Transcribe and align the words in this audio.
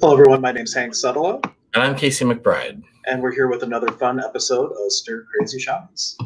Hello, 0.00 0.12
everyone. 0.12 0.40
My 0.40 0.52
name's 0.52 0.72
Hank 0.72 0.94
Sutherland. 0.94 1.44
And 1.74 1.82
I'm 1.82 1.96
Casey 1.96 2.24
McBride. 2.24 2.84
And 3.06 3.20
we're 3.20 3.32
here 3.32 3.48
with 3.48 3.64
another 3.64 3.88
fun 3.88 4.20
episode 4.20 4.70
of 4.70 4.92
Stir 4.92 5.24
Crazy 5.24 5.58
Shamans. 5.58 6.16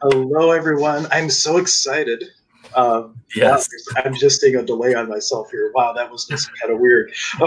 Hello, 0.00 0.52
everyone. 0.52 1.08
I'm 1.10 1.28
so 1.28 1.56
excited 1.56 2.22
um, 2.76 3.20
yes. 3.34 3.68
Wow, 3.94 4.02
I'm 4.04 4.14
just 4.14 4.40
seeing 4.40 4.56
a 4.56 4.62
delay 4.62 4.94
on 4.94 5.08
myself 5.08 5.50
here. 5.50 5.70
Wow, 5.74 5.92
that 5.92 6.10
was 6.10 6.26
just 6.26 6.50
kind 6.60 6.72
of 6.72 6.80
weird. 6.80 7.12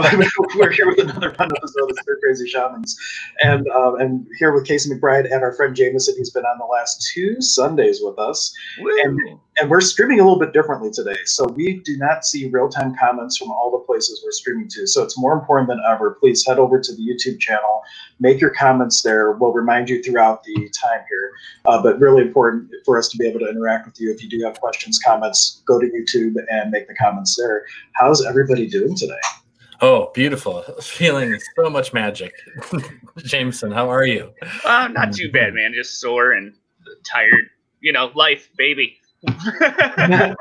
We're 0.55 0.71
here 0.71 0.87
with 0.87 0.99
another 0.99 1.33
fun 1.33 1.49
episode 1.55 1.91
of 1.91 1.97
Stir 2.01 2.19
Crazy 2.21 2.47
Shamans. 2.47 2.97
And 3.43 3.67
um, 3.69 3.99
and 3.99 4.27
here 4.37 4.53
with 4.53 4.65
Casey 4.65 4.89
McBride 4.89 5.31
and 5.31 5.43
our 5.43 5.53
friend 5.53 5.75
Jameson, 5.75 6.15
who's 6.17 6.31
been 6.31 6.45
on 6.45 6.57
the 6.59 6.65
last 6.65 7.09
two 7.13 7.41
Sundays 7.41 7.99
with 8.01 8.17
us. 8.19 8.53
And, 9.03 9.39
and 9.59 9.69
we're 9.69 9.81
streaming 9.81 10.19
a 10.19 10.23
little 10.23 10.39
bit 10.39 10.53
differently 10.53 10.89
today. 10.91 11.17
So 11.25 11.45
we 11.45 11.81
do 11.83 11.97
not 11.97 12.25
see 12.25 12.49
real 12.49 12.69
time 12.69 12.95
comments 12.97 13.37
from 13.37 13.51
all 13.51 13.69
the 13.69 13.79
places 13.85 14.21
we're 14.23 14.31
streaming 14.31 14.69
to. 14.69 14.87
So 14.87 15.03
it's 15.03 15.17
more 15.19 15.33
important 15.33 15.67
than 15.67 15.79
ever. 15.89 16.11
Please 16.19 16.45
head 16.45 16.57
over 16.57 16.79
to 16.79 16.95
the 16.95 17.01
YouTube 17.01 17.39
channel, 17.39 17.81
make 18.19 18.39
your 18.39 18.51
comments 18.51 19.01
there. 19.01 19.33
We'll 19.33 19.51
remind 19.51 19.89
you 19.89 20.01
throughout 20.01 20.43
the 20.43 20.55
time 20.81 21.01
here. 21.09 21.31
Uh, 21.65 21.81
but 21.81 21.99
really 21.99 22.21
important 22.21 22.71
for 22.85 22.97
us 22.97 23.09
to 23.09 23.17
be 23.17 23.27
able 23.27 23.39
to 23.41 23.49
interact 23.49 23.85
with 23.85 23.99
you. 23.99 24.11
If 24.11 24.23
you 24.23 24.29
do 24.29 24.41
have 24.45 24.59
questions, 24.59 24.99
comments, 24.99 25.61
go 25.65 25.79
to 25.79 25.85
YouTube 25.85 26.35
and 26.49 26.71
make 26.71 26.87
the 26.87 26.95
comments 26.95 27.35
there. 27.35 27.65
How's 27.93 28.25
everybody 28.25 28.67
doing 28.67 28.95
today? 28.95 29.19
Oh, 29.81 30.11
beautiful. 30.13 30.61
Feeling 30.81 31.37
so 31.55 31.69
much 31.69 31.91
magic. 31.91 32.33
Jameson, 33.17 33.71
how 33.71 33.89
are 33.89 34.05
you? 34.05 34.31
Uh, 34.63 34.87
not 34.91 35.11
too 35.11 35.31
bad, 35.31 35.55
man. 35.55 35.73
Just 35.73 35.99
sore 35.99 36.33
and 36.33 36.53
tired. 37.03 37.49
You 37.79 37.91
know, 37.91 38.11
life, 38.13 38.49
baby. 38.55 39.00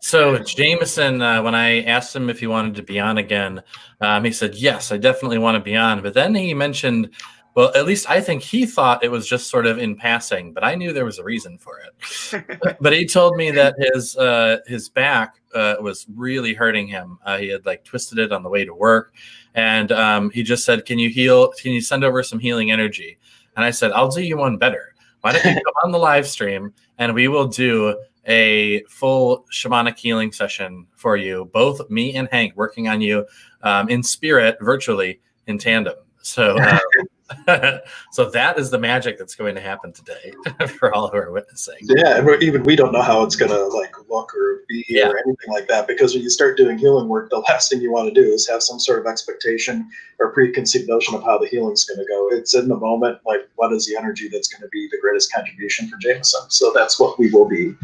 so 0.00 0.38
Jameson, 0.38 1.22
uh, 1.22 1.42
when 1.42 1.54
I 1.54 1.82
asked 1.82 2.14
him 2.14 2.28
if 2.28 2.40
he 2.40 2.46
wanted 2.46 2.74
to 2.76 2.82
be 2.82 2.98
on 2.98 3.18
again, 3.18 3.62
um, 4.00 4.24
he 4.24 4.32
said 4.32 4.54
yes, 4.54 4.92
I 4.92 4.96
definitely 4.96 5.38
want 5.38 5.56
to 5.56 5.62
be 5.62 5.76
on. 5.76 6.02
But 6.02 6.14
then 6.14 6.34
he 6.34 6.52
mentioned, 6.54 7.10
well, 7.54 7.72
at 7.74 7.86
least 7.86 8.08
I 8.08 8.20
think 8.20 8.42
he 8.42 8.64
thought 8.64 9.04
it 9.04 9.10
was 9.10 9.28
just 9.28 9.48
sort 9.48 9.66
of 9.66 9.78
in 9.78 9.96
passing, 9.96 10.52
but 10.52 10.64
I 10.64 10.74
knew 10.74 10.92
there 10.92 11.04
was 11.04 11.18
a 11.18 11.24
reason 11.24 11.58
for 11.58 11.80
it. 11.80 12.76
but 12.80 12.92
he 12.92 13.06
told 13.06 13.36
me 13.36 13.50
that 13.52 13.74
his 13.78 14.16
uh, 14.16 14.58
his 14.66 14.88
back 14.88 15.40
uh, 15.54 15.76
was 15.80 16.06
really 16.14 16.54
hurting 16.54 16.88
him. 16.88 17.18
Uh, 17.24 17.38
he 17.38 17.48
had 17.48 17.66
like 17.66 17.84
twisted 17.84 18.18
it 18.18 18.32
on 18.32 18.42
the 18.42 18.48
way 18.48 18.64
to 18.64 18.74
work, 18.74 19.14
and 19.54 19.92
um, 19.92 20.30
he 20.30 20.42
just 20.42 20.64
said, 20.64 20.84
"Can 20.84 20.98
you 20.98 21.10
heal? 21.10 21.52
Can 21.60 21.72
you 21.72 21.80
send 21.80 22.04
over 22.04 22.22
some 22.22 22.38
healing 22.38 22.70
energy?" 22.70 23.18
And 23.56 23.64
I 23.64 23.70
said, 23.70 23.92
"I'll 23.92 24.10
do 24.10 24.22
you 24.22 24.36
one 24.36 24.56
better." 24.56 24.94
Why 25.20 25.32
don't 25.32 25.44
you 25.44 25.54
come 25.54 25.74
on 25.84 25.92
the 25.92 25.98
live 25.98 26.26
stream 26.26 26.72
and 26.98 27.14
we 27.14 27.28
will 27.28 27.46
do 27.46 27.96
a 28.26 28.82
full 28.84 29.46
shamanic 29.52 29.98
healing 29.98 30.32
session 30.32 30.86
for 30.94 31.16
you, 31.16 31.50
both 31.52 31.88
me 31.90 32.14
and 32.14 32.28
Hank 32.30 32.54
working 32.56 32.88
on 32.88 33.00
you 33.00 33.26
um, 33.62 33.88
in 33.88 34.02
spirit 34.02 34.56
virtually 34.60 35.20
in 35.46 35.58
tandem. 35.58 35.94
So, 36.22 36.58
uh, 36.58 36.78
so 38.12 38.30
that 38.30 38.58
is 38.58 38.70
the 38.70 38.78
magic 38.78 39.18
that's 39.18 39.34
going 39.34 39.54
to 39.54 39.60
happen 39.60 39.92
today 39.92 40.32
for 40.78 40.94
all 40.94 41.08
who 41.08 41.16
are 41.16 41.30
witnessing. 41.30 41.76
Yeah, 41.82 42.18
and 42.18 42.42
even 42.42 42.62
we 42.62 42.76
don't 42.76 42.92
know 42.92 43.02
how 43.02 43.22
it's 43.22 43.36
going 43.36 43.50
to 43.50 43.66
like 43.66 43.94
look 44.08 44.34
or 44.34 44.62
be 44.68 44.84
yeah. 44.88 45.08
or 45.08 45.18
anything 45.18 45.50
like 45.50 45.68
that 45.68 45.86
because 45.86 46.14
when 46.14 46.22
you 46.22 46.30
start 46.30 46.56
doing 46.56 46.78
healing 46.78 47.08
work, 47.08 47.30
the 47.30 47.38
last 47.48 47.70
thing 47.70 47.80
you 47.80 47.92
want 47.92 48.12
to 48.12 48.20
do 48.20 48.32
is 48.32 48.48
have 48.48 48.62
some 48.62 48.78
sort 48.78 49.00
of 49.00 49.06
expectation 49.06 49.88
or 50.18 50.32
preconceived 50.32 50.88
notion 50.88 51.14
of 51.14 51.22
how 51.22 51.38
the 51.38 51.46
healing 51.46 51.72
is 51.72 51.84
going 51.84 51.98
to 51.98 52.06
go. 52.06 52.28
It's 52.30 52.54
in 52.54 52.68
the 52.68 52.76
moment, 52.76 53.18
like 53.26 53.48
what 53.56 53.72
is 53.72 53.86
the 53.86 53.96
energy 53.96 54.28
that's 54.28 54.48
going 54.48 54.62
to 54.62 54.68
be 54.68 54.88
the 54.90 54.98
greatest 55.00 55.32
contribution 55.32 55.88
for 55.88 55.96
Jameson. 55.98 56.42
So 56.48 56.72
that's 56.74 56.98
what 56.98 57.18
we 57.18 57.30
will 57.30 57.48
be 57.48 57.74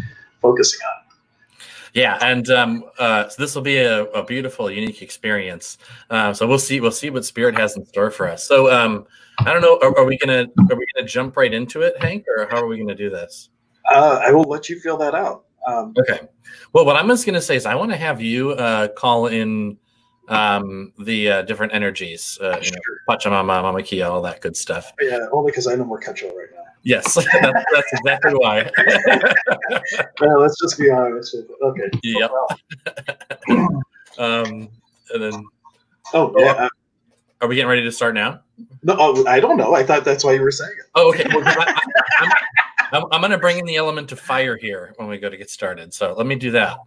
focusing 0.40 0.80
on. 0.80 1.05
Yeah, 1.96 2.18
and 2.20 2.50
um, 2.50 2.84
uh, 2.98 3.26
so 3.26 3.42
this 3.42 3.54
will 3.54 3.62
be 3.62 3.78
a, 3.78 4.04
a, 4.04 4.22
beautiful, 4.22 4.70
unique 4.70 5.00
experience. 5.00 5.78
Uh, 6.10 6.30
so 6.34 6.46
we'll 6.46 6.58
see. 6.58 6.78
We'll 6.78 6.90
see 6.90 7.08
what 7.08 7.24
Spirit 7.24 7.56
has 7.56 7.74
in 7.74 7.86
store 7.86 8.10
for 8.10 8.28
us. 8.28 8.46
So 8.46 8.70
um, 8.70 9.06
I 9.38 9.54
don't 9.54 9.62
know. 9.62 9.78
Are, 9.80 9.98
are, 9.98 10.04
we 10.04 10.18
gonna 10.18 10.44
are 10.70 10.76
we 10.76 10.86
gonna 10.94 11.06
jump 11.06 11.38
right 11.38 11.54
into 11.54 11.80
it, 11.80 11.96
Hank, 12.02 12.26
or 12.28 12.48
how 12.50 12.58
are 12.58 12.66
we 12.66 12.76
gonna 12.76 12.94
do 12.94 13.08
this? 13.08 13.48
Uh, 13.90 14.20
I 14.22 14.30
will 14.30 14.42
let 14.42 14.68
you 14.68 14.78
feel 14.78 14.98
that 14.98 15.14
out. 15.14 15.46
Um, 15.66 15.94
okay. 15.98 16.20
Well, 16.74 16.84
what 16.84 16.96
I'm 16.96 17.08
just 17.08 17.24
gonna 17.24 17.40
say 17.40 17.56
is 17.56 17.64
I 17.64 17.74
want 17.74 17.90
to 17.92 17.96
have 17.96 18.20
you 18.20 18.50
uh, 18.50 18.88
call 18.88 19.28
in 19.28 19.78
um, 20.28 20.92
the 20.98 21.30
uh, 21.30 21.42
different 21.42 21.72
energies, 21.72 22.38
uh, 22.42 22.58
you 22.60 22.72
know, 22.72 22.78
Pachamama, 23.08 23.62
Mama 23.62 23.82
Kia, 23.82 24.06
all 24.06 24.20
that 24.20 24.42
good 24.42 24.56
stuff. 24.56 24.92
Yeah, 25.00 25.20
only 25.32 25.50
because 25.50 25.66
I 25.66 25.76
know 25.76 25.84
more 25.84 26.00
Quechua 26.00 26.34
right 26.34 26.48
now. 26.54 26.55
Yes, 26.86 27.14
that's, 27.42 27.64
that's 27.74 27.92
exactly 27.94 28.32
why. 28.34 28.70
well, 30.20 30.40
let's 30.40 30.56
just 30.60 30.78
be 30.78 30.88
honest. 30.88 31.36
Okay. 31.60 31.90
Yep. 32.04 32.30
um, 34.18 34.68
and 35.10 35.20
then. 35.20 35.44
Oh 36.14 36.32
yeah. 36.38 36.52
Uh, 36.52 36.68
are 37.40 37.48
we 37.48 37.56
getting 37.56 37.68
ready 37.68 37.82
to 37.82 37.90
start 37.90 38.14
now? 38.14 38.40
No, 38.84 38.94
oh, 38.96 39.26
I 39.26 39.40
don't 39.40 39.56
know. 39.56 39.74
I 39.74 39.82
thought 39.82 40.04
that's 40.04 40.22
why 40.22 40.34
you 40.34 40.40
were 40.40 40.52
saying 40.52 40.74
it. 40.78 40.86
Oh, 40.94 41.10
okay. 41.10 41.26
Well, 41.28 41.42
I, 41.44 41.80
I'm, 42.20 42.32
I'm, 42.92 43.04
I'm 43.10 43.20
going 43.20 43.32
to 43.32 43.38
bring 43.38 43.58
in 43.58 43.66
the 43.66 43.76
element 43.76 44.12
of 44.12 44.20
fire 44.20 44.56
here 44.56 44.94
when 44.96 45.08
we 45.08 45.18
go 45.18 45.28
to 45.28 45.36
get 45.36 45.50
started. 45.50 45.92
So 45.92 46.14
let 46.14 46.26
me 46.26 46.36
do 46.36 46.52
that. 46.52 46.78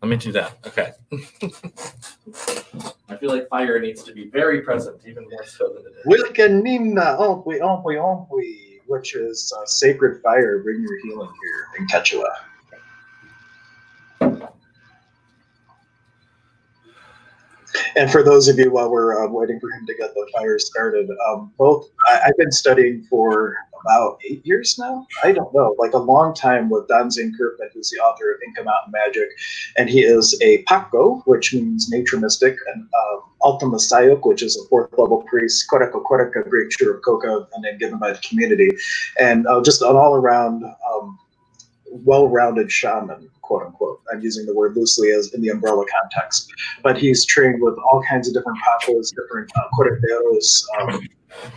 Let 0.00 0.08
me 0.08 0.16
do 0.16 0.30
that. 0.32 0.58
Okay. 0.64 0.92
I 3.08 3.16
feel 3.16 3.30
like 3.30 3.48
fire 3.48 3.80
needs 3.80 4.04
to 4.04 4.14
be 4.14 4.30
very 4.30 4.62
present, 4.62 5.02
even 5.06 5.24
more 5.28 5.44
so 5.44 5.74
than 5.74 5.82
it 5.86 5.96
is. 5.98 6.06
Wilkanina, 6.06 7.18
ompwe, 7.18 7.60
ompwe, 7.60 7.96
ompwe 7.98 8.69
which 8.90 9.14
is 9.14 9.52
uh, 9.56 9.64
Sacred 9.66 10.20
Fire, 10.20 10.58
Bring 10.58 10.82
Your 10.82 10.98
Healing 11.04 11.32
here 11.40 11.66
in 11.78 11.86
Quechua. 11.86 12.49
And 17.96 18.10
for 18.10 18.22
those 18.22 18.48
of 18.48 18.58
you 18.58 18.70
while 18.70 18.90
we're 18.90 19.24
uh, 19.24 19.28
waiting 19.28 19.60
for 19.60 19.70
him 19.70 19.86
to 19.86 19.94
get 19.94 20.14
the 20.14 20.28
fire 20.32 20.58
started, 20.58 21.08
um, 21.28 21.52
both 21.58 21.88
I, 22.08 22.20
have 22.24 22.36
been 22.36 22.52
studying 22.52 23.04
for 23.04 23.56
about 23.84 24.18
eight 24.28 24.44
years 24.44 24.78
now. 24.78 25.06
I 25.24 25.32
don't 25.32 25.52
know, 25.54 25.74
like 25.78 25.94
a 25.94 25.98
long 25.98 26.34
time 26.34 26.68
with 26.68 26.86
Danzigen 26.88 27.32
Kirkman, 27.36 27.70
who's 27.72 27.90
the 27.90 27.98
author 27.98 28.32
of 28.32 28.40
Inca 28.46 28.62
Mountain 28.62 28.92
Magic, 28.92 29.28
and 29.76 29.88
he 29.88 30.00
is 30.00 30.38
a 30.42 30.62
Paqo, 30.64 31.22
which 31.24 31.54
means 31.54 31.90
nature 31.90 32.18
mystic, 32.18 32.56
and 32.74 32.86
Alto 33.44 33.66
Misayoq, 33.66 34.26
which 34.26 34.42
is 34.42 34.56
a 34.56 34.68
fourth 34.68 34.90
level 34.98 35.22
priest, 35.22 35.66
Koreka 35.70 36.02
Koreka, 36.02 36.48
Great 36.48 36.72
Coca, 37.04 37.46
and 37.54 37.64
then 37.64 37.78
given 37.78 37.98
by 37.98 38.12
the 38.12 38.18
community, 38.18 38.70
and 39.18 39.46
uh, 39.46 39.62
just 39.62 39.82
an 39.82 39.96
all 39.96 40.14
around 40.14 40.64
um, 40.64 41.18
well 41.90 42.28
rounded 42.28 42.70
shaman 42.70 43.30
quote 43.50 43.66
unquote. 43.66 44.00
I'm 44.12 44.20
using 44.20 44.46
the 44.46 44.54
word 44.54 44.76
loosely 44.76 45.10
as 45.10 45.34
in 45.34 45.40
the 45.40 45.48
umbrella 45.48 45.84
context. 46.00 46.52
But 46.84 46.96
he's 46.96 47.24
trained 47.24 47.60
with 47.60 47.74
all 47.78 48.00
kinds 48.08 48.28
of 48.28 48.34
different 48.34 48.58
papas, 48.60 49.10
different 49.10 49.50
uh, 49.56 50.82
um, 50.82 51.08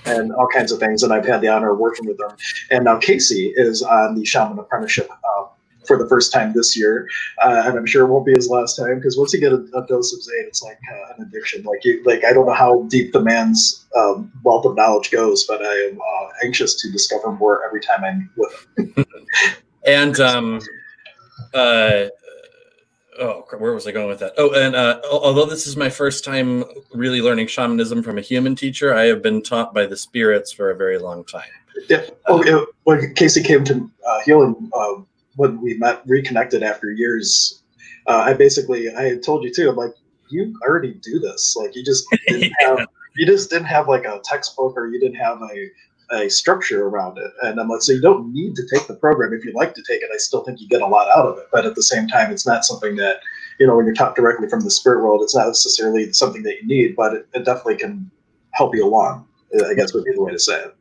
and 0.05 0.33
all 0.33 0.47
kinds 0.47 0.71
of 0.71 0.79
things. 0.79 1.03
And 1.03 1.13
I've 1.13 1.25
had 1.25 1.41
the 1.41 1.49
honor 1.49 1.73
of 1.73 1.77
working 1.77 2.07
with 2.07 2.17
them. 2.17 2.31
And 2.71 2.85
now 2.85 2.97
Casey 2.97 3.53
is 3.55 3.83
on 3.83 4.15
the 4.15 4.25
shaman 4.25 4.57
apprenticeship. 4.57 5.07
Uh, 5.11 5.45
for 5.85 5.97
the 5.97 6.07
first 6.07 6.31
time 6.31 6.53
this 6.53 6.77
year, 6.77 7.09
uh, 7.43 7.63
and 7.65 7.77
I'm 7.77 7.85
sure 7.85 8.05
it 8.05 8.09
won't 8.09 8.25
be 8.25 8.31
his 8.31 8.47
last 8.47 8.77
time 8.77 8.95
because 8.95 9.17
once 9.17 9.33
you 9.33 9.39
get 9.41 9.51
a, 9.51 9.65
a 9.75 9.85
dose 9.85 10.13
of 10.13 10.23
Zaid, 10.23 10.45
it's 10.47 10.63
like 10.63 10.79
uh, 10.89 11.13
an 11.17 11.27
addiction. 11.27 11.61
Like 11.63 11.83
you, 11.83 12.01
like 12.05 12.23
I 12.23 12.31
don't 12.31 12.45
know 12.45 12.53
how 12.53 12.83
deep 12.83 13.11
the 13.11 13.19
man's 13.19 13.85
um, 13.93 14.31
wealth 14.43 14.63
of 14.65 14.77
knowledge 14.77 15.11
goes, 15.11 15.43
but 15.43 15.61
I 15.61 15.73
am 15.89 15.99
uh, 15.99 16.27
anxious 16.45 16.81
to 16.81 16.89
discover 16.89 17.33
more 17.33 17.65
every 17.65 17.81
time 17.81 18.05
I'm 18.05 18.29
with 18.37 18.95
him. 18.95 19.05
and 19.85 20.19
um, 20.19 20.59
uh, 21.53 22.05
oh, 23.19 23.45
where 23.57 23.73
was 23.73 23.87
I 23.87 23.91
going 23.91 24.07
with 24.07 24.19
that? 24.19 24.33
Oh, 24.37 24.53
and 24.53 24.75
uh, 24.75 25.01
although 25.11 25.45
this 25.45 25.67
is 25.67 25.75
my 25.75 25.89
first 25.89 26.23
time 26.23 26.63
really 26.93 27.21
learning 27.21 27.47
shamanism 27.47 28.03
from 28.03 28.17
a 28.17 28.21
human 28.21 28.55
teacher, 28.55 28.93
I 28.93 29.03
have 29.05 29.21
been 29.21 29.41
taught 29.41 29.73
by 29.73 29.85
the 29.85 29.97
spirits 29.97 30.51
for 30.51 30.71
a 30.71 30.75
very 30.75 30.97
long 30.97 31.23
time. 31.23 31.49
Yeah. 31.89 32.05
Oh, 32.27 32.43
uh, 32.43 32.65
when 32.83 33.13
Casey 33.15 33.41
came 33.41 33.63
to 33.65 33.89
uh, 34.07 34.19
healing, 34.21 34.69
uh, 34.73 35.01
when 35.35 35.61
we 35.61 35.75
met, 35.75 36.01
reconnected 36.05 36.63
after 36.63 36.91
years, 36.91 37.63
uh, 38.07 38.17
I 38.17 38.33
basically 38.33 38.93
I 38.93 39.03
had 39.03 39.23
told 39.23 39.43
you 39.43 39.53
too. 39.53 39.69
I'm 39.69 39.75
like, 39.75 39.93
you 40.29 40.57
already 40.67 40.93
do 40.95 41.19
this. 41.19 41.55
Like 41.55 41.75
you 41.75 41.83
just 41.83 42.05
didn't 42.27 42.53
yeah. 42.61 42.77
have 42.77 42.87
you 43.15 43.25
just 43.25 43.49
didn't 43.49 43.67
have 43.67 43.87
like 43.87 44.05
a 44.05 44.19
textbook 44.23 44.73
or 44.75 44.87
you 44.87 44.99
didn't 44.99 45.17
have 45.17 45.41
a 45.41 45.69
a 46.11 46.29
structure 46.29 46.87
around 46.87 47.17
it. 47.17 47.31
And 47.41 47.59
I'm 47.59 47.69
like, 47.69 47.81
so 47.81 47.93
you 47.93 48.01
don't 48.01 48.33
need 48.33 48.55
to 48.55 48.67
take 48.71 48.87
the 48.87 48.95
program. 48.95 49.33
If 49.33 49.45
you'd 49.45 49.55
like 49.55 49.73
to 49.75 49.83
take 49.87 50.01
it, 50.01 50.09
I 50.13 50.17
still 50.17 50.43
think 50.43 50.59
you 50.61 50.67
get 50.67 50.81
a 50.81 50.87
lot 50.87 51.07
out 51.15 51.25
of 51.25 51.37
it. 51.37 51.47
But 51.51 51.65
at 51.65 51.75
the 51.75 51.83
same 51.83 52.07
time, 52.07 52.31
it's 52.31 52.45
not 52.45 52.65
something 52.65 52.95
that, 52.97 53.17
you 53.59 53.67
know, 53.67 53.75
when 53.75 53.85
you're 53.85 53.95
taught 53.95 54.15
directly 54.15 54.49
from 54.49 54.61
the 54.61 54.71
spirit 54.71 55.03
world, 55.03 55.21
it's 55.21 55.35
not 55.35 55.47
necessarily 55.47 56.11
something 56.13 56.43
that 56.43 56.61
you 56.61 56.67
need, 56.67 56.95
but 56.95 57.13
it, 57.13 57.27
it 57.33 57.45
definitely 57.45 57.77
can 57.77 58.09
help 58.51 58.75
you 58.75 58.85
along, 58.85 59.27
I 59.65 59.73
guess 59.73 59.93
would 59.93 60.05
be 60.05 60.13
the 60.13 60.21
way 60.21 60.31
to 60.31 60.39
say 60.39 60.59
it. 60.59 60.75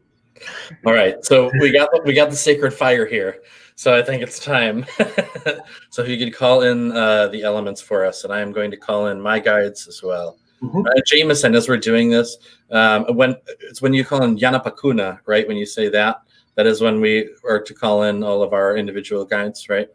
All 0.85 0.93
right, 0.93 1.25
so 1.25 1.51
we 1.61 1.71
got 1.71 1.89
we 2.05 2.15
got 2.15 2.31
the 2.31 2.37
sacred 2.37 2.73
fire 2.73 3.07
here. 3.07 3.43
So 3.77 3.97
I 3.97 4.03
think 4.03 4.23
it's 4.23 4.39
time. 4.39 4.85
so 5.91 6.03
if 6.03 6.09
you 6.09 6.19
could 6.19 6.35
call 6.35 6.63
in 6.63 6.93
uh, 6.93 7.29
the 7.29 7.43
elements 7.43 7.81
for 7.81 8.05
us, 8.05 8.25
and 8.25 8.33
I 8.33 8.41
am 8.41 8.53
going 8.53 8.71
to 8.71 8.77
call 8.77 9.09
in 9.09 9.21
my 9.21 9.39
guides 9.39 9.87
as 9.87 10.03
well. 10.03 10.39
Mm-hmm. 10.63 10.87
Uh, 10.87 11.01
Jameson, 11.07 11.55
as 11.55 11.69
we're 11.69 11.77
doing 11.77 12.11
this, 12.11 12.37
um, 12.71 13.05
when 13.17 13.37
it's 13.61 13.83
when 13.83 13.93
you 13.93 14.05
call 14.05 14.23
in 14.23 14.39
Yanapakuna, 14.39 15.19
right? 15.27 15.47
When 15.49 15.57
you 15.57 15.67
say 15.67 15.89
that, 15.89 16.23
that 16.55 16.67
is 16.67 16.81
when 16.81 17.01
we 17.01 17.31
are 17.49 17.61
to 17.61 17.75
call 17.75 18.05
in 18.05 18.23
all 18.23 18.43
of 18.43 18.53
our 18.53 18.77
individual 18.77 19.25
guides, 19.25 19.69
right? 19.69 19.89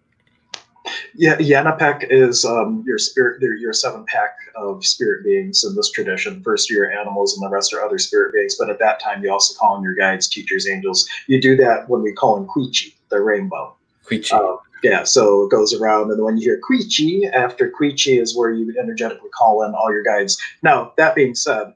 Yeah, 1.16 1.38
Yanapek 1.38 2.08
is 2.10 2.46
um, 2.46 2.84
your 2.86 2.98
spirit, 2.98 3.42
your 3.42 3.74
seven 3.74 4.06
pack 4.06 4.38
of 4.56 4.86
spirit 4.86 5.24
beings 5.24 5.64
in 5.64 5.76
this 5.76 5.92
tradition. 5.92 6.42
First, 6.44 6.70
your 6.70 6.92
animals, 6.92 7.38
and 7.38 7.46
the 7.46 7.50
rest 7.50 7.74
are 7.74 7.84
other 7.84 7.98
spirit 7.98 8.34
beings. 8.34 8.56
But 8.58 8.70
at 8.70 8.80
that 8.80 9.02
time, 9.02 9.24
you 9.24 9.32
also 9.32 9.58
call 9.58 9.78
in 9.78 9.84
your 9.84 9.96
guides, 9.96 10.28
teachers, 10.28 10.68
angels. 10.68 11.08
You 11.28 11.42
do 11.42 11.56
that 11.58 11.90
when 11.90 12.02
we 12.02 12.14
call 12.14 12.38
in 12.38 12.48
Quichi, 12.48 12.94
the 13.10 13.22
rainbow. 13.22 13.76
Quichi. 14.06 14.34
Uh, 14.34 14.58
yeah, 14.84 15.04
so 15.04 15.44
it 15.44 15.52
goes 15.52 15.74
around, 15.74 16.12
and 16.12 16.24
when 16.24 16.38
you 16.38 16.44
hear 16.44 16.62
Quichi, 16.62 17.32
after 17.34 17.72
Quichi 17.72 18.22
is 18.22 18.36
where 18.36 18.52
you 18.52 18.74
energetically 18.80 19.30
call 19.30 19.64
in 19.64 19.74
all 19.74 19.92
your 19.92 20.04
guides. 20.04 20.38
Now, 20.62 20.94
that 20.98 21.16
being 21.16 21.36
said, 21.36 21.74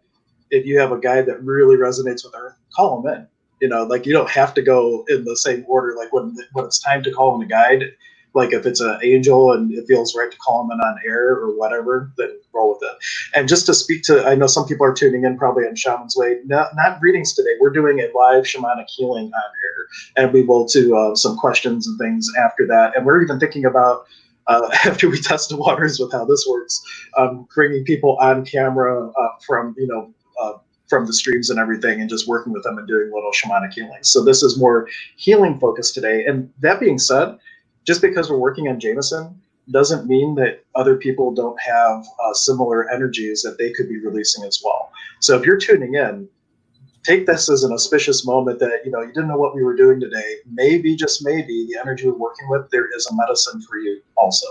if 0.52 0.66
you 0.66 0.80
have 0.80 0.92
a 0.92 1.00
guide 1.00 1.26
that 1.28 1.44
really 1.44 1.78
resonates 1.78 2.24
with 2.24 2.36
Earth, 2.36 2.56
call 2.76 3.02
them 3.02 3.14
in. 3.14 3.28
You 3.62 3.70
know, 3.70 3.84
like 3.84 4.06
you 4.06 4.14
don't 4.14 4.30
have 4.30 4.54
to 4.56 4.62
go 4.62 5.06
in 5.08 5.24
the 5.24 5.38
same 5.38 5.64
order. 5.68 5.96
Like 5.96 6.12
when 6.12 6.36
when 6.54 6.66
it's 6.66 6.80
time 6.80 7.04
to 7.04 7.12
call 7.12 7.36
in 7.36 7.44
a 7.44 7.50
guide, 7.50 7.92
like 8.36 8.54
if 8.54 8.66
it's 8.66 8.82
an 8.82 9.00
angel 9.04 9.54
and 9.54 9.72
it 9.74 9.86
feels 9.88 10.16
right 10.16 10.32
to 10.32 10.38
call 10.40 10.68
them 10.68 10.80
in 10.80 10.82
on 10.86 10.98
air 11.06 11.32
or 11.36 11.58
whatever, 11.58 12.12
then 12.18 12.32
roll 12.54 12.72
with 12.80 12.90
it. 12.90 12.98
And 13.36 13.50
just 13.50 13.68
to 13.68 13.76
speak 13.76 14.04
to, 14.06 14.26
I 14.28 14.36
know 14.36 14.48
some 14.48 14.68
people 14.68 14.86
are 14.88 14.94
tuning 14.94 15.26
in 15.26 15.38
probably 15.38 15.66
on 15.66 15.76
Shaman's 15.76 16.16
Way, 16.18 16.40
not, 16.46 16.70
readings 17.02 17.34
today. 17.34 17.52
We're 17.62 17.72
doing 17.72 18.00
a 18.00 18.10
live 18.18 18.46
shamanic 18.46 18.88
healing 18.90 19.26
on 19.28 19.34
air, 19.34 20.24
and 20.26 20.34
we 20.34 20.44
will 20.44 20.66
do 20.66 20.98
uh, 20.98 21.16
some 21.16 21.38
questions 21.38 21.88
and 21.88 22.00
things 22.00 22.30
after 22.40 22.68
that. 22.68 22.98
And 22.98 23.06
we're 23.06 23.24
even 23.24 23.40
thinking 23.40 23.66
about 23.66 24.06
uh, 24.48 24.70
after 24.86 25.10
we 25.10 25.20
test 25.22 25.50
the 25.50 25.58
waters 25.58 26.00
with 26.00 26.12
how 26.14 26.26
this 26.26 26.46
works, 26.50 26.82
um, 27.18 27.48
bringing 27.56 27.86
people 27.86 28.18
on 28.22 28.46
camera 28.46 29.10
uh, 29.10 29.30
from 29.46 29.76
you 29.78 29.88
know 29.88 30.14
uh, 30.42 30.58
from 30.90 31.06
the 31.08 31.14
streams 31.14 31.50
and 31.50 31.60
everything, 31.60 32.02
and 32.02 32.10
just 32.10 32.28
working 32.28 32.54
with 32.54 32.64
them 32.64 32.78
and 32.78 32.88
doing 32.88 33.12
little 33.14 33.32
shamanic 33.32 33.74
healing. 33.74 34.04
So 34.04 34.24
this 34.24 34.44
is 34.44 34.60
more 34.60 34.88
healing 35.18 35.60
focused 35.60 35.96
today. 35.96 36.26
And 36.26 36.52
that 36.62 36.80
being 36.80 37.00
said, 37.00 37.38
just 37.86 38.02
because 38.02 38.30
we're 38.30 38.38
working 38.38 38.68
on 38.68 38.80
Jameson 38.80 39.40
doesn't 39.72 40.08
mean 40.08 40.36
that 40.36 40.64
other 40.76 40.96
people 40.96 41.34
don't 41.34 41.60
have 41.62 42.04
uh, 42.24 42.34
similar 42.34 42.90
energies 42.92 43.42
that 43.42 43.58
they 43.58 43.72
could 43.72 43.88
be 43.88 43.98
releasing 44.00 44.44
as 44.44 44.62
well. 44.64 44.92
So 45.20 45.38
if 45.38 45.46
you're 45.46 45.58
tuning 45.58 45.96
in, 45.96 46.28
take 47.04 47.26
this 47.26 47.50
as 47.50 47.64
an 47.64 47.72
auspicious 47.72 48.26
moment 48.26 48.60
that 48.60 48.82
you 48.86 48.92
know 48.92 49.02
you 49.02 49.08
didn't 49.08 49.28
know 49.28 49.38
what 49.38 49.56
we 49.56 49.64
were 49.64 49.76
doing 49.76 50.00
today. 50.00 50.36
Maybe 50.52 50.96
just 50.96 51.24
maybe 51.24 51.68
the 51.68 51.80
energy 51.80 52.08
we're 52.08 52.14
working 52.14 52.50
with, 52.50 52.70
there 52.72 52.88
is 52.96 53.08
a 53.08 53.16
medicine 53.16 53.62
for 53.62 53.78
you 53.78 54.02
also. 54.18 54.48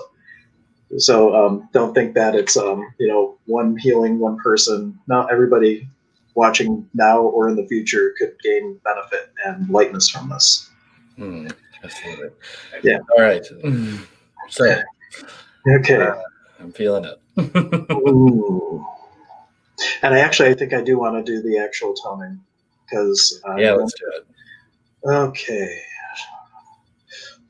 So 0.98 1.34
um, 1.34 1.68
don't 1.72 1.94
think 1.94 2.14
that 2.14 2.34
it's 2.34 2.56
um, 2.56 2.92
you 2.98 3.08
know 3.08 3.38
one 3.46 3.76
healing 3.76 4.18
one 4.18 4.38
person. 4.38 4.98
Not 5.06 5.30
everybody 5.30 5.88
watching 6.34 6.88
now 6.94 7.20
or 7.20 7.48
in 7.48 7.56
the 7.56 7.66
future 7.66 8.14
could 8.18 8.34
gain 8.42 8.80
benefit 8.84 9.32
and 9.44 9.68
lightness 9.68 10.08
from 10.08 10.28
this. 10.28 10.70
Hmm. 11.16 11.48
Absolutely. 11.82 12.30
Yeah. 12.82 12.98
All 13.16 13.22
right. 13.22 13.44
So, 14.48 14.82
okay. 15.68 15.96
Uh, 15.96 16.14
I'm 16.58 16.72
feeling 16.72 17.04
it. 17.04 17.18
Ooh. 17.92 18.86
And 20.02 20.14
I 20.14 20.20
actually, 20.20 20.50
I 20.50 20.54
think 20.54 20.72
I 20.74 20.82
do 20.82 20.98
want 20.98 21.24
to 21.24 21.32
do 21.32 21.42
the 21.42 21.58
actual 21.58 21.94
toning 21.94 22.40
because. 22.84 23.40
Uh, 23.48 23.56
yeah, 23.56 23.72
let's 23.72 23.94
do 23.94 24.10
it. 24.14 24.26
Okay. 25.08 25.82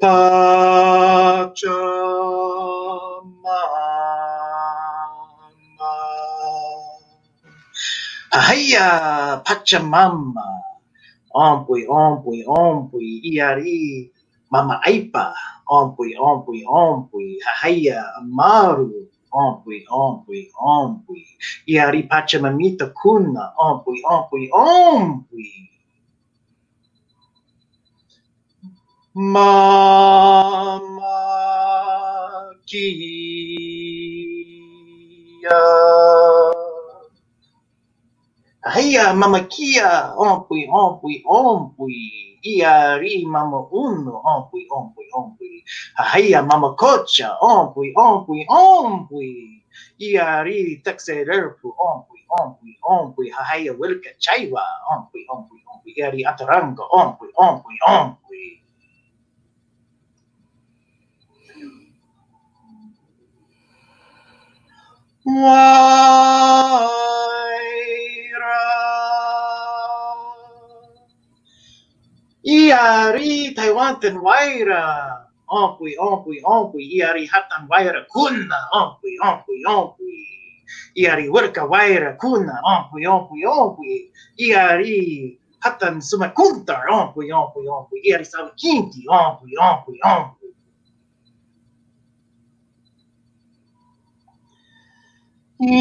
Pachamama. 0.00 1.50
Hiya, 8.32 9.42
Pachamama. 9.44 10.60
Ompui, 11.34 11.86
ompui, 11.86 12.44
ompui, 12.46 13.20
iari. 13.24 14.10
Mama 14.50 14.80
Aipa, 14.86 15.34
ompui, 15.68 16.16
ompui, 16.18 16.64
ompui, 16.68 17.38
hahaya, 17.46 18.04
amaru, 18.18 19.08
ompui, 19.32 19.84
ompui, 19.90 20.50
ompui, 20.60 21.26
iari 21.66 22.02
pachamamita 22.08 22.86
kuna, 22.94 23.52
ompui, 23.58 24.02
ompui, 24.06 24.50
ompui. 24.54 25.70
Mama 29.14 29.52
Kia. 32.66 33.10
Haya 38.62 39.14
mama 39.14 39.40
kia, 39.48 40.12
ompui, 40.16 40.68
ompui, 40.68 41.24
ompui. 41.26 42.36
Iari 42.44 43.24
mama 43.26 43.64
uno, 43.72 44.20
ompui, 44.24 44.68
ompui, 44.70 45.06
ompui. 45.16 45.64
Haya 45.96 46.42
mama 46.42 46.76
kocha, 46.76 47.38
ompui, 47.40 47.94
ompui, 47.96 48.46
ompui. 48.48 49.64
Iari 49.98 50.82
taxererpu, 50.84 51.72
ompui, 51.72 52.20
ompui, 52.28 52.76
ompui. 52.84 53.30
Haya 53.32 53.72
wilka 53.72 54.10
chaiwa, 54.20 54.62
ompui, 54.92 55.24
ompui, 55.32 55.60
ompui. 55.72 55.92
Iari 55.96 56.24
ataranga, 56.24 56.84
ompui, 56.92 57.30
ompui, 57.38 57.76
ompui. 57.88 58.62
Waira. 65.19 65.19
Iari 72.44 73.54
Taiwan 73.54 74.00
ten 74.00 74.18
Waira. 74.18 75.26
Ompui, 75.50 75.94
ompui, 75.98 76.40
ompui. 76.44 76.84
Iari 76.98 77.26
hatan 77.26 77.68
Waira 77.70 78.06
kuna. 78.10 78.58
Ompui, 78.74 79.14
ompui, 79.22 79.62
ompui. 79.66 80.26
Iari 80.96 81.28
wirka 81.30 81.64
Waira 81.66 82.16
kuna. 82.18 82.60
Ompui, 82.64 83.06
ompui, 83.06 83.46
ompui. 83.46 84.12
Iari 84.38 85.38
hatan 85.60 86.00
sumakuntar. 86.02 86.88
Ompui, 86.90 87.32
ompui, 87.32 87.68
ompui. 87.68 88.00
Iari 88.04 88.24
sawakinti. 88.24 89.06
Ompui, 89.08 89.54
ompui, 89.58 90.00
Inti. 95.60 95.76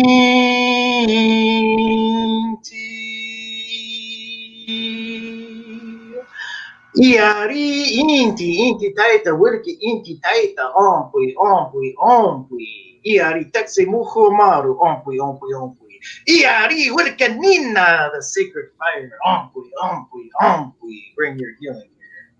Iari 6.99 7.95
inti, 8.03 8.59
inti 8.67 8.91
taita, 8.93 9.31
wirki 9.33 9.77
inti 9.79 10.19
taita, 10.19 10.73
ompui, 10.75 11.33
ompui, 11.37 11.95
ompui. 11.95 12.99
Iari 13.05 13.45
taxe 13.53 13.85
muhu 13.85 14.31
maru, 14.35 14.75
ompui, 14.81 15.17
ompui, 15.19 15.53
ompui. 15.53 15.99
Iari 16.27 16.91
wirka 16.91 17.29
nina, 17.39 18.11
the 18.13 18.21
sacred 18.21 18.71
fire, 18.77 19.17
ompui, 19.25 19.71
ompui, 19.81 20.29
ompui. 20.41 21.13
Bring 21.15 21.39
your 21.39 21.53
healing 21.61 21.89
here. 21.95 22.33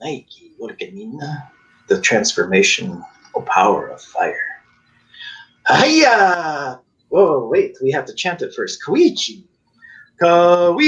Nike, 0.00 0.52
wirka 0.60 0.92
nina, 0.92 1.50
the 1.88 1.96
transformational 1.96 3.02
oh, 3.34 3.42
power 3.42 3.88
of 3.88 4.00
fire. 4.00 4.55
Hiya! 5.68 6.80
Whoa, 7.08 7.48
wait, 7.48 7.76
we 7.82 7.90
have 7.92 8.06
to 8.06 8.14
chant 8.14 8.42
it 8.42 8.54
first. 8.54 8.80
Koichi. 8.86 9.44
Koichi. 10.22 10.78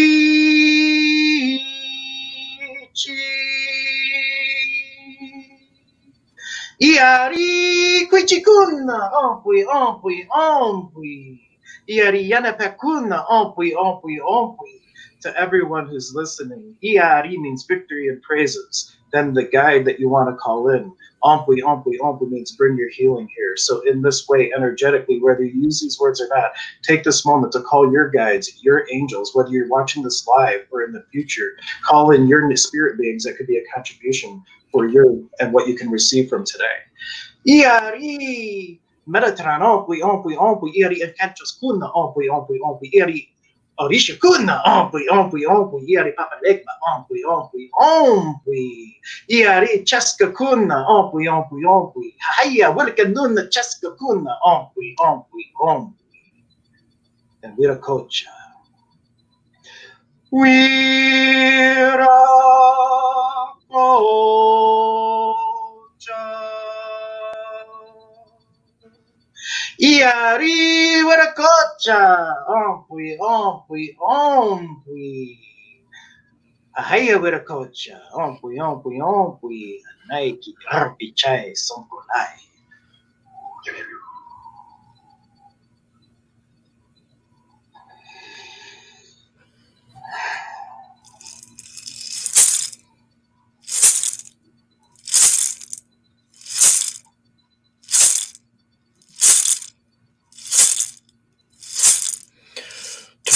Iari 6.83 8.07
Koichi 8.11 8.45
kuna, 8.45 9.11
ompui, 9.15 9.65
ompui, 9.67 10.27
ompui. 10.31 11.41
Iari 11.91 12.29
yanapakuna, 12.31 13.25
ompui, 13.31 13.75
ompui, 13.75 14.19
ompui. 14.21 14.81
To 15.23 15.37
everyone 15.41 15.89
who's 15.89 16.13
listening, 16.15 16.77
Iari 16.85 17.39
means 17.39 17.65
victory 17.67 18.09
and 18.09 18.23
praises. 18.23 18.95
Then 19.13 19.35
the 19.35 19.45
guide 19.45 19.87
that 19.87 20.01
you 20.01 20.11
want 20.11 20.29
to 20.31 20.37
call 20.37 20.69
in 20.71 20.93
Ompui, 21.25 21.63
ompui, 21.63 21.99
ompui 22.01 22.31
means 22.31 22.53
bring 22.53 22.77
your 22.77 22.91
healing 22.91 23.29
here. 23.37 23.57
So, 23.57 23.81
in 23.81 24.03
this 24.03 24.29
way, 24.29 24.53
energetically, 24.57 25.21
whether 25.21 25.43
you 25.45 25.63
use 25.63 25.81
these 25.81 25.99
words 25.99 26.21
or 26.21 26.29
not, 26.29 26.53
take 26.83 27.03
this 27.05 27.27
moment 27.27 27.53
to 27.53 27.61
call 27.61 27.91
your 27.93 28.11
guides, 28.11 28.63
your 28.63 28.87
angels, 28.93 29.35
whether 29.35 29.51
you're 29.51 29.69
watching 29.69 30.03
this 30.03 30.27
live 30.27 30.67
or 30.71 30.85
in 30.85 30.93
the 30.93 31.05
future, 31.11 31.57
call 31.83 32.13
in 32.13 32.29
your 32.29 32.55
spirit 32.57 32.99
beings 32.99 33.25
that 33.25 33.37
could 33.37 33.47
be 33.47 33.57
a 33.57 33.65
contribution 33.75 34.43
for 34.73 34.87
you 34.87 35.29
and 35.41 35.53
what 35.53 35.67
you 35.67 35.75
can 35.75 35.91
receive 35.91 36.29
from 36.29 36.45
today. 36.45 36.65
Iari, 37.47 38.79
Metatron, 39.09 39.63
ompui, 39.63 40.03
ompui, 40.03 40.37
ompui, 40.37 40.73
iari 40.77 41.01
encantos 41.01 41.59
kuna, 41.59 41.91
ompui, 41.95 42.29
ompui, 42.29 42.59
ompui, 42.61 42.91
iari 42.93 43.29
Orisha 43.79 44.15
kuna 44.21 44.63
ompui 44.65 45.09
ompui 45.09 45.47
ompui 45.47 45.83
iari 45.89 46.13
papa 46.13 46.37
legba. 46.43 46.73
Ompui 46.95 47.25
ompui 47.25 47.71
ompui 47.75 48.97
iari 49.29 49.85
chaska 49.85 50.27
kuna. 50.39 50.87
Ompui 50.89 51.29
ompui 51.29 51.65
ompui 51.65 52.15
haya 52.19 52.71
wilka 52.71 53.05
nuna 53.05 53.43
chaska 53.51 53.91
kuna. 53.99 54.33
Ompui 54.45 54.95
ompui 54.99 55.45
ompui 55.61 55.95
and 57.43 57.57
Viracocha. 69.79 70.39
Viracocha. 70.39 71.03
Iari 71.03 71.03
Viracocha. 71.05 72.35
Ompui, 72.49 73.17
ompui, 73.21 73.97
ompui. 74.01 75.39
Ahaya 76.77 77.19
Viracocha. 77.19 78.01
Ompui, 78.15 78.59
ompui, 78.61 79.01
ompui. 79.01 79.83
Nike, 80.11 80.55
arpi 80.71 81.13
chai, 81.15 81.55
sonkolai. 81.55 82.39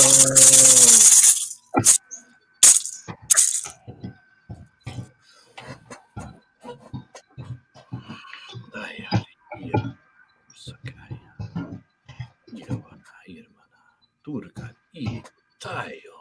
Irmana 14.27 14.51
Turka 14.55 14.71
Itayo 14.95 16.15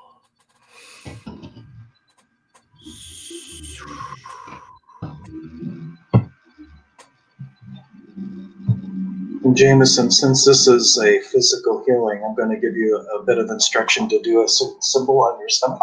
Jameson, 9.55 10.11
since 10.11 10.45
this 10.45 10.67
is 10.67 10.99
a 10.99 11.21
physical 11.31 11.85
healing, 11.87 12.25
I'm 12.27 12.35
going 12.35 12.51
to 12.51 12.57
give 12.57 12.77
you 12.77 12.97
a, 12.97 13.23
bit 13.23 13.39
of 13.39 13.49
instruction 13.51 14.09
to 14.09 14.21
do 14.23 14.43
a 14.43 14.49
certain 14.49 14.83
symbol 14.83 15.21
on 15.21 15.39
your 15.39 15.49
stomach. 15.49 15.81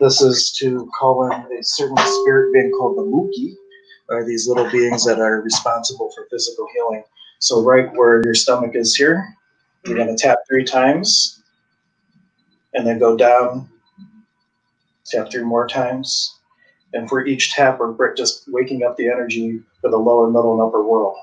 This 0.00 0.22
is 0.22 0.50
to 0.58 0.90
call 0.98 1.26
in 1.26 1.32
a 1.32 1.62
certain 1.62 1.96
spirit 1.98 2.54
being 2.54 2.70
called 2.70 2.96
the 2.96 3.02
Muki, 3.02 3.56
are 4.08 4.24
these 4.24 4.48
little 4.48 4.70
beings 4.70 5.04
that 5.04 5.18
are 5.18 5.42
responsible 5.42 6.10
for 6.14 6.26
physical 6.30 6.66
healing. 6.74 7.04
So, 7.40 7.62
right 7.62 7.92
where 7.94 8.22
your 8.24 8.34
stomach 8.34 8.72
is 8.74 8.96
here, 8.96 9.22
you're 9.84 9.96
going 9.96 10.16
to 10.16 10.20
tap 10.20 10.38
three 10.48 10.64
times 10.64 11.41
and 12.74 12.86
then 12.86 12.98
go 12.98 13.16
down, 13.16 13.68
tap 15.04 15.30
three 15.30 15.44
more 15.44 15.66
times. 15.66 16.38
And 16.94 17.08
for 17.08 17.26
each 17.26 17.52
tap, 17.52 17.78
we're 17.78 18.14
just 18.14 18.44
waking 18.48 18.82
up 18.84 18.96
the 18.96 19.08
energy 19.08 19.60
for 19.80 19.90
the 19.90 19.96
lower, 19.96 20.28
middle, 20.28 20.52
and 20.52 20.60
upper 20.60 20.82
world 20.82 21.16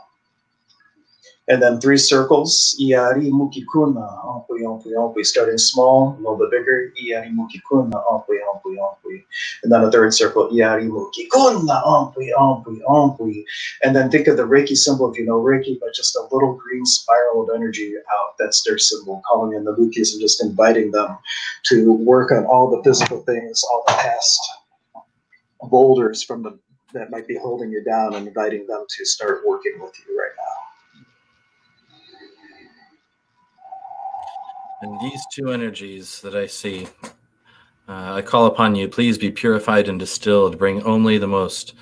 and 1.50 1.62
then 1.62 1.82
three 1.82 1.98
circles. 1.98 2.76
Iari 2.80 3.30
mukikuna, 3.32 4.24
ompui, 4.24 4.62
ompui, 4.62 4.94
ompui, 4.94 5.26
starting 5.26 5.58
small, 5.58 6.16
a 6.16 6.18
little 6.18 6.38
bit 6.38 6.52
bigger. 6.52 6.94
Iari 7.04 7.32
mukikuna, 7.36 7.92
ompui, 8.10 8.38
ompui, 8.54 8.78
ompui. 8.78 9.26
And 9.64 9.72
then 9.72 9.84
a 9.84 9.92
third 9.92 10.14
circle. 10.14 10.50
Iari 10.52 10.88
mukikuna, 10.88 11.84
ompui, 11.86 12.30
ompui, 12.38 12.80
ompui. 12.88 13.44
And 13.84 13.96
then 13.96 14.10
think 14.10 14.28
of 14.28 14.38
the 14.38 14.44
Reiki 14.44 14.78
symbol 14.78 15.12
if 15.12 15.18
you 15.18 15.26
know 15.26 15.42
Reiki, 15.42 15.80
but 15.80 15.94
just 15.94 16.16
a 16.16 16.28
little 16.32 16.56
green 16.56 16.86
spiral 16.86 17.44
of 17.44 17.56
energy 17.56 17.96
out. 17.98 18.36
That's 18.40 18.64
their 18.64 18.78
symbol, 18.78 19.22
calling 19.28 19.56
in 19.58 19.66
the 19.66 19.74
mukis 19.74 20.14
and 20.14 20.22
just 20.22 20.44
inviting 20.44 20.92
them 20.92 21.18
to 21.66 21.94
work 21.94 22.32
on 22.32 22.46
all 22.46 22.70
the 22.70 22.84
physical 22.84 23.22
things, 23.24 23.64
all 23.64 23.84
the 23.88 23.94
past 23.94 24.40
boulders 25.64 26.24
from 26.24 26.44
the 26.44 26.58
that 26.94 27.12
might 27.12 27.28
be 27.28 27.38
holding 27.38 27.70
you 27.72 27.84
down 27.84 28.16
and 28.16 28.28
inviting 28.28 28.66
them 28.66 28.84
to 28.90 29.06
start 29.06 29.42
working 29.46 29.74
with 29.80 29.94
you 30.08 30.20
right 30.20 30.32
now. 30.38 30.69
And 34.82 35.00
these 35.02 35.22
two 35.32 35.52
energies 35.52 36.22
that 36.22 36.36
I 36.36 36.48
see, 36.48 36.88
uh, 37.88 38.14
I 38.14 38.22
call 38.22 38.46
upon 38.46 38.76
you, 38.76 38.88
please 38.88 39.18
be 39.18 39.30
purified 39.30 39.90
and 39.90 40.00
distilled. 40.00 40.58
Bring 40.58 40.82
only 40.84 41.18
the 41.18 41.28
most, 41.28 41.74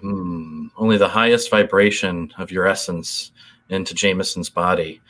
hmm, 0.00 0.66
only 0.76 0.96
the 0.96 1.08
highest 1.08 1.50
vibration 1.50 2.32
of 2.38 2.52
your 2.52 2.66
essence 2.66 3.32
into 3.68 3.94
Jameson's 3.94 4.50
body. 4.50 5.00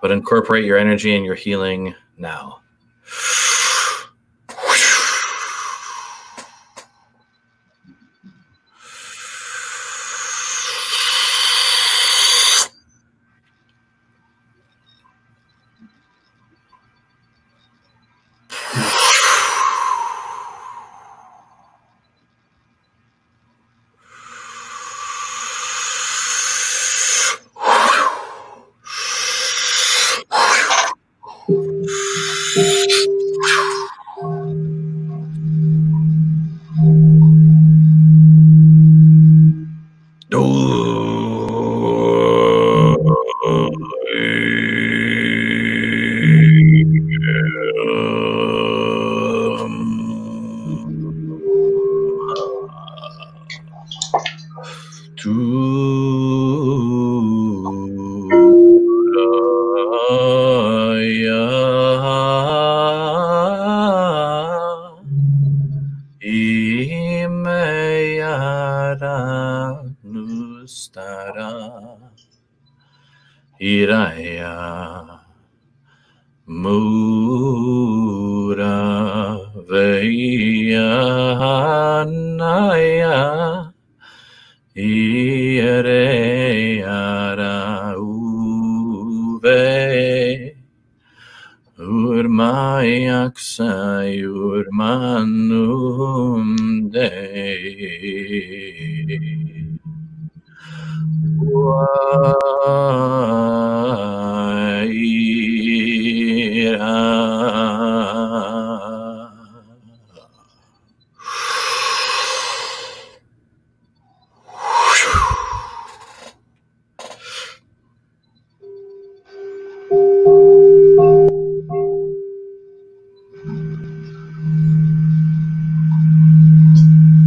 But 0.00 0.12
incorporate 0.12 0.64
your 0.64 0.78
energy 0.78 1.16
and 1.16 1.24
your 1.24 1.34
healing 1.34 1.94
now. 2.16 2.60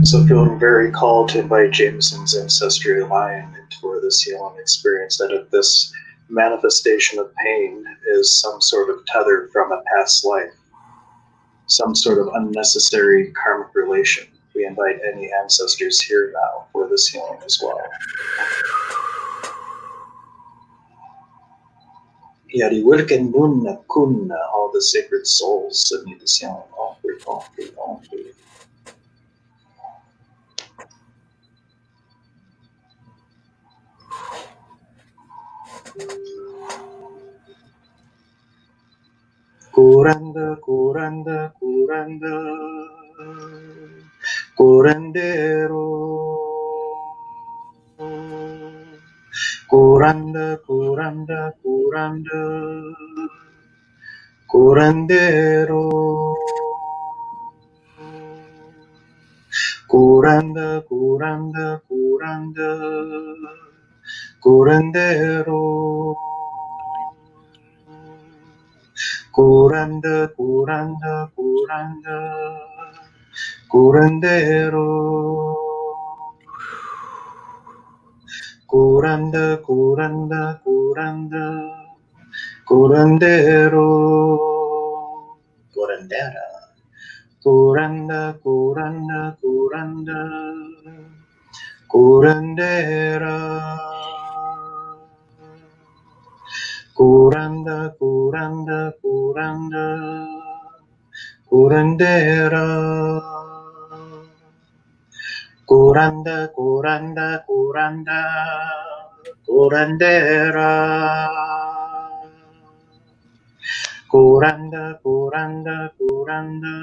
So 0.06 0.26
feeling 0.28 0.60
very 0.60 0.92
called 0.92 1.30
to 1.30 1.40
invite 1.40 1.72
Jameson's 1.72 2.36
ancestral 2.36 3.08
line 3.08 3.56
into 3.56 4.02
this 4.02 4.22
healing 4.22 4.58
experience 4.60 5.18
that 5.18 5.32
if 5.32 5.50
this 5.50 5.94
manifestation 6.28 7.20
of 7.20 7.34
pain 7.36 7.86
is 8.10 8.38
some 8.38 8.60
sort 8.60 8.90
of 8.90 9.06
tether 9.06 9.50
from 9.54 9.72
a 9.72 9.82
past 9.96 10.26
life, 10.26 10.52
some 11.68 11.96
sort 11.96 12.20
of 12.20 12.28
unnecessary 12.34 13.32
karmic 13.32 13.74
relation, 13.74 14.28
we 14.54 14.66
invite 14.66 15.00
any 15.10 15.32
ancestors 15.42 16.02
here 16.02 16.34
now 16.34 16.68
for 16.74 16.90
this 16.90 17.08
healing 17.08 17.40
as 17.46 17.62
well. 17.64 17.82
Yari 22.54 22.84
Wilken 22.84 23.32
Munna 23.34 23.78
Kunna, 23.90 24.38
all 24.54 24.70
the 24.74 24.82
sacred 24.82 25.26
souls 25.26 25.86
that 25.90 26.04
this 26.20 26.40
healing, 26.40 26.62
all 26.78 27.00
three, 27.02 27.18
all 27.26 27.48
three, 27.56 27.70
all 27.78 28.04
three. 28.10 28.34
Kuranda, 39.72 40.58
curanda, 40.66 41.54
curanda, 41.62 42.34
curandero. 44.58 45.86
Curanda, 49.70 50.58
curanda, 50.66 51.54
curanda, 51.62 52.42
curandero. 54.50 55.86
Curanda, 59.88 60.82
curanda, 60.90 61.82
curanda, 61.86 62.70
curandero. 64.44 66.16
Curanda, 69.32 70.28
curanda, 70.36 71.32
curanda, 71.36 72.18
curandero. 73.72 74.90
Curanda, 78.68 79.46
curanda, 79.66 80.60
curanda, 80.64 81.46
curandero. 82.68 83.90
Curandera. 85.74 86.46
Curanda, 87.42 88.22
curanda, 88.44 89.38
curanda, 89.40 90.20
curandera. 91.88 94.03
Curanda, 97.04 97.92
curanda, 98.00 98.94
curanda, 99.04 99.86
curandera. 101.52 102.66
Curanda, 105.68 106.38
curanda, 106.56 107.44
curanda, 107.44 108.20
curandera. 109.46 110.72
Curanda, 114.10 114.84
curanda, 115.04 115.92
curanda, 116.00 116.76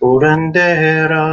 curandera. 0.00 1.24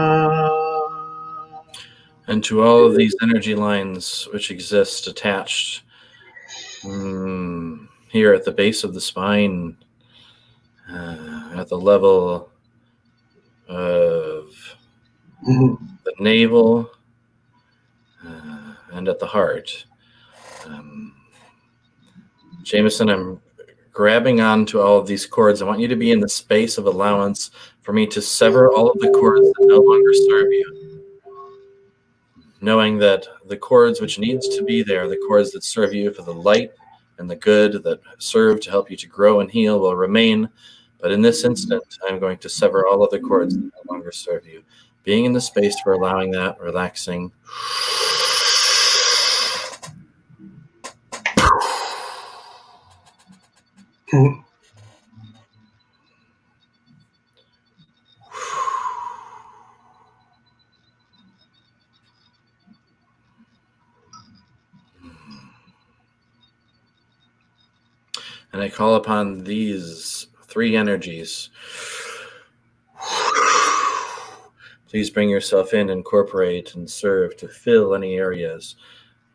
And 2.27 2.43
to 2.43 2.61
all 2.63 2.83
of 2.83 2.97
these 2.97 3.15
energy 3.21 3.55
lines 3.55 4.27
which 4.33 4.51
exist 4.51 5.07
attached 5.07 5.83
mm, 6.83 7.87
here 8.09 8.33
at 8.33 8.45
the 8.45 8.51
base 8.51 8.83
of 8.83 8.93
the 8.93 9.01
spine, 9.01 9.77
uh, 10.89 11.53
at 11.55 11.69
the 11.69 11.77
level 11.77 12.49
of 13.67 14.75
the 15.43 16.13
navel, 16.19 16.91
uh, 18.25 18.75
and 18.93 19.07
at 19.07 19.19
the 19.19 19.25
heart. 19.25 19.85
Um, 20.65 21.15
Jameson, 22.63 23.09
I'm 23.09 23.41
grabbing 23.91 24.41
onto 24.41 24.79
all 24.79 24.97
of 24.97 25.07
these 25.07 25.25
cords. 25.25 25.61
I 25.61 25.65
want 25.65 25.79
you 25.79 25.87
to 25.87 25.95
be 25.95 26.11
in 26.11 26.19
the 26.19 26.29
space 26.29 26.77
of 26.77 26.85
allowance 26.85 27.51
for 27.81 27.93
me 27.93 28.07
to 28.07 28.21
sever 28.21 28.71
all 28.71 28.89
of 28.89 28.99
the 28.99 29.09
cords 29.11 29.41
that 29.41 29.67
no 29.67 29.79
longer 29.79 30.13
serve 30.13 30.51
you. 30.51 30.82
Knowing 32.63 32.97
that 32.97 33.27
the 33.47 33.57
cords 33.57 33.99
which 33.99 34.17
needs 34.17 34.47
to 34.47 34.63
be 34.63 34.81
there, 34.81 35.09
the 35.09 35.21
cords 35.27 35.51
that 35.51 35.65
serve 35.65 35.93
you 35.93 36.13
for 36.13 36.21
the 36.21 36.33
light 36.33 36.71
and 37.17 37.29
the 37.29 37.35
good 37.35 37.83
that 37.83 37.99
serve 38.19 38.61
to 38.61 38.69
help 38.69 38.89
you 38.89 38.95
to 38.95 39.05
grow 39.05 39.41
and 39.41 39.51
heal 39.51 39.81
will 39.81 39.97
remain. 39.97 40.47
But 41.01 41.11
in 41.11 41.21
this 41.21 41.43
instant, 41.43 41.83
I'm 42.07 42.19
going 42.19 42.37
to 42.37 42.47
sever 42.47 42.87
all 42.87 43.03
other 43.03 43.19
cords 43.19 43.53
that 43.53 43.63
no 43.63 43.93
longer 43.93 44.13
serve 44.13 44.47
you. 44.47 44.63
Being 45.03 45.25
in 45.25 45.33
the 45.33 45.41
space 45.41 45.77
for 45.81 45.91
allowing 45.91 46.31
that, 46.31 46.57
relaxing. 46.57 47.33
Hmm. 54.09 54.42
And 68.53 68.61
I 68.61 68.69
call 68.69 68.95
upon 68.95 69.43
these 69.43 70.27
three 70.47 70.75
energies. 70.75 71.49
Please 74.87 75.09
bring 75.09 75.27
yourself 75.27 75.73
in, 75.73 75.89
incorporate, 75.89 76.75
and 76.75 76.87
serve 76.87 77.35
to 77.37 77.47
fill 77.47 77.95
any 77.95 78.15
areas 78.15 78.75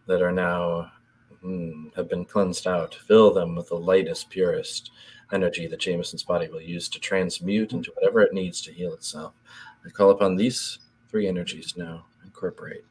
that 0.06 0.22
are 0.22 0.30
now 0.30 0.92
mm, 1.44 1.94
have 1.96 2.08
been 2.08 2.24
cleansed 2.24 2.68
out. 2.68 2.94
Fill 2.94 3.34
them 3.34 3.56
with 3.56 3.68
the 3.68 3.74
lightest, 3.74 4.30
purest 4.30 4.92
energy 5.32 5.66
that 5.66 5.80
Jameson's 5.80 6.22
body 6.22 6.48
will 6.48 6.60
use 6.60 6.88
to 6.88 7.00
transmute 7.00 7.72
into 7.72 7.90
whatever 7.96 8.20
it 8.20 8.32
needs 8.32 8.60
to 8.62 8.72
heal 8.72 8.94
itself. 8.94 9.34
I 9.84 9.90
call 9.90 10.10
upon 10.10 10.36
these 10.36 10.78
three 11.08 11.26
energies 11.26 11.74
now. 11.76 12.06
Incorporate. 12.24 12.84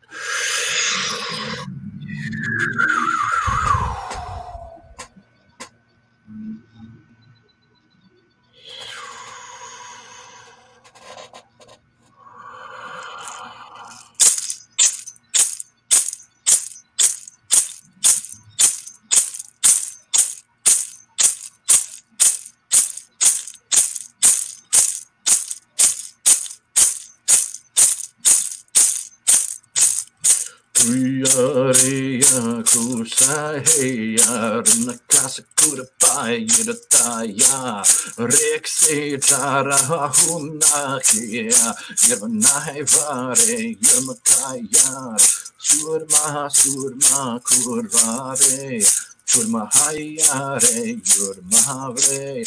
Rinakasa 35.37 35.43
kurapaya 35.55 36.63
dataya 36.65 37.83
Rekse 38.17 39.17
tara 39.21 39.77
hunakia 39.77 41.75
Yavanai 42.07 42.81
vare 42.85 43.77
yamakaya 43.81 45.17
Surma 45.59 46.49
surma 46.49 47.39
kurvare 47.43 48.81
Surma 49.25 49.69
hayare 49.71 51.01
yurmavre 51.03 52.45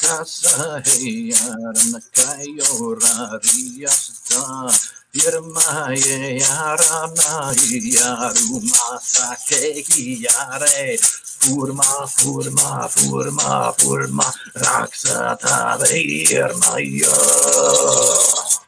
Tässä 0.00 0.82
heijarna 0.86 2.00
kajoura 2.16 3.38
riasta. 3.44 4.72
Irmaje 5.14 6.38
jarana 6.38 7.52
jarumasa 7.92 9.36
kehi 9.48 10.22
jare. 10.22 10.96
Furma, 11.40 12.06
furma, 12.06 12.88
furma, 12.88 13.72
furma, 13.80 14.32
raksata 14.54 15.78
veirna 15.80 16.78
joo. 16.78 18.58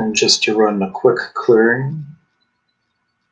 And 0.00 0.16
just 0.16 0.42
to 0.44 0.56
run 0.56 0.82
a 0.82 0.90
quick 0.90 1.18
clearing, 1.34 2.06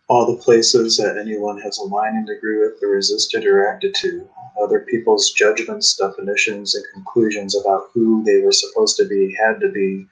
all 0.07 0.31
the 0.31 0.42
places 0.42 0.98
that 0.98 1.16
anyone 1.16 1.59
has 1.62 1.78
aligned 1.78 2.16
and 2.16 2.28
agree 2.28 2.59
with 2.61 2.83
or 2.83 2.88
resisted 2.88 3.46
or 3.46 3.66
acted 3.66 3.94
to, 4.00 4.28
other 4.61 4.81
people's 4.81 5.31
judgments, 5.31 5.96
definitions, 5.96 6.74
and 6.74 6.85
conclusions 6.92 7.57
about 7.57 7.88
who 7.94 8.22
they 8.22 8.40
were 8.40 8.52
supposed 8.52 8.98
to 8.98 9.07
be, 9.07 9.35
had 9.35 9.61
to 9.61 9.70
be, 9.70 10.07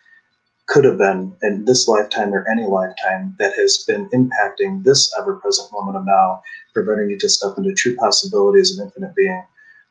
could 0.65 0.85
have 0.85 0.97
been 0.97 1.37
in 1.43 1.67
this 1.67 1.89
lifetime 1.89 2.33
or 2.33 2.49
any 2.49 2.65
lifetime 2.65 3.37
that 3.39 3.55
has 3.55 3.85
been 3.87 4.09
impacting 4.11 4.83
this 4.83 5.13
ever 5.19 5.37
present 5.37 5.71
moment 5.73 5.99
of 5.99 6.07
now, 6.07 6.43
preventing 6.73 7.11
you 7.11 7.19
to 7.19 7.29
step 7.29 7.59
into 7.59 7.75
true 7.75 7.97
possibilities 7.97 8.79
of 8.79 8.87
infinite 8.87 9.15
being. 9.15 9.45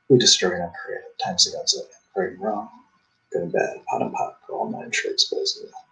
We 0.10 0.18
destroy 0.18 0.60
and 0.60 0.74
create 0.74 1.02
times 1.24 1.46
against 1.46 1.78
it, 1.78 1.92
right 2.16 2.30
and 2.30 2.42
wrong, 2.42 2.70
good 3.32 3.44
and 3.44 3.52
bad, 3.52 3.86
pot 3.86 4.02
and 4.02 4.14
pot, 4.14 4.40
all 4.50 4.72
nine 4.72 4.90
boys 4.90 5.62
and 5.62 5.85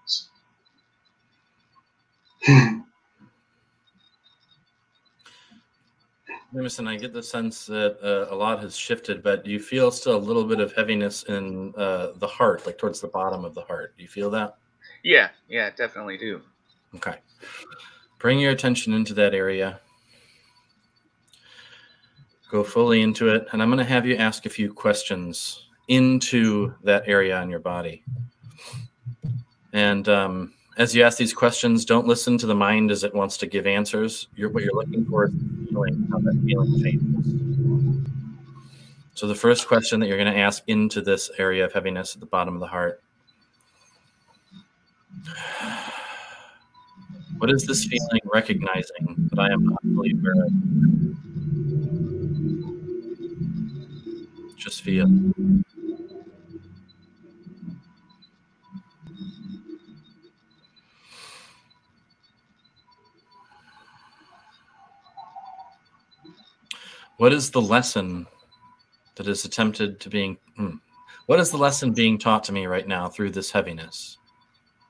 Jameson, 6.53 6.87
I 6.87 6.97
get 6.97 7.13
the 7.13 7.23
sense 7.23 7.65
that 7.65 7.97
uh, 8.03 8.33
a 8.33 8.35
lot 8.35 8.61
has 8.61 8.75
shifted, 8.75 9.23
but 9.23 9.43
do 9.43 9.51
you 9.51 9.59
feel 9.59 9.89
still 9.91 10.15
a 10.15 10.17
little 10.17 10.43
bit 10.43 10.59
of 10.59 10.73
heaviness 10.73 11.23
in 11.23 11.73
uh, 11.75 12.09
the 12.17 12.27
heart, 12.27 12.65
like 12.65 12.77
towards 12.77 13.01
the 13.01 13.07
bottom 13.07 13.43
of 13.43 13.55
the 13.55 13.61
heart? 13.61 13.95
Do 13.97 14.03
you 14.03 14.09
feel 14.09 14.29
that? 14.31 14.57
Yeah, 15.03 15.29
yeah, 15.49 15.71
definitely 15.71 16.17
do. 16.17 16.41
Okay. 16.95 17.15
Bring 18.19 18.39
your 18.39 18.51
attention 18.51 18.93
into 18.93 19.13
that 19.15 19.33
area. 19.33 19.79
Go 22.51 22.63
fully 22.63 23.01
into 23.01 23.29
it. 23.29 23.47
And 23.51 23.61
I'm 23.61 23.69
going 23.69 23.79
to 23.79 23.83
have 23.83 24.05
you 24.05 24.15
ask 24.15 24.45
a 24.45 24.49
few 24.49 24.71
questions 24.71 25.69
into 25.87 26.73
that 26.83 27.03
area 27.07 27.35
on 27.37 27.49
your 27.49 27.59
body. 27.59 28.03
And 29.73 30.07
um, 30.07 30.53
as 30.77 30.95
you 30.95 31.03
ask 31.03 31.17
these 31.17 31.33
questions, 31.33 31.85
don't 31.85 32.07
listen 32.07 32.37
to 32.39 32.47
the 32.47 32.55
mind 32.55 32.91
as 32.91 33.03
it 33.03 33.13
wants 33.13 33.37
to 33.37 33.45
give 33.45 33.67
answers. 33.67 34.27
You're, 34.35 34.49
what 34.49 34.63
you're 34.63 34.73
looking 34.73 35.05
for 35.05 35.25
is 35.25 35.33
feeling, 35.69 36.07
how 36.11 36.19
that 36.19 36.41
feeling 36.45 36.83
changes. 36.83 38.09
So, 39.15 39.27
the 39.27 39.35
first 39.35 39.67
question 39.67 39.99
that 39.99 40.07
you're 40.07 40.17
going 40.17 40.33
to 40.33 40.39
ask 40.39 40.63
into 40.67 41.01
this 41.01 41.29
area 41.37 41.63
of 41.65 41.73
heaviness 41.73 42.15
at 42.15 42.19
the 42.19 42.25
bottom 42.25 42.55
of 42.55 42.59
the 42.59 42.67
heart 42.67 43.01
What 47.37 47.51
is 47.51 47.65
this 47.65 47.85
feeling 47.85 48.21
recognizing 48.31 49.27
that 49.31 49.39
I 49.39 49.51
am 49.51 49.65
not 49.65 49.81
fully 49.83 50.11
aware 50.11 50.45
of? 50.45 50.53
Just 54.55 54.81
feel. 54.81 55.07
What 67.23 67.31
is 67.31 67.51
the 67.51 67.61
lesson 67.61 68.27
that 69.15 69.29
is 69.29 69.45
attempted 69.45 70.01
to 70.01 70.09
being? 70.09 70.37
Hmm, 70.57 70.75
what 71.27 71.39
is 71.39 71.51
the 71.51 71.57
lesson 71.57 71.93
being 71.93 72.17
taught 72.17 72.43
to 72.43 72.51
me 72.51 72.65
right 72.65 72.85
now 72.85 73.07
through 73.07 73.29
this 73.29 73.49
heaviness? 73.49 74.17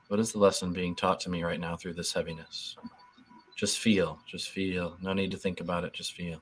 What 0.08 0.18
is 0.18 0.32
the 0.32 0.40
lesson 0.40 0.72
being 0.72 0.96
taught 0.96 1.20
to 1.20 1.30
me 1.30 1.44
right 1.44 1.60
now 1.60 1.76
through 1.76 1.94
this 1.94 2.12
heaviness? 2.12 2.76
Just 3.54 3.78
feel, 3.78 4.18
just 4.26 4.50
feel. 4.50 4.96
No 5.00 5.12
need 5.12 5.30
to 5.30 5.36
think 5.36 5.60
about 5.60 5.84
it, 5.84 5.92
just 5.92 6.14
feel. 6.14 6.40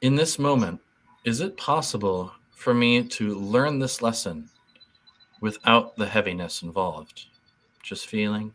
In 0.00 0.16
this 0.16 0.36
moment, 0.36 0.80
is 1.24 1.40
it 1.40 1.56
possible 1.56 2.32
for 2.60 2.74
me 2.74 3.02
to 3.02 3.34
learn 3.36 3.78
this 3.78 4.02
lesson 4.02 4.46
without 5.40 5.96
the 5.96 6.04
heaviness 6.04 6.60
involved? 6.60 7.24
Just 7.82 8.06
feeling. 8.06 8.52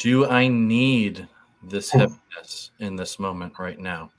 Do 0.00 0.26
I 0.26 0.48
need 0.48 1.28
this 1.62 1.94
oh. 1.94 1.98
heaviness 2.00 2.72
in 2.80 2.96
this 2.96 3.20
moment 3.20 3.60
right 3.60 3.78
now? 3.78 4.10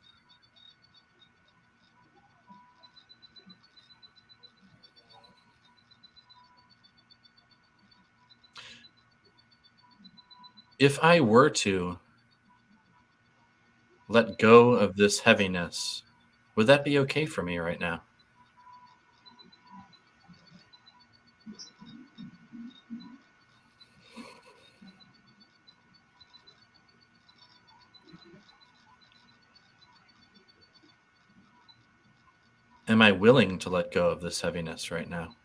If 10.79 10.99
I 11.03 11.19
were 11.21 11.49
to 11.49 11.99
let 14.09 14.37
go 14.37 14.71
of 14.73 14.97
this 14.97 15.21
heaviness, 15.21 16.03
would 16.55 16.67
that 16.67 16.83
be 16.83 16.99
okay 16.99 17.25
for 17.25 17.41
me 17.41 17.57
right 17.57 17.79
now? 17.79 18.01
Am 32.87 33.01
I 33.01 33.11
willing 33.11 33.59
to 33.59 33.69
let 33.69 33.91
go 33.91 34.09
of 34.09 34.21
this 34.21 34.41
heaviness 34.41 34.89
right 34.89 35.07
now? 35.07 35.35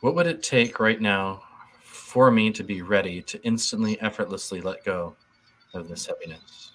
What 0.00 0.14
would 0.14 0.26
it 0.26 0.42
take 0.42 0.80
right 0.80 1.00
now 1.00 1.42
for 1.82 2.30
me 2.30 2.50
to 2.52 2.64
be 2.64 2.80
ready 2.80 3.20
to 3.22 3.42
instantly, 3.44 4.00
effortlessly 4.00 4.62
let 4.62 4.82
go 4.84 5.14
of 5.74 5.88
this 5.88 6.06
heaviness? 6.06 6.72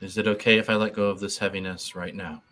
Is 0.00 0.16
it 0.16 0.26
okay 0.26 0.58
if 0.58 0.70
I 0.70 0.76
let 0.76 0.94
go 0.94 1.10
of 1.10 1.20
this 1.20 1.38
heaviness 1.38 1.94
right 1.94 2.14
now? 2.14 2.42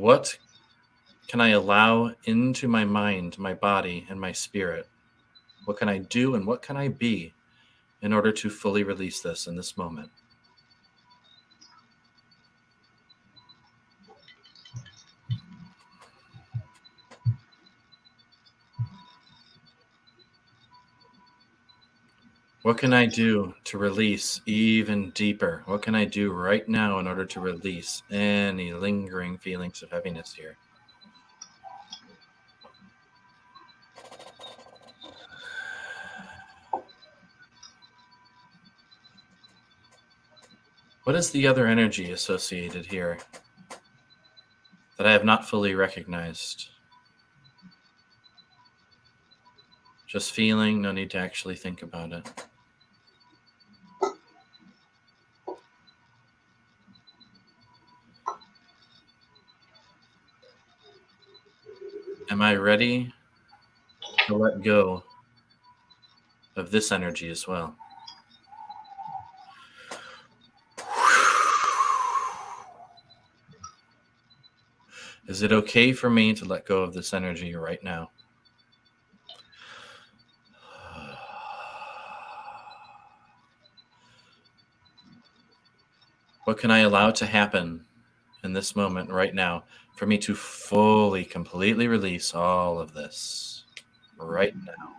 What 0.00 0.38
can 1.28 1.40
I 1.40 1.50
allow 1.50 2.14
into 2.24 2.66
my 2.66 2.84
mind, 2.84 3.38
my 3.38 3.54
body, 3.54 4.06
and 4.08 4.20
my 4.20 4.32
spirit? 4.32 4.88
What 5.66 5.78
can 5.78 5.88
I 5.88 5.98
do 5.98 6.34
and 6.34 6.46
what 6.46 6.62
can 6.62 6.76
I 6.76 6.88
be 6.88 7.32
in 8.02 8.12
order 8.12 8.32
to 8.32 8.50
fully 8.50 8.82
release 8.82 9.20
this 9.20 9.46
in 9.46 9.54
this 9.54 9.76
moment? 9.76 10.10
What 22.64 22.78
can 22.78 22.94
I 22.94 23.04
do 23.04 23.54
to 23.64 23.76
release 23.76 24.40
even 24.46 25.10
deeper? 25.10 25.62
What 25.66 25.82
can 25.82 25.94
I 25.94 26.06
do 26.06 26.32
right 26.32 26.66
now 26.66 26.98
in 26.98 27.06
order 27.06 27.26
to 27.26 27.38
release 27.38 28.02
any 28.10 28.72
lingering 28.72 29.36
feelings 29.36 29.82
of 29.82 29.90
heaviness 29.90 30.32
here? 30.32 30.56
What 41.02 41.16
is 41.16 41.30
the 41.32 41.46
other 41.46 41.66
energy 41.66 42.12
associated 42.12 42.86
here 42.86 43.18
that 44.96 45.06
I 45.06 45.12
have 45.12 45.26
not 45.26 45.46
fully 45.46 45.74
recognized? 45.74 46.70
Just 50.06 50.32
feeling, 50.32 50.80
no 50.80 50.92
need 50.92 51.10
to 51.10 51.18
actually 51.18 51.56
think 51.56 51.82
about 51.82 52.14
it. 52.14 52.44
I 62.44 62.54
ready 62.56 63.12
to 64.26 64.36
let 64.36 64.62
go 64.62 65.02
of 66.56 66.70
this 66.70 66.92
energy 66.92 67.30
as 67.30 67.48
well? 67.48 67.74
Is 75.26 75.40
it 75.40 75.52
okay 75.52 75.94
for 75.94 76.10
me 76.10 76.34
to 76.34 76.44
let 76.44 76.66
go 76.66 76.82
of 76.82 76.92
this 76.92 77.14
energy 77.14 77.54
right 77.54 77.82
now? 77.82 78.10
What 86.44 86.58
can 86.58 86.70
I 86.70 86.80
allow 86.80 87.10
to 87.12 87.24
happen 87.24 87.86
in 88.44 88.52
this 88.52 88.76
moment 88.76 89.10
right 89.10 89.34
now 89.34 89.64
for 89.96 90.06
me 90.06 90.18
to 90.18 90.34
fully, 90.34 91.24
completely 91.24 91.88
release 91.88 92.34
all 92.34 92.78
of 92.78 92.92
this 92.92 93.64
right 94.18 94.54
now. 94.64 94.94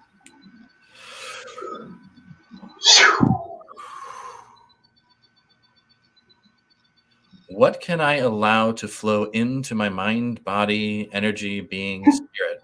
What 7.47 7.79
can 7.79 8.01
I 8.01 8.17
allow 8.17 8.71
to 8.73 8.87
flow 8.87 9.25
into 9.25 9.75
my 9.75 9.87
mind, 9.87 10.43
body, 10.43 11.09
energy, 11.13 11.61
being, 11.61 12.03
spirit 12.11 12.63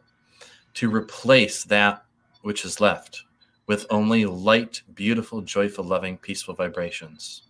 to 0.74 0.90
replace 0.90 1.64
that 1.66 2.04
which 2.42 2.66
is 2.66 2.82
left 2.82 3.24
with 3.68 3.86
only 3.90 4.26
light, 4.26 4.82
beautiful, 4.96 5.42
joyful, 5.42 5.84
loving, 5.86 6.18
peaceful 6.18 6.56
vibrations? 6.56 7.44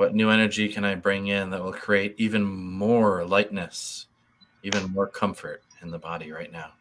What 0.00 0.14
new 0.14 0.30
energy 0.30 0.66
can 0.70 0.82
I 0.82 0.94
bring 0.94 1.26
in 1.26 1.50
that 1.50 1.62
will 1.62 1.74
create 1.74 2.14
even 2.16 2.42
more 2.42 3.22
lightness, 3.26 4.06
even 4.62 4.90
more 4.90 5.06
comfort 5.06 5.62
in 5.82 5.90
the 5.90 5.98
body 5.98 6.32
right 6.32 6.50
now? 6.50 6.72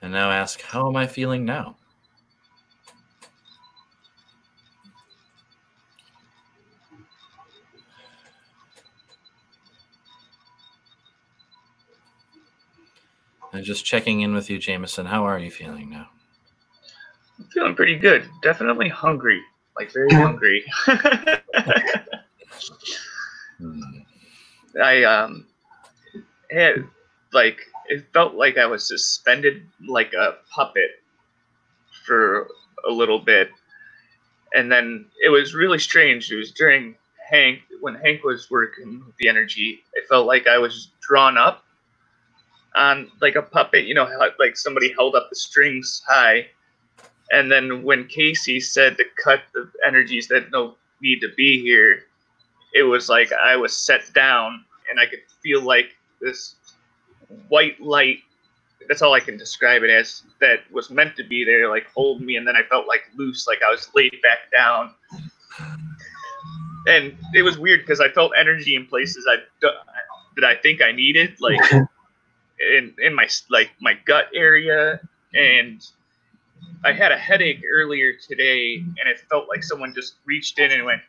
And 0.00 0.10
now 0.10 0.30
ask, 0.30 0.62
how 0.62 0.88
am 0.88 0.96
I 0.96 1.06
feeling 1.06 1.44
now? 1.44 1.76
And 13.54 13.64
just 13.64 13.84
checking 13.84 14.22
in 14.22 14.34
with 14.34 14.50
you, 14.50 14.58
Jameson. 14.58 15.06
How 15.06 15.24
are 15.24 15.38
you 15.38 15.48
feeling 15.48 15.88
now? 15.88 16.08
I'm 17.38 17.44
feeling 17.52 17.76
pretty 17.76 17.94
good. 17.94 18.28
Definitely 18.42 18.88
hungry. 18.88 19.40
Like 19.76 19.92
very 19.92 20.08
hungry. 20.12 20.64
hmm. 23.58 23.80
I 24.82 25.04
um 25.04 25.46
had 26.50 26.84
like 27.32 27.60
it 27.86 28.04
felt 28.12 28.34
like 28.34 28.58
I 28.58 28.66
was 28.66 28.88
suspended 28.88 29.64
like 29.86 30.14
a 30.14 30.38
puppet 30.50 30.90
for 32.04 32.48
a 32.88 32.90
little 32.90 33.20
bit. 33.20 33.50
And 34.52 34.70
then 34.70 35.06
it 35.24 35.28
was 35.28 35.54
really 35.54 35.78
strange. 35.78 36.28
It 36.32 36.36
was 36.36 36.50
during 36.50 36.96
Hank 37.30 37.60
when 37.80 37.94
Hank 37.94 38.24
was 38.24 38.50
working 38.50 39.04
with 39.06 39.16
the 39.18 39.28
energy. 39.28 39.84
It 39.92 40.08
felt 40.08 40.26
like 40.26 40.48
I 40.48 40.58
was 40.58 40.90
drawn 41.00 41.38
up 41.38 41.64
on 42.74 43.10
like 43.20 43.36
a 43.36 43.42
puppet, 43.42 43.86
you 43.86 43.94
know, 43.94 44.08
like 44.38 44.56
somebody 44.56 44.92
held 44.92 45.14
up 45.14 45.28
the 45.30 45.36
strings 45.36 46.02
high. 46.06 46.46
And 47.30 47.50
then 47.50 47.82
when 47.82 48.06
Casey 48.06 48.60
said 48.60 48.96
to 48.98 49.04
cut 49.22 49.40
the 49.54 49.70
energies 49.86 50.28
that 50.28 50.50
don't 50.50 50.76
need 51.00 51.20
to 51.20 51.28
be 51.36 51.60
here, 51.62 52.04
it 52.74 52.82
was 52.82 53.08
like 53.08 53.32
I 53.32 53.56
was 53.56 53.74
set 53.74 54.12
down 54.14 54.64
and 54.90 55.00
I 55.00 55.06
could 55.06 55.20
feel 55.42 55.62
like 55.62 55.96
this 56.20 56.56
white 57.48 57.80
light. 57.80 58.18
That's 58.88 59.00
all 59.00 59.14
I 59.14 59.20
can 59.20 59.38
describe 59.38 59.82
it 59.82 59.90
as. 59.90 60.24
That 60.40 60.60
was 60.70 60.90
meant 60.90 61.16
to 61.16 61.24
be 61.24 61.44
there, 61.44 61.70
like 61.70 61.86
hold 61.94 62.20
me, 62.20 62.36
and 62.36 62.46
then 62.46 62.56
I 62.56 62.62
felt 62.64 62.86
like 62.86 63.02
loose, 63.16 63.46
like 63.46 63.62
I 63.66 63.70
was 63.70 63.88
laid 63.94 64.20
back 64.22 64.50
down. 64.52 64.94
And 66.86 67.16
it 67.32 67.42
was 67.42 67.56
weird 67.58 67.80
because 67.80 68.00
I 68.00 68.10
felt 68.10 68.32
energy 68.38 68.74
in 68.74 68.86
places 68.86 69.26
I 69.26 69.36
that 69.62 70.44
I 70.44 70.56
think 70.56 70.82
I 70.82 70.92
needed, 70.92 71.40
like 71.40 71.60
in 72.60 72.94
in 73.02 73.14
my 73.14 73.28
like 73.50 73.70
my 73.80 73.94
gut 74.04 74.28
area. 74.34 75.00
And 75.34 75.86
I 76.84 76.92
had 76.92 77.12
a 77.12 77.18
headache 77.18 77.62
earlier 77.70 78.12
today 78.14 78.76
and 78.76 79.08
it 79.08 79.18
felt 79.30 79.48
like 79.48 79.64
someone 79.64 79.94
just 79.94 80.14
reached 80.24 80.58
in 80.58 80.70
and 80.70 80.84
went 80.84 81.02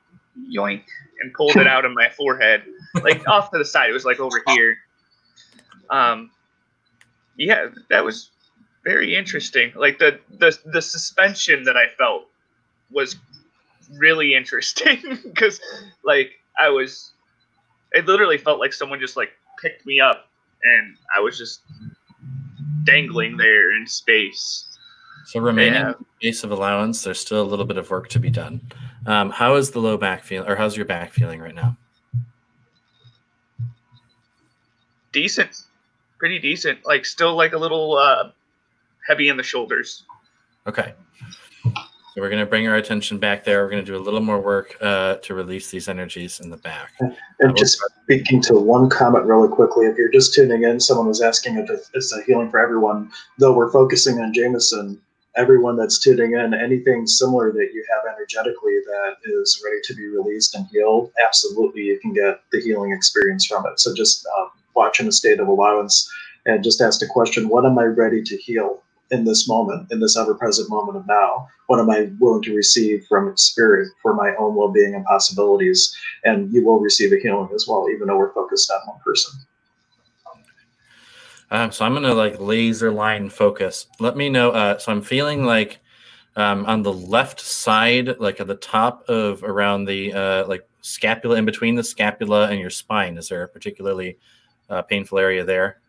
yoink 0.51 0.83
and 1.21 1.33
pulled 1.33 1.55
it 1.55 1.67
out 1.75 1.85
of 1.85 1.91
my 1.93 2.09
forehead 2.09 2.63
like 3.03 3.27
off 3.27 3.51
to 3.51 3.57
the 3.57 3.65
side. 3.65 3.89
It 3.89 3.93
was 3.93 4.05
like 4.05 4.19
over 4.19 4.41
here. 4.47 4.77
Um 5.89 6.31
yeah 7.37 7.67
that 7.89 8.03
was 8.03 8.29
very 8.83 9.15
interesting. 9.15 9.73
Like 9.75 9.99
the 9.99 10.19
the 10.39 10.57
the 10.65 10.81
suspension 10.81 11.63
that 11.65 11.77
I 11.77 11.87
felt 11.97 12.25
was 12.91 13.15
really 13.97 14.33
interesting 14.33 15.19
because 15.23 15.59
like 16.03 16.31
I 16.57 16.69
was 16.69 17.11
it 17.91 18.05
literally 18.05 18.37
felt 18.37 18.59
like 18.59 18.73
someone 18.73 18.99
just 18.99 19.15
like 19.15 19.31
picked 19.61 19.85
me 19.85 19.99
up 19.99 20.27
and 20.65 20.97
I 21.15 21.19
was 21.19 21.37
just 21.37 21.61
dangling 22.83 23.37
there 23.37 23.75
in 23.75 23.87
space. 23.87 24.67
So 25.25 25.39
remaining 25.39 25.73
yeah. 25.73 25.93
space 26.19 26.43
of 26.43 26.51
allowance, 26.51 27.03
there's 27.03 27.19
still 27.19 27.41
a 27.41 27.47
little 27.47 27.65
bit 27.65 27.77
of 27.77 27.89
work 27.89 28.09
to 28.09 28.19
be 28.19 28.29
done. 28.29 28.61
Um, 29.07 29.31
how 29.31 29.55
is 29.55 29.71
the 29.71 29.79
low 29.79 29.97
back 29.97 30.23
feeling, 30.23 30.49
or 30.49 30.55
how's 30.55 30.75
your 30.75 30.85
back 30.85 31.11
feeling 31.13 31.39
right 31.39 31.55
now? 31.55 31.77
decent, 35.15 35.63
pretty 36.19 36.37
decent. 36.37 36.85
Like 36.85 37.05
still 37.05 37.35
like 37.35 37.53
a 37.53 37.57
little 37.57 37.97
uh, 37.97 38.31
heavy 39.07 39.29
in 39.29 39.37
the 39.37 39.43
shoulders. 39.43 40.03
Okay. 40.67 40.93
So 42.15 42.21
we're 42.21 42.29
going 42.29 42.39
to 42.39 42.45
bring 42.45 42.65
our 42.65 42.77
attention 42.77 43.17
back 43.17 43.43
there. 43.43 43.61
We're 43.61 43.71
going 43.71 43.83
to 43.83 43.91
do 43.91 43.97
a 43.97 43.99
little 43.99 44.21
more 44.21 44.39
work 44.39 44.77
uh, 44.79 45.15
to 45.15 45.33
release 45.33 45.69
these 45.69 45.89
energies 45.89 46.39
in 46.39 46.49
the 46.49 46.55
back. 46.55 46.93
And 47.41 47.57
just 47.57 47.77
speaking 48.03 48.41
to 48.43 48.53
one 48.53 48.89
comment 48.89 49.25
really 49.25 49.49
quickly, 49.49 49.87
if 49.87 49.97
you're 49.97 50.11
just 50.11 50.33
tuning 50.33 50.63
in, 50.63 50.79
someone 50.79 51.07
was 51.07 51.21
asking 51.21 51.57
if 51.57 51.69
it's 51.93 52.13
a 52.13 52.23
healing 52.23 52.49
for 52.49 52.61
everyone. 52.61 53.11
Though 53.37 53.53
we're 53.53 53.69
focusing 53.69 54.19
on 54.19 54.33
Jameson, 54.33 54.97
everyone 55.35 55.75
that's 55.75 55.99
tuning 55.99 56.31
in, 56.31 56.53
anything 56.53 57.05
similar 57.05 57.51
that 57.51 57.71
you 57.73 57.83
have 57.91 58.09
energetically 58.15 58.77
that 58.85 59.15
is 59.25 59.61
ready 59.65 59.81
to 59.83 59.93
be 59.93 60.07
released 60.07 60.55
and 60.55 60.65
healed, 60.71 61.11
absolutely 61.21 61.81
you 61.81 61.99
can 61.99 62.13
get 62.13 62.39
the 62.53 62.61
healing 62.61 62.93
experience 62.93 63.45
from 63.45 63.65
it. 63.65 63.77
So 63.81 63.93
just 63.93 64.25
uh, 64.25 64.45
watch 64.73 65.01
in 65.01 65.09
a 65.09 65.11
state 65.11 65.41
of 65.41 65.49
allowance 65.49 66.09
and 66.45 66.63
just 66.63 66.79
ask 66.79 67.01
the 67.01 67.07
question, 67.07 67.49
what 67.49 67.65
am 67.65 67.77
I 67.77 67.83
ready 67.83 68.23
to 68.23 68.37
heal? 68.37 68.83
In 69.11 69.23
this 69.23 69.47
moment, 69.47 69.91
in 69.91 69.99
this 69.99 70.17
ever 70.17 70.33
present 70.35 70.69
moment 70.69 70.97
of 70.97 71.07
now? 71.07 71.47
What 71.67 71.79
am 71.79 71.89
I 71.89 72.11
willing 72.19 72.43
to 72.43 72.55
receive 72.55 73.05
from 73.07 73.35
spirit 73.37 73.89
for 74.01 74.13
my 74.13 74.35
own 74.37 74.55
well 74.55 74.71
being 74.71 74.95
and 74.95 75.05
possibilities? 75.05 75.95
And 76.23 76.51
you 76.53 76.65
will 76.65 76.79
receive 76.79 77.11
a 77.13 77.19
healing 77.19 77.49
as 77.53 77.67
well, 77.67 77.87
even 77.89 78.07
though 78.07 78.17
we're 78.17 78.33
focused 78.33 78.71
on 78.71 78.79
one 78.87 78.99
person. 79.03 79.39
Um, 81.51 81.71
so 81.71 81.85
I'm 81.85 81.93
gonna 81.93 82.13
like 82.13 82.39
laser 82.39 82.91
line 82.91 83.29
focus. 83.29 83.87
Let 83.99 84.17
me 84.17 84.29
know. 84.29 84.51
Uh, 84.51 84.77
so 84.77 84.91
I'm 84.91 85.01
feeling 85.01 85.45
like 85.45 85.79
um, 86.35 86.65
on 86.65 86.81
the 86.81 86.93
left 86.93 87.39
side, 87.39 88.19
like 88.19 88.39
at 88.39 88.47
the 88.47 88.55
top 88.55 89.07
of 89.07 89.43
around 89.43 89.85
the 89.85 90.13
uh, 90.13 90.47
like 90.47 90.67
scapula, 90.81 91.37
in 91.37 91.45
between 91.45 91.75
the 91.75 91.83
scapula 91.83 92.49
and 92.49 92.59
your 92.59 92.69
spine. 92.69 93.17
Is 93.17 93.29
there 93.29 93.43
a 93.43 93.47
particularly 93.47 94.17
uh, 94.69 94.81
painful 94.81 95.19
area 95.19 95.43
there? 95.43 95.79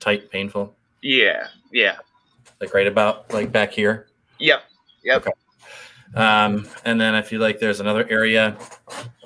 Tight, 0.00 0.30
painful. 0.30 0.74
Yeah, 1.02 1.48
yeah. 1.72 1.96
Like 2.60 2.74
right 2.74 2.86
about 2.86 3.32
like 3.32 3.52
back 3.52 3.72
here. 3.72 4.08
Yep. 4.38 4.62
Yep. 5.04 5.22
Okay. 5.22 5.32
Um, 6.14 6.66
and 6.84 7.00
then 7.00 7.14
I 7.14 7.22
feel 7.22 7.40
like 7.40 7.60
there's 7.60 7.80
another 7.80 8.06
area 8.08 8.56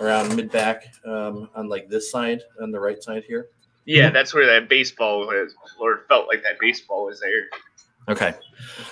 around 0.01 0.35
mid 0.35 0.51
back 0.51 0.85
um, 1.07 1.49
on 1.55 1.69
like 1.69 1.89
this 1.89 2.11
side, 2.11 2.41
on 2.61 2.71
the 2.71 2.81
right 2.81 3.03
side 3.03 3.25
here. 3.25 3.49
Yeah, 3.85 4.11
that's 4.11 4.33
where 4.33 4.47
that 4.47 4.69
baseball 4.69 5.21
was, 5.27 5.55
or 5.81 6.05
felt 6.09 6.29
like 6.29 6.43
that 6.45 6.59
baseball 6.61 7.07
was 7.07 7.21
there. 7.21 7.49
Okay. 8.09 8.35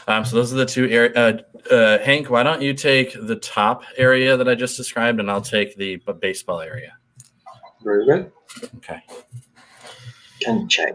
Um, 0.08 0.24
so 0.24 0.36
those 0.36 0.52
are 0.52 0.56
the 0.56 0.66
two 0.66 0.88
areas. 0.88 1.16
Uh, 1.16 1.72
uh, 1.74 1.98
Hank, 1.98 2.30
why 2.30 2.42
don't 2.42 2.62
you 2.62 2.74
take 2.74 3.12
the 3.12 3.36
top 3.36 3.84
area 3.96 4.36
that 4.36 4.48
I 4.48 4.54
just 4.54 4.76
described, 4.76 5.20
and 5.20 5.30
I'll 5.30 5.40
take 5.40 5.76
the 5.76 5.96
baseball 6.20 6.60
area. 6.60 6.96
Very 7.82 8.04
good. 8.04 8.32
Okay. 8.76 9.00
Can 10.40 10.68
check. 10.68 10.94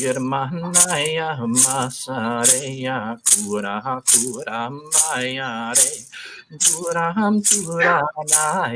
Yermanaya 0.00 1.36
Masareya 1.44 3.12
Kura 3.28 3.76
Kura 4.00 4.70
Mayare 4.72 5.92
Turam 6.56 7.40
Turanaya 7.44 8.72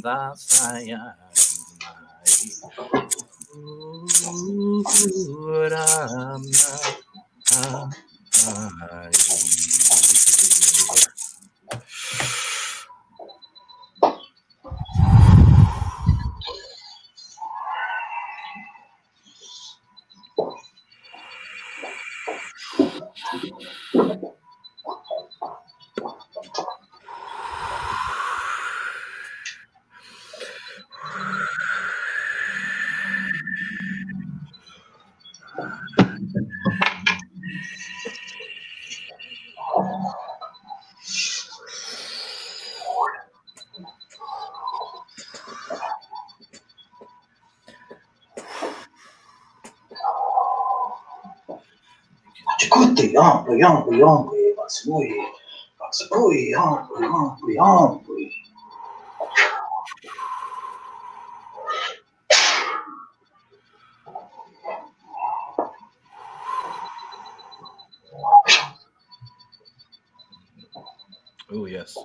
Dasaya 0.00 1.12
Turam 4.88 6.40
Ampli, 53.20 53.62
ampli, 53.62 54.02
ampli, 54.02 54.54
ma 54.56 54.68
se 54.68 54.90
voi, 54.90 55.08
ma 55.78 55.90
se 55.90 56.06
voi 56.10 56.52
ampli, 56.54 57.04
ampli, 57.04 57.56
ampli. 57.58 58.32
Oh 71.52 71.66
yes. 71.66 71.96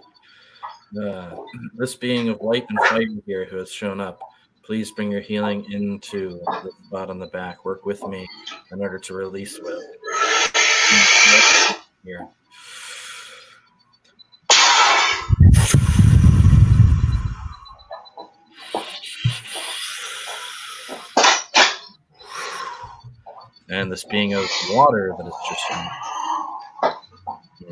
Uh, 1.00 1.36
this 1.76 1.96
being 1.96 2.30
of 2.30 2.42
light 2.42 2.66
and 2.70 2.80
fire 2.88 3.06
here 3.26 3.46
who 3.46 3.58
has 3.58 3.72
shown 3.72 4.00
up, 4.00 4.20
please 4.64 4.92
bring 4.92 5.12
your 5.12 5.22
healing 5.22 5.72
into 5.72 6.40
the 6.64 6.72
spot 6.88 7.10
on 7.10 7.20
the 7.20 7.28
back. 7.28 7.64
Work 7.64 7.86
with 7.86 8.02
me 8.08 8.28
in 8.72 8.82
order 8.82 8.98
to 8.98 9.14
release 9.14 9.60
will 9.60 9.82
here. 12.04 12.28
And 23.70 23.92
this 23.92 24.06
being 24.06 24.34
of 24.36 24.46
water 24.70 25.14
that 25.18 25.26
is 25.26 25.34
just 25.50 25.64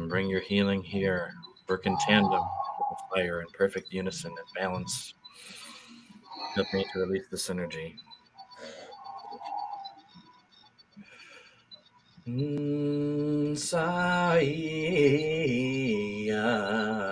bring 0.10 0.28
your 0.28 0.42
healing 0.42 0.84
here. 0.84 1.34
Work 1.68 1.86
in 1.86 1.98
tandem 1.98 2.32
with 2.32 3.00
fire 3.14 3.42
in 3.42 3.48
perfect 3.54 3.94
unison 3.94 4.32
and 4.32 4.48
balance. 4.56 5.14
Help 6.56 6.68
me 6.74 6.86
to 6.94 7.00
release 7.00 7.26
this 7.32 7.50
energy. 7.50 7.96
Saya 12.34 13.86
hmm. 16.34 17.03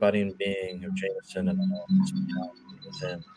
Body, 0.00 0.22
and 0.22 0.36
being 0.38 0.84
of 0.84 0.94
Jameson 0.94 1.48
and 1.48 1.60
all 1.60 1.86
within. 2.84 3.22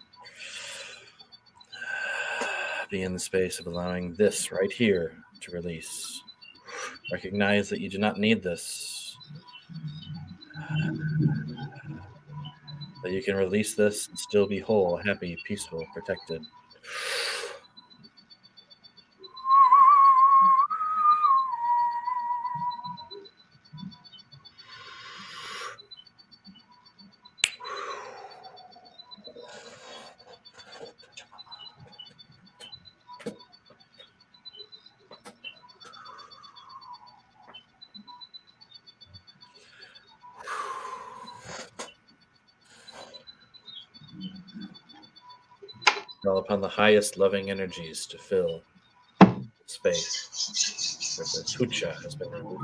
Be 2.90 3.04
in 3.04 3.14
the 3.14 3.20
space 3.20 3.60
of 3.60 3.68
allowing 3.68 4.16
this 4.16 4.52
right 4.52 4.72
here 4.72 5.14
to 5.42 5.52
release. 5.52 6.22
Recognize 7.12 7.70
that 7.70 7.82
you 7.82 7.90
do 7.90 7.98
not 7.98 8.20
need 8.20 8.42
this. 8.42 9.18
That 13.04 13.12
you 13.12 13.22
can 13.22 13.36
release 13.36 13.76
this 13.76 14.08
and 14.08 14.18
still 14.18 14.48
be 14.48 14.60
whole, 14.60 14.96
happy, 14.96 15.38
peaceful, 15.46 15.86
protected. 15.94 16.42
Highest 46.76 47.18
loving 47.18 47.52
energies 47.52 48.08
to 48.08 48.18
fill 48.18 48.64
space 49.68 51.16
where 51.18 51.28
the 51.28 51.44
hucha 51.56 51.94
has 52.02 52.16
been 52.16 52.32
removed. 52.32 52.64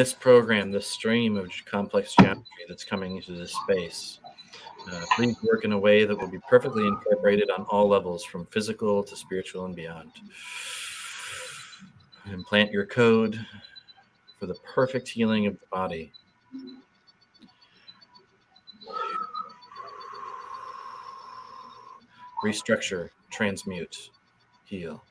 This 0.00 0.14
program, 0.14 0.70
this 0.70 0.86
stream 0.86 1.36
of 1.36 1.50
complex 1.66 2.14
geometry 2.18 2.64
that's 2.66 2.84
coming 2.84 3.16
into 3.16 3.32
this 3.32 3.54
space, 3.54 4.18
uh, 4.90 5.04
please 5.14 5.36
work 5.42 5.66
in 5.66 5.72
a 5.72 5.78
way 5.78 6.06
that 6.06 6.18
will 6.18 6.26
be 6.26 6.38
perfectly 6.48 6.86
incorporated 6.86 7.50
on 7.50 7.66
all 7.68 7.86
levels, 7.86 8.24
from 8.24 8.46
physical 8.46 9.04
to 9.04 9.14
spiritual 9.14 9.66
and 9.66 9.76
beyond. 9.76 10.10
Implant 12.32 12.72
your 12.72 12.86
code 12.86 13.38
for 14.38 14.46
the 14.46 14.54
perfect 14.74 15.06
healing 15.06 15.46
of 15.46 15.60
the 15.60 15.66
body. 15.70 16.10
Restructure, 22.42 23.10
transmute, 23.30 24.08
heal. 24.64 25.04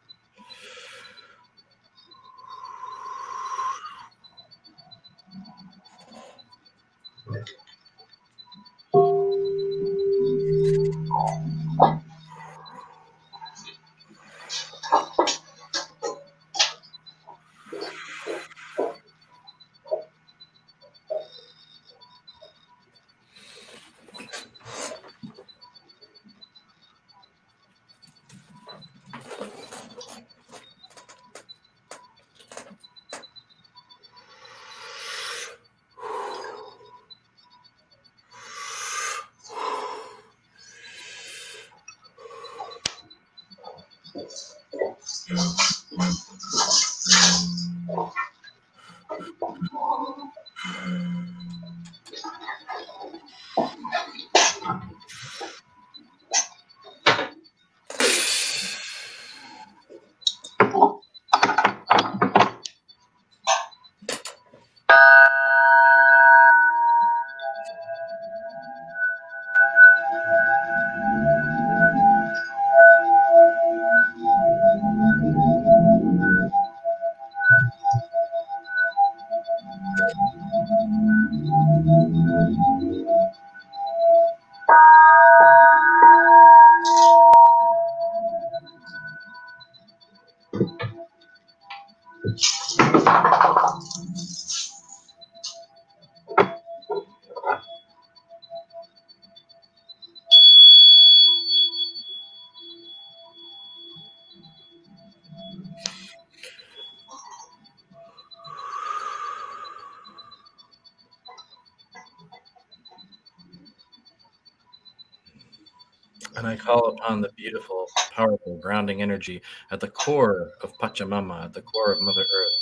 I 116.49 116.55
call 116.55 116.87
upon 116.87 117.21
the 117.21 117.29
beautiful, 117.37 117.85
powerful, 118.11 118.59
grounding 118.59 119.03
energy 119.03 119.39
at 119.69 119.79
the 119.79 119.87
core 119.87 120.49
of 120.61 120.75
Pachamama, 120.79 121.45
at 121.45 121.53
the 121.53 121.61
core 121.61 121.91
of 121.91 122.01
Mother 122.01 122.23
Earth, 122.23 122.53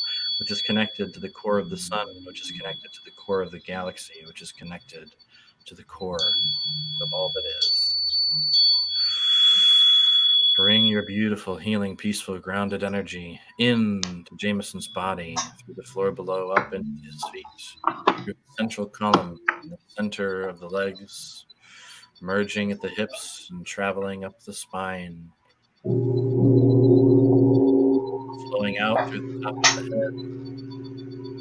which 0.41 0.51
is 0.51 0.61
connected 0.61 1.13
to 1.13 1.21
the 1.21 1.29
core 1.29 1.57
of 1.57 1.69
the 1.69 1.77
sun, 1.77 2.05
which 2.25 2.41
is 2.41 2.51
connected 2.51 2.91
to 2.91 2.99
the 3.05 3.11
core 3.11 3.41
of 3.41 3.51
the 3.51 3.61
galaxy, 3.61 4.25
which 4.25 4.41
is 4.41 4.51
connected 4.51 5.09
to 5.67 5.73
the 5.73 5.85
core 5.85 6.17
of 6.17 7.13
all 7.13 7.31
that 7.33 7.45
is. 7.59 7.95
Bring 10.57 10.85
your 10.85 11.03
beautiful, 11.03 11.55
healing, 11.55 11.95
peaceful, 11.95 12.39
grounded 12.39 12.83
energy 12.83 13.39
into 13.57 14.35
Jameson's 14.37 14.89
body, 14.89 15.37
through 15.63 15.75
the 15.75 15.83
floor 15.83 16.11
below, 16.11 16.51
up 16.51 16.73
into 16.73 16.89
his 17.05 17.23
feet, 17.31 18.17
through 18.25 18.33
the 18.33 18.53
central 18.57 18.87
column, 18.87 19.39
in 19.63 19.69
the 19.69 19.77
center 19.95 20.49
of 20.49 20.59
the 20.59 20.67
legs, 20.67 21.46
merging 22.21 22.71
at 22.71 22.81
the 22.81 22.89
hips 22.89 23.47
and 23.51 23.65
traveling 23.65 24.23
up 24.23 24.41
the 24.43 24.53
spine, 24.53 25.31
flowing 28.49 28.77
out 28.79 29.09
through 29.09 29.21
the 29.21 29.39
top 29.43 29.55
of 29.57 29.75
the 29.75 29.81
head, 29.83 30.13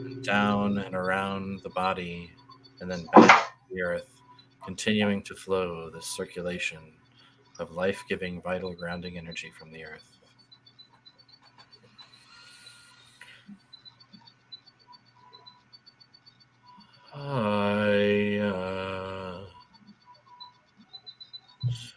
and 0.07 0.23
down 0.23 0.79
and 0.79 0.95
around 0.95 1.61
the 1.63 1.71
body, 1.71 2.31
and 2.81 2.91
then 2.91 3.07
back 3.15 3.49
to 3.49 3.75
the 3.75 3.83
earth, 3.83 4.09
continuing 4.65 5.23
to 5.23 5.35
flow 5.35 5.91
this 5.91 6.07
circulation 6.07 6.79
of 7.59 7.71
life 7.71 8.03
giving, 8.09 8.43
vital, 8.43 8.73
grounding 8.75 9.19
energy 9.19 9.51
from 9.59 9.73
the 9.73 9.85
earth. 9.85 10.05
I 17.15 18.39
uh, 18.43 18.96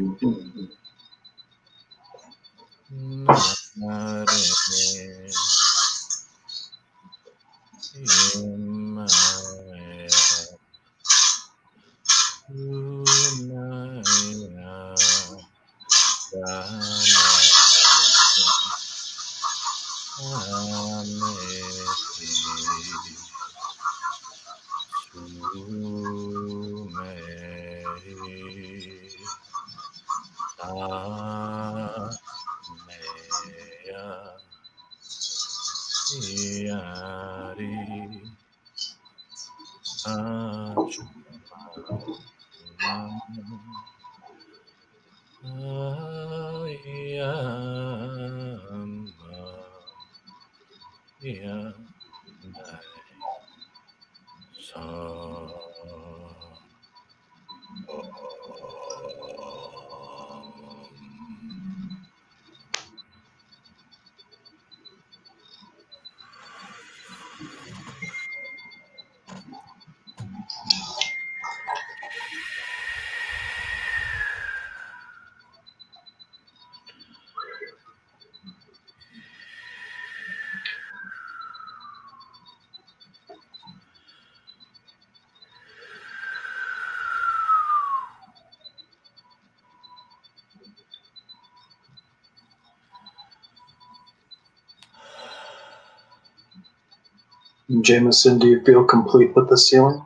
Jameson, 97.83 98.39
do 98.39 98.47
you 98.47 98.61
feel 98.63 98.83
complete 98.83 99.35
with 99.35 99.49
the 99.49 99.57
ceiling? 99.57 100.05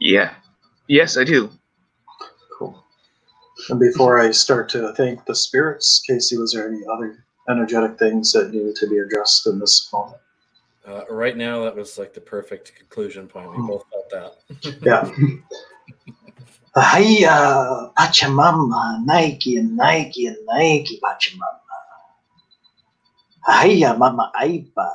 Yeah. 0.00 0.34
Yes, 0.88 1.16
I 1.16 1.24
do. 1.24 1.50
Cool. 2.58 2.82
And 3.68 3.78
before 3.78 4.18
I 4.18 4.30
start 4.30 4.68
to 4.70 4.92
thank 4.94 5.24
the 5.24 5.34
spirits, 5.34 6.02
Casey, 6.06 6.36
was 6.36 6.52
there 6.52 6.68
any 6.68 6.80
other 6.90 7.24
energetic 7.48 7.98
things 7.98 8.32
that 8.32 8.52
needed 8.52 8.76
to 8.76 8.88
be 8.88 8.98
addressed 8.98 9.46
in 9.46 9.58
this 9.58 9.88
moment? 9.92 10.16
Uh, 10.86 11.02
right 11.10 11.36
now, 11.36 11.62
that 11.64 11.76
was 11.76 11.98
like 11.98 12.14
the 12.14 12.20
perfect 12.20 12.74
conclusion 12.74 13.28
point. 13.28 13.50
We 13.50 13.56
Hmm. 13.58 13.66
both 13.66 13.84
felt 13.90 14.10
that. 14.10 14.80
Yeah. 14.82 15.10
Hiya, 16.76 17.90
Pachamama, 17.98 19.04
Nike, 19.04 19.60
Nike, 19.60 20.32
Nike, 20.46 21.00
Pachamama. 21.02 21.58
Hiya, 23.62 23.96
Mama 23.96 24.30
Aipa, 24.40 24.88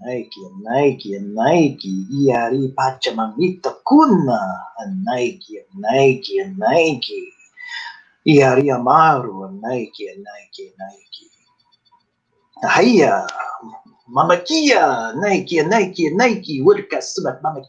Nike, 0.00 0.40
Nike, 0.62 1.18
Nike, 1.20 2.06
Iari 2.12 2.68
Pachamamita 2.74 3.74
Kuna, 3.84 4.40
Nike, 5.04 5.60
Nike, 5.76 6.44
Nike. 6.56 7.22
Iari 8.26 8.70
Amaru, 8.70 9.50
Nike, 9.62 10.06
Nike, 10.16 10.72
Nike. 10.78 11.26
Hiya, 12.76 13.26
Mama 14.08 14.36
Kia, 14.38 15.12
Nike, 15.16 15.62
Nike, 15.62 16.10
Nike, 16.10 16.62
Wilka 16.62 16.98
Sumat 17.02 17.42
Mama 17.42 17.62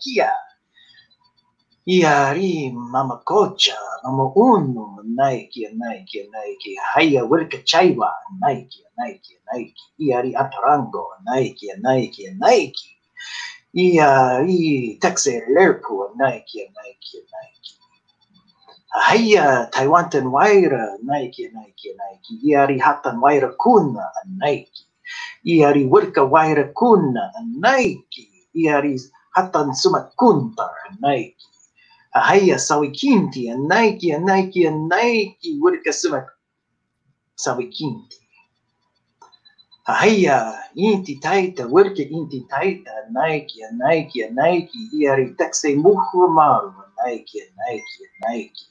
Kia. 1.84 2.34
Iari 2.36 2.72
mama 2.74 3.22
uno, 4.36 5.00
Nike, 5.04 5.70
Nike, 5.74 6.30
Nike, 6.32 6.76
haya 6.94 7.24
wilka 7.26 7.58
chaiwa, 7.66 8.12
Nike, 8.40 8.86
Nike, 8.98 9.40
Nike, 9.52 9.82
iari 10.00 10.36
atarango, 10.36 11.08
Nike, 11.26 11.74
Nike, 11.82 12.36
Nike, 12.40 12.98
iari 13.74 14.98
taxi 15.02 15.42
lerpu, 15.56 16.10
Nike, 16.18 16.70
Nike, 16.70 17.18
Nike. 17.34 17.74
Haya 18.90 19.68
Taiwantan 19.72 20.28
waira, 20.32 20.98
Nike, 21.04 21.50
Nike, 21.54 21.96
Nike, 21.98 22.34
iari 22.48 22.78
hatan 22.80 23.18
waira 23.22 23.54
kuna, 23.58 24.06
Nike, 24.38 24.86
iari 25.46 25.86
wilka 25.86 26.24
waira 26.24 26.64
kuna, 26.76 27.32
Nike, 27.58 28.30
iari 28.54 29.02
hatan 29.32 29.74
sumat 29.74 30.14
kuntar, 30.16 30.70
Nike. 31.02 31.48
Ahaya 32.14 32.60
sawikinti 32.60 33.50
and 33.52 33.68
Nike 33.70 34.12
and 34.12 34.26
Nike 34.26 34.66
and 34.66 34.90
Nike 34.90 35.60
wurika 35.62 35.94
sumak 35.94 36.28
sawikinti. 37.36 38.18
Ahaya 39.88 40.60
inti 40.76 41.16
taita 41.24 41.68
wurika 41.68 42.04
inti 42.04 42.40
taita? 42.52 42.92
Nike 43.12 43.62
and 43.64 43.78
Nike 43.80 44.22
and 44.24 44.36
Nike 44.36 44.80
iari 44.94 45.36
taxe 45.38 45.76
muhu 45.76 46.28
maru 46.38 46.74
Nike 47.06 47.40
and 47.40 47.56
Nike 47.58 48.04
and 48.04 48.18
Nike. 48.28 48.66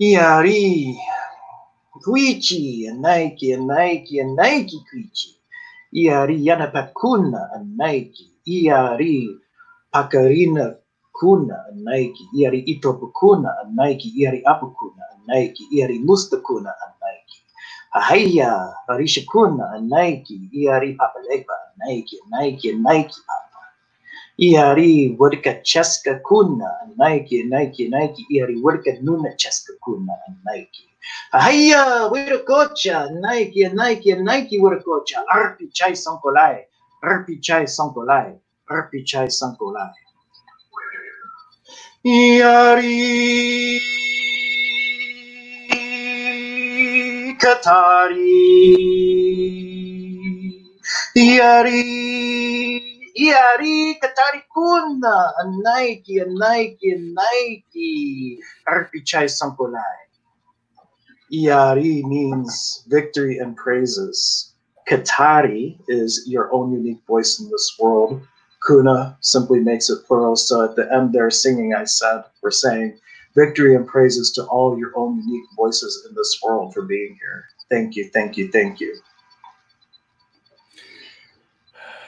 Iari 0.00 0.96
Kuichi 2.04 2.88
and 2.88 3.02
Nike 3.02 3.52
and 3.52 3.66
Nike 3.66 4.22
and 9.94 10.10
Nike 10.10 10.28
Kuichi. 10.28 10.36
Iari 10.36 10.44
Yanapakuna 10.44 10.52
and 10.52 10.54
Nike. 10.54 10.72
Iari 10.72 10.72
Pakarina 10.72 10.76
kuna 11.12 11.64
Nike, 11.74 12.28
iari 12.38 12.58
itopukuna 12.60 13.56
Nike, 13.74 14.08
iari 14.16 14.42
apukuna 14.44 15.04
Nike, 15.26 15.64
iari 15.72 15.98
mustakuna 15.98 16.74
Nike. 17.02 17.42
Ahaya, 17.92 18.74
Barishakuna 18.88 19.80
Nike, 19.80 20.40
iari 20.52 20.94
papalegba 20.94 21.54
Nike, 21.78 22.16
Nike, 22.30 22.72
Nike 22.72 23.20
papa. 23.26 23.66
Iari 24.38 25.16
wadka 25.18 25.54
cheska 25.62 26.14
kuna 26.22 26.70
Nike, 26.98 27.42
Nike, 27.44 27.88
Nike, 27.88 28.26
iari 28.30 28.60
wadka 28.62 28.92
nuna 29.02 29.34
cheska 29.36 29.72
kuna 29.80 30.12
Nike. 30.46 30.84
Ahaya, 31.32 32.08
wirakocha 32.12 33.10
Nike, 33.20 33.68
Nike, 33.68 34.14
Nike 34.16 34.58
wirakocha. 34.60 35.24
Arpi 35.28 35.68
chai 35.72 35.96
sankolai, 35.96 36.64
arpi 37.02 37.40
chai 37.40 37.66
sankolai. 37.66 38.38
Arpichai 38.70 39.28
Sankolai. 39.28 39.92
Yari 42.06 43.80
Katari. 47.38 48.44
Yari 51.16 52.80
Yari 53.18 53.94
Katari 54.00 54.42
Nike. 57.14 58.38
Arpichai. 58.68 59.28
Iari 61.32 62.04
means 62.04 62.84
victory 62.88 63.38
and 63.38 63.56
praises. 63.56 64.54
Katari 64.88 65.78
is 65.88 66.24
your 66.28 66.52
own 66.54 66.72
unique 66.72 67.02
voice 67.08 67.40
in 67.40 67.50
this 67.50 67.76
world. 67.80 68.22
Kuna 68.68 69.16
simply 69.20 69.60
makes 69.60 69.88
it 69.88 70.04
plural. 70.06 70.36
So 70.36 70.62
at 70.62 70.76
the 70.76 70.92
end 70.92 71.14
there, 71.14 71.30
singing, 71.30 71.74
I 71.74 71.84
said, 71.84 72.24
we're 72.42 72.50
saying 72.50 72.98
victory 73.34 73.74
and 73.74 73.86
praises 73.86 74.30
to 74.32 74.44
all 74.44 74.78
your 74.78 74.92
own 74.94 75.18
unique 75.18 75.48
voices 75.56 76.06
in 76.08 76.14
this 76.14 76.38
world 76.42 76.74
for 76.74 76.82
being 76.82 77.16
here. 77.18 77.46
Thank 77.70 77.96
you, 77.96 78.10
thank 78.10 78.36
you, 78.36 78.50
thank 78.52 78.78
you. 78.78 78.94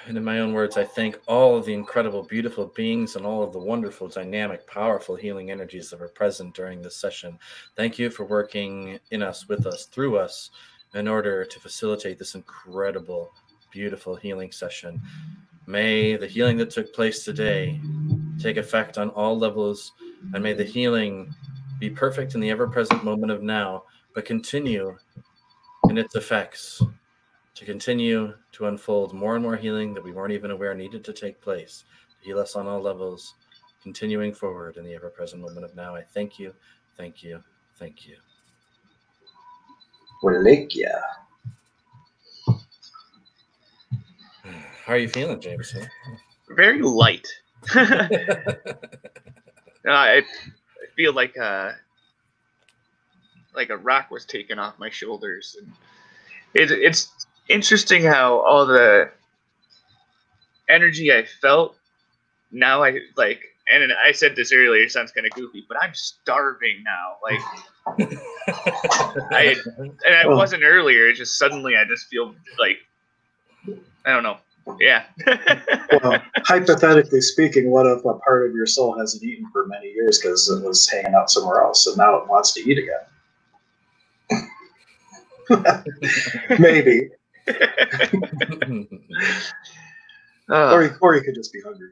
And 0.07 0.19
in 0.19 0.25
my 0.25 0.41
own 0.41 0.53
words, 0.53 0.77
I 0.77 0.85
thank 0.85 1.19
all 1.29 1.57
of 1.57 1.65
the 1.65 1.73
incredible, 1.73 2.25
beautiful 2.25 2.67
beings 2.75 3.17
and 3.17 3.25
all 3.25 3.43
of 3.43 3.53
the 3.53 3.59
wonderful, 3.59 4.09
dynamic, 4.09 4.67
powerful 4.67 5.15
healing 5.15 5.51
energies 5.51 5.89
that 5.91 6.01
were 6.01 6.09
present 6.09 6.55
during 6.55 6.83
this 6.83 6.97
session. 6.97 7.39
Thank 7.77 7.99
you 7.99 8.11
for 8.11 8.25
working 8.25 8.99
in 9.13 9.23
us, 9.23 9.49
with 9.49 9.67
us, 9.67 9.87
through 9.87 10.19
us, 10.19 10.51
in 10.95 11.07
order 11.07 11.45
to 11.45 11.61
facilitate 11.61 12.19
this 12.19 12.35
incredible, 12.35 13.33
beautiful 13.71 14.17
healing 14.17 14.51
session. 14.51 15.01
May 15.71 16.17
the 16.17 16.27
healing 16.27 16.57
that 16.57 16.71
took 16.71 16.93
place 16.93 17.25
today 17.25 17.81
take 18.41 18.57
effect 18.57 18.99
on 18.99 19.11
all 19.11 19.39
levels, 19.39 19.93
and 20.35 20.43
may 20.43 20.53
the 20.53 20.65
healing 20.65 21.33
be 21.79 21.89
perfect 21.89 22.35
in 22.35 22.41
the 22.41 22.51
ever 22.51 22.67
present 22.67 23.05
moment 23.05 23.31
of 23.31 23.45
now, 23.45 23.85
but 24.13 24.25
continue 24.25 24.99
in 25.89 25.97
its 25.97 26.17
effects 26.17 26.83
to 27.55 27.65
continue 27.65 28.35
to 28.51 28.67
unfold 28.67 29.15
more 29.15 29.37
and 29.37 29.45
more 29.45 29.57
healing 29.57 29.95
that 29.95 30.03
we 30.03 30.11
weren't 30.11 30.33
even 30.33 30.51
aware 30.51 30.75
needed 30.75 31.05
to 31.05 31.13
take 31.13 31.41
place, 31.41 31.85
heal 32.21 32.41
us 32.41 32.57
on 32.57 32.67
all 32.67 32.81
levels, 32.81 33.37
continuing 33.81 34.35
forward 34.35 34.77
in 34.77 34.85
the 34.85 34.93
ever 34.93 35.09
present 35.09 35.41
moment 35.41 35.65
of 35.65 35.77
now. 35.77 35.95
I 35.95 36.03
thank 36.03 36.37
you, 36.37 36.53
thank 36.97 37.23
you, 37.23 37.45
thank 37.79 38.09
you. 38.09 38.17
Walekia. 40.25 41.01
How 44.91 44.97
are 44.97 44.99
you 44.99 45.09
feeling, 45.09 45.41
Jameson? 45.41 45.89
Very 46.49 46.83
light. 46.83 47.29
I, 47.73 48.09
I 49.87 50.23
feel 50.97 51.13
like 51.13 51.39
uh, 51.39 51.71
like 53.55 53.71
a 53.71 53.77
rock 53.77 54.11
was 54.11 54.25
taken 54.25 54.59
off 54.59 54.81
my 54.81 54.91
shoulders, 54.91 55.57
and 55.61 55.73
it, 56.55 56.73
it's 56.73 57.13
interesting 57.49 58.03
how 58.03 58.41
all 58.41 58.67
the 58.67 59.13
energy 60.69 61.13
I 61.13 61.25
felt 61.41 61.79
now 62.51 62.83
I 62.83 62.99
like 63.17 63.43
and 63.73 63.93
I 63.93 64.11
said 64.11 64.35
this 64.35 64.53
earlier, 64.53 64.83
it 64.83 64.91
sounds 64.91 65.13
kind 65.13 65.25
of 65.25 65.31
goofy, 65.35 65.65
but 65.69 65.81
I'm 65.81 65.95
starving 65.95 66.83
now. 66.83 67.19
Like, 67.23 68.11
I 69.31 69.55
and 69.79 70.17
I 70.17 70.27
wasn't 70.27 70.65
earlier. 70.65 71.07
It's 71.07 71.21
just 71.21 71.39
suddenly 71.39 71.77
I 71.77 71.85
just 71.85 72.09
feel 72.09 72.35
like 72.59 72.79
I 74.05 74.13
don't 74.13 74.25
know. 74.25 74.39
Yeah. 74.79 75.05
well, 76.03 76.23
hypothetically 76.45 77.21
speaking, 77.21 77.71
what 77.71 77.87
if 77.87 78.05
a 78.05 78.15
part 78.15 78.47
of 78.47 78.55
your 78.55 78.67
soul 78.67 78.99
hasn't 78.99 79.23
eaten 79.23 79.49
for 79.53 79.67
many 79.67 79.89
years 79.89 80.19
because 80.19 80.49
it 80.51 80.65
was 80.65 80.89
hanging 80.89 81.15
out 81.15 81.31
somewhere 81.31 81.63
else, 81.63 81.87
and 81.87 81.97
now 81.97 82.17
it 82.17 82.29
wants 82.29 82.53
to 82.55 82.61
eat 82.61 82.79
again? 82.79 83.01
Maybe. 86.59 87.09
uh, 90.49 90.73
or, 90.73 90.99
or 91.01 91.15
you 91.17 91.23
could 91.23 91.35
just 91.35 91.53
be 91.53 91.61
hungry. 91.61 91.91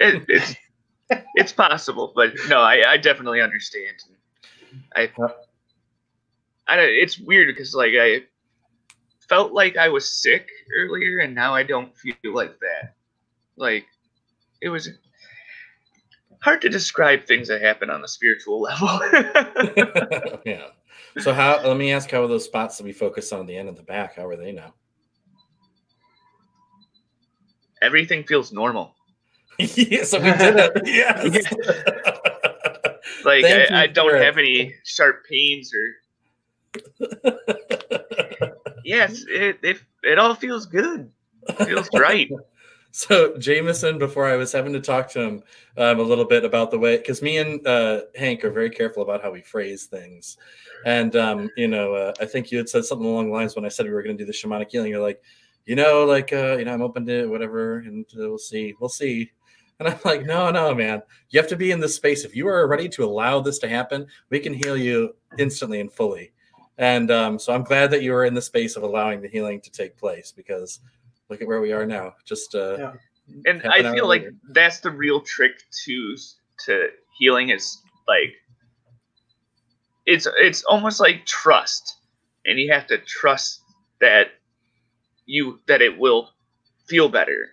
It, 0.00 0.24
it's 0.28 0.56
it's 1.34 1.52
possible, 1.52 2.12
but 2.14 2.32
no, 2.48 2.60
I, 2.60 2.92
I 2.92 2.96
definitely 2.96 3.40
understand. 3.40 3.96
I, 4.94 5.10
I 6.66 6.78
it's 6.78 7.18
weird 7.18 7.54
because 7.54 7.74
like 7.74 7.92
I 7.98 8.22
felt 9.30 9.52
like 9.52 9.78
I 9.78 9.88
was 9.88 10.20
sick 10.20 10.50
earlier, 10.76 11.20
and 11.20 11.34
now 11.34 11.54
I 11.54 11.62
don't 11.62 11.96
feel 11.96 12.14
like 12.24 12.58
that. 12.58 12.94
Like 13.56 13.86
it 14.60 14.68
was 14.68 14.90
hard 16.42 16.60
to 16.62 16.68
describe 16.68 17.24
things 17.24 17.48
that 17.48 17.62
happen 17.62 17.88
on 17.88 18.02
the 18.02 18.08
spiritual 18.08 18.60
level. 18.60 18.88
yeah. 20.44 20.66
So 21.20 21.32
how? 21.32 21.62
Let 21.64 21.76
me 21.76 21.92
ask 21.92 22.10
how 22.10 22.24
are 22.24 22.28
those 22.28 22.44
spots 22.44 22.76
that 22.76 22.84
we 22.84 22.92
focus 22.92 23.32
on 23.32 23.46
the 23.46 23.56
end 23.56 23.68
and 23.68 23.78
the 23.78 23.84
back? 23.84 24.16
How 24.16 24.26
are 24.26 24.36
they 24.36 24.52
now? 24.52 24.74
Everything 27.80 28.24
feels 28.24 28.52
normal. 28.52 28.94
yes, 29.58 30.12
we 30.12 30.20
did 30.20 30.56
it. 30.56 30.72
Yes. 30.84 31.52
like 33.24 33.44
I, 33.44 33.82
I, 33.82 33.86
don't 33.86 34.14
have 34.14 34.38
any 34.38 34.74
sharp 34.84 35.24
pains 35.30 35.72
or. 35.72 35.96
Yes, 38.84 39.24
it, 39.28 39.58
it 39.62 39.78
it 40.02 40.18
all 40.18 40.34
feels 40.34 40.66
good. 40.66 41.10
Feels 41.58 41.88
right. 41.94 42.30
So 42.92 43.36
Jameson, 43.38 43.98
before 43.98 44.26
I 44.26 44.34
was 44.34 44.50
having 44.50 44.72
to 44.72 44.80
talk 44.80 45.08
to 45.10 45.20
him 45.20 45.42
um, 45.76 46.00
a 46.00 46.02
little 46.02 46.24
bit 46.24 46.44
about 46.44 46.72
the 46.72 46.78
way, 46.78 46.96
because 46.96 47.22
me 47.22 47.38
and 47.38 47.64
uh, 47.64 48.02
Hank 48.16 48.44
are 48.44 48.50
very 48.50 48.68
careful 48.68 49.02
about 49.02 49.22
how 49.22 49.30
we 49.30 49.42
phrase 49.42 49.84
things, 49.84 50.36
and 50.84 51.14
um, 51.14 51.48
you 51.56 51.68
know, 51.68 51.94
uh, 51.94 52.12
I 52.20 52.26
think 52.26 52.50
you 52.50 52.58
had 52.58 52.68
said 52.68 52.84
something 52.84 53.06
along 53.06 53.26
the 53.26 53.32
lines 53.32 53.54
when 53.54 53.64
I 53.64 53.68
said 53.68 53.86
we 53.86 53.92
were 53.92 54.02
going 54.02 54.18
to 54.18 54.24
do 54.24 54.26
the 54.26 54.36
shamanic 54.36 54.72
healing. 54.72 54.90
You're 54.90 55.00
like, 55.00 55.22
you 55.66 55.76
know, 55.76 56.04
like 56.04 56.32
uh, 56.32 56.56
you 56.58 56.64
know, 56.64 56.74
I'm 56.74 56.82
open 56.82 57.06
to 57.06 57.26
whatever, 57.26 57.78
and 57.78 58.04
uh, 58.14 58.28
we'll 58.28 58.38
see, 58.38 58.74
we'll 58.80 58.88
see. 58.88 59.30
And 59.78 59.88
I'm 59.88 59.98
like, 60.04 60.26
no, 60.26 60.50
no, 60.50 60.74
man. 60.74 61.00
You 61.30 61.40
have 61.40 61.48
to 61.48 61.56
be 61.56 61.70
in 61.70 61.80
this 61.80 61.94
space. 61.94 62.24
If 62.24 62.36
you 62.36 62.46
are 62.48 62.68
ready 62.68 62.88
to 62.90 63.04
allow 63.04 63.40
this 63.40 63.58
to 63.60 63.68
happen, 63.68 64.06
we 64.28 64.38
can 64.38 64.52
heal 64.52 64.76
you 64.76 65.14
instantly 65.38 65.80
and 65.80 65.90
fully. 65.90 66.32
And 66.80 67.10
um, 67.10 67.38
so 67.38 67.52
I'm 67.52 67.62
glad 67.62 67.92
that 67.92 68.02
you 68.02 68.12
are 68.14 68.24
in 68.24 68.34
the 68.34 68.42
space 68.42 68.74
of 68.74 68.82
allowing 68.82 69.20
the 69.20 69.28
healing 69.28 69.60
to 69.60 69.70
take 69.70 69.96
place 69.96 70.32
because 70.32 70.80
look 71.28 71.40
at 71.40 71.46
where 71.46 71.60
we 71.60 71.72
are 71.72 71.86
now. 71.86 72.14
Just 72.24 72.54
uh, 72.54 72.76
yeah. 72.78 72.92
and 73.46 73.62
I 73.64 73.82
feel 73.94 74.08
like 74.08 74.22
later. 74.22 74.34
that's 74.48 74.80
the 74.80 74.90
real 74.90 75.20
trick 75.20 75.62
to 75.84 76.16
to 76.64 76.88
healing 77.18 77.50
is 77.50 77.78
like 78.08 78.34
it's 80.06 80.26
it's 80.38 80.64
almost 80.64 81.00
like 81.00 81.26
trust, 81.26 81.98
and 82.46 82.58
you 82.58 82.72
have 82.72 82.86
to 82.88 82.98
trust 82.98 83.60
that 84.00 84.28
you 85.26 85.60
that 85.68 85.82
it 85.82 85.98
will 85.98 86.30
feel 86.88 87.08
better 87.08 87.50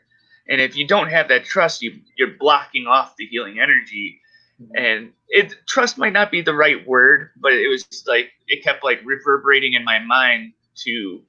and 0.50 0.62
if 0.62 0.76
you 0.76 0.88
don't 0.88 1.10
have 1.10 1.28
that 1.28 1.44
trust, 1.46 1.82
you 1.82 2.00
you're 2.18 2.36
blocking 2.40 2.88
off 2.88 3.16
the 3.18 3.26
healing 3.26 3.60
energy. 3.60 4.22
Mm-hmm. 4.62 4.76
And 4.76 5.14
it 5.30 5.54
trust 5.68 5.98
might 5.98 6.14
not 6.14 6.32
be 6.32 6.42
the 6.42 6.54
right 6.54 6.86
word, 6.88 7.30
but 7.38 7.54
it 7.54 7.70
was 7.70 7.86
like 8.08 8.32
it 8.48 8.64
kept 8.64 8.84
like 8.84 9.02
reverberating 9.06 9.74
in 9.74 9.84
my 9.84 10.00
mind 10.00 10.54
to 10.86 11.22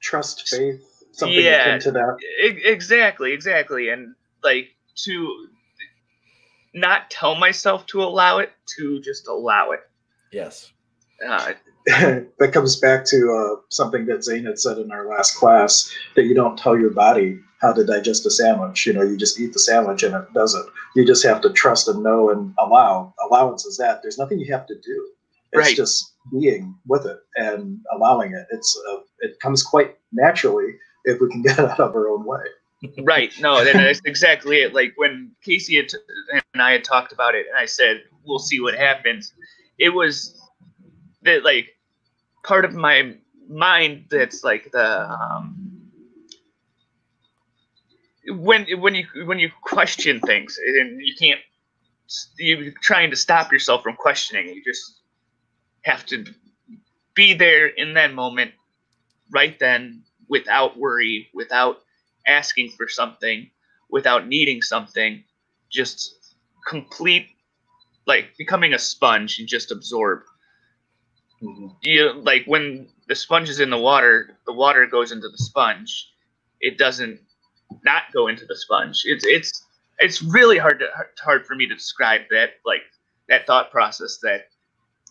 trust 0.00 0.48
faith 0.48 0.90
something 1.12 1.44
yeah, 1.44 1.66
akin 1.66 1.80
to 1.80 1.92
that. 1.92 2.16
Exactly, 2.40 3.32
exactly. 3.32 3.90
And 3.90 4.14
like 4.42 4.68
to 5.04 5.48
not 6.74 7.10
tell 7.10 7.34
myself 7.34 7.86
to 7.86 8.02
allow 8.02 8.38
it, 8.38 8.52
to 8.78 9.00
just 9.00 9.28
allow 9.28 9.72
it. 9.72 9.80
Yes. 10.32 10.72
Uh, 11.26 11.52
that 11.86 12.50
comes 12.52 12.76
back 12.76 13.04
to 13.06 13.32
uh, 13.32 13.60
something 13.68 14.06
that 14.06 14.24
Zane 14.24 14.44
had 14.44 14.58
said 14.58 14.78
in 14.78 14.92
our 14.92 15.08
last 15.08 15.36
class 15.36 15.90
that 16.14 16.24
you 16.24 16.34
don't 16.34 16.58
tell 16.58 16.78
your 16.78 16.90
body 16.90 17.38
how 17.60 17.72
to 17.72 17.84
digest 17.84 18.26
a 18.26 18.30
sandwich. 18.30 18.86
You 18.86 18.92
know, 18.92 19.02
you 19.02 19.16
just 19.16 19.40
eat 19.40 19.52
the 19.52 19.58
sandwich 19.58 20.02
and 20.02 20.14
it 20.14 20.32
does 20.34 20.54
it. 20.54 20.66
You 20.94 21.06
just 21.06 21.24
have 21.24 21.40
to 21.42 21.50
trust 21.50 21.88
and 21.88 22.02
know 22.02 22.30
and 22.30 22.54
allow. 22.58 23.14
Allowance 23.26 23.64
is 23.64 23.76
that. 23.78 24.02
There's 24.02 24.18
nothing 24.18 24.38
you 24.38 24.52
have 24.52 24.66
to 24.66 24.74
do. 24.74 25.10
It's 25.52 25.68
right. 25.68 25.76
just 25.76 26.14
being 26.30 26.74
with 26.86 27.06
it 27.06 27.18
and 27.36 27.78
allowing 27.92 28.32
it. 28.32 28.46
It's 28.50 28.78
uh, 28.90 28.98
it 29.20 29.40
comes 29.40 29.62
quite 29.62 29.96
naturally 30.12 30.74
if 31.04 31.20
we 31.20 31.28
can 31.30 31.42
get 31.42 31.58
it 31.58 31.70
out 31.70 31.80
of 31.80 31.94
our 31.94 32.08
own 32.08 32.24
way. 32.24 32.44
right. 33.02 33.32
No, 33.40 33.58
and 33.58 33.68
that's 33.78 34.00
exactly 34.04 34.58
it. 34.58 34.74
Like 34.74 34.92
when 34.96 35.32
Casey 35.42 35.78
and 35.78 36.62
I 36.62 36.72
had 36.72 36.84
talked 36.84 37.12
about 37.12 37.34
it, 37.34 37.46
and 37.48 37.58
I 37.58 37.66
said 37.66 38.02
we'll 38.24 38.38
see 38.38 38.60
what 38.60 38.74
happens. 38.74 39.32
It 39.78 39.90
was 39.90 40.39
that 41.22 41.44
like 41.44 41.76
part 42.44 42.64
of 42.64 42.74
my 42.74 43.14
mind 43.48 44.06
that's 44.10 44.44
like 44.44 44.70
the 44.72 45.10
um, 45.10 45.70
when 48.28 48.66
when 48.80 48.94
you 48.94 49.06
when 49.24 49.38
you 49.38 49.50
question 49.62 50.20
things 50.20 50.58
and 50.78 51.00
you 51.00 51.14
can't 51.18 51.40
you're 52.38 52.72
trying 52.82 53.10
to 53.10 53.16
stop 53.16 53.52
yourself 53.52 53.82
from 53.82 53.94
questioning 53.96 54.48
you 54.48 54.62
just 54.64 55.00
have 55.82 56.04
to 56.06 56.24
be 57.14 57.34
there 57.34 57.66
in 57.66 57.94
that 57.94 58.12
moment 58.14 58.52
right 59.30 59.58
then 59.58 60.02
without 60.28 60.78
worry 60.78 61.28
without 61.34 61.80
asking 62.26 62.70
for 62.70 62.88
something 62.88 63.50
without 63.90 64.26
needing 64.26 64.60
something 64.62 65.22
just 65.70 66.34
complete 66.66 67.28
like 68.06 68.36
becoming 68.36 68.74
a 68.74 68.78
sponge 68.78 69.38
and 69.38 69.48
just 69.48 69.70
absorb 69.70 70.20
mm-hmm. 71.42 71.68
you 71.82 72.12
like 72.12 72.44
when 72.46 72.88
the 73.08 73.14
sponge 73.14 73.48
is 73.48 73.60
in 73.60 73.70
the 73.70 73.78
water 73.78 74.36
the 74.46 74.52
water 74.52 74.86
goes 74.86 75.12
into 75.12 75.28
the 75.28 75.38
sponge 75.38 76.12
it 76.60 76.78
doesn't 76.78 77.20
not 77.84 78.04
go 78.12 78.28
into 78.28 78.44
the 78.46 78.56
sponge. 78.56 79.02
It's 79.04 79.24
it's 79.26 79.66
it's 79.98 80.22
really 80.22 80.58
hard 80.58 80.80
to 80.80 80.88
hard 81.22 81.46
for 81.46 81.54
me 81.54 81.66
to 81.66 81.74
describe 81.74 82.22
that 82.30 82.54
like 82.64 82.82
that 83.28 83.46
thought 83.46 83.70
process 83.70 84.18
that 84.22 84.48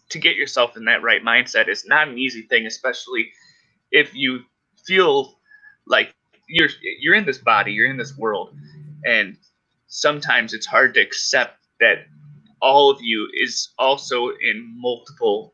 to 0.09 0.19
get 0.19 0.35
yourself 0.35 0.75
in 0.75 0.85
that 0.85 1.03
right 1.03 1.23
mindset 1.23 1.67
is 1.67 1.85
not 1.85 2.07
an 2.07 2.17
easy 2.17 2.43
thing, 2.43 2.65
especially 2.65 3.31
if 3.91 4.13
you 4.15 4.41
feel 4.85 5.39
like 5.85 6.13
you're 6.47 6.69
you're 6.99 7.15
in 7.15 7.25
this 7.25 7.37
body, 7.37 7.73
you're 7.73 7.89
in 7.89 7.97
this 7.97 8.17
world, 8.17 8.55
and 9.05 9.37
sometimes 9.87 10.53
it's 10.53 10.65
hard 10.65 10.93
to 10.95 11.01
accept 11.01 11.57
that 11.79 12.05
all 12.61 12.89
of 12.89 12.99
you 13.01 13.27
is 13.33 13.69
also 13.77 14.29
in 14.29 14.75
multiple. 14.77 15.53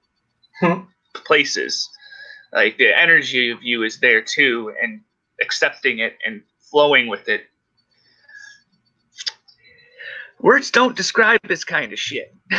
places. 1.13 1.89
Like 2.53 2.77
the 2.77 2.97
energy 2.97 3.51
of 3.51 3.61
you 3.61 3.83
is 3.83 3.99
there 3.99 4.21
too, 4.21 4.73
and 4.81 5.01
accepting 5.41 5.99
it 5.99 6.17
and 6.25 6.41
flowing 6.59 7.07
with 7.07 7.27
it. 7.27 7.41
Words 10.41 10.69
don't 10.71 10.95
describe 10.95 11.39
this 11.47 11.63
kind 11.63 11.91
of 11.91 11.99
shit. 11.99 12.35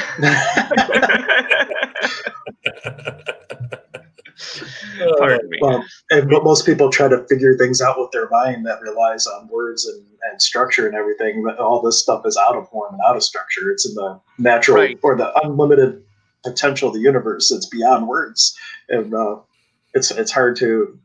Uh, 5.01 5.17
Pardon 5.19 5.49
me. 5.49 5.59
Well, 5.61 5.85
and 6.11 6.29
but 6.29 6.45
most 6.45 6.67
people 6.67 6.91
try 6.91 7.09
to 7.09 7.27
figure 7.27 7.57
things 7.57 7.81
out 7.81 7.99
with 7.99 8.11
their 8.13 8.29
mind 8.31 8.67
that 8.67 8.81
relies 8.81 9.27
on 9.27 9.49
words 9.49 9.87
and, 9.87 10.05
and 10.31 10.41
structure 10.41 10.87
and 10.87 10.95
everything. 10.95 11.43
But 11.43 11.59
all 11.59 11.81
this 11.83 12.01
stuff 12.01 12.27
is 12.27 12.37
out 12.37 12.57
of 12.57 12.69
form 12.69 12.95
and 12.95 13.03
out 13.07 13.17
of 13.17 13.23
structure. 13.23 13.71
It's 13.71 13.89
in 13.89 13.95
the 13.95 14.21
natural 14.39 14.77
right. 14.79 14.99
or 15.03 15.17
the 15.17 15.33
unlimited 15.43 16.03
potential 16.51 16.89
of 16.89 16.95
the 16.95 17.01
universe. 17.01 17.51
It's 17.51 17.67
beyond 17.67 18.09
words, 18.09 18.57
and 18.89 19.15
uh, 19.15 19.37
it's 19.95 20.11
it's 20.11 20.33
hard 20.33 20.57
to 20.57 20.99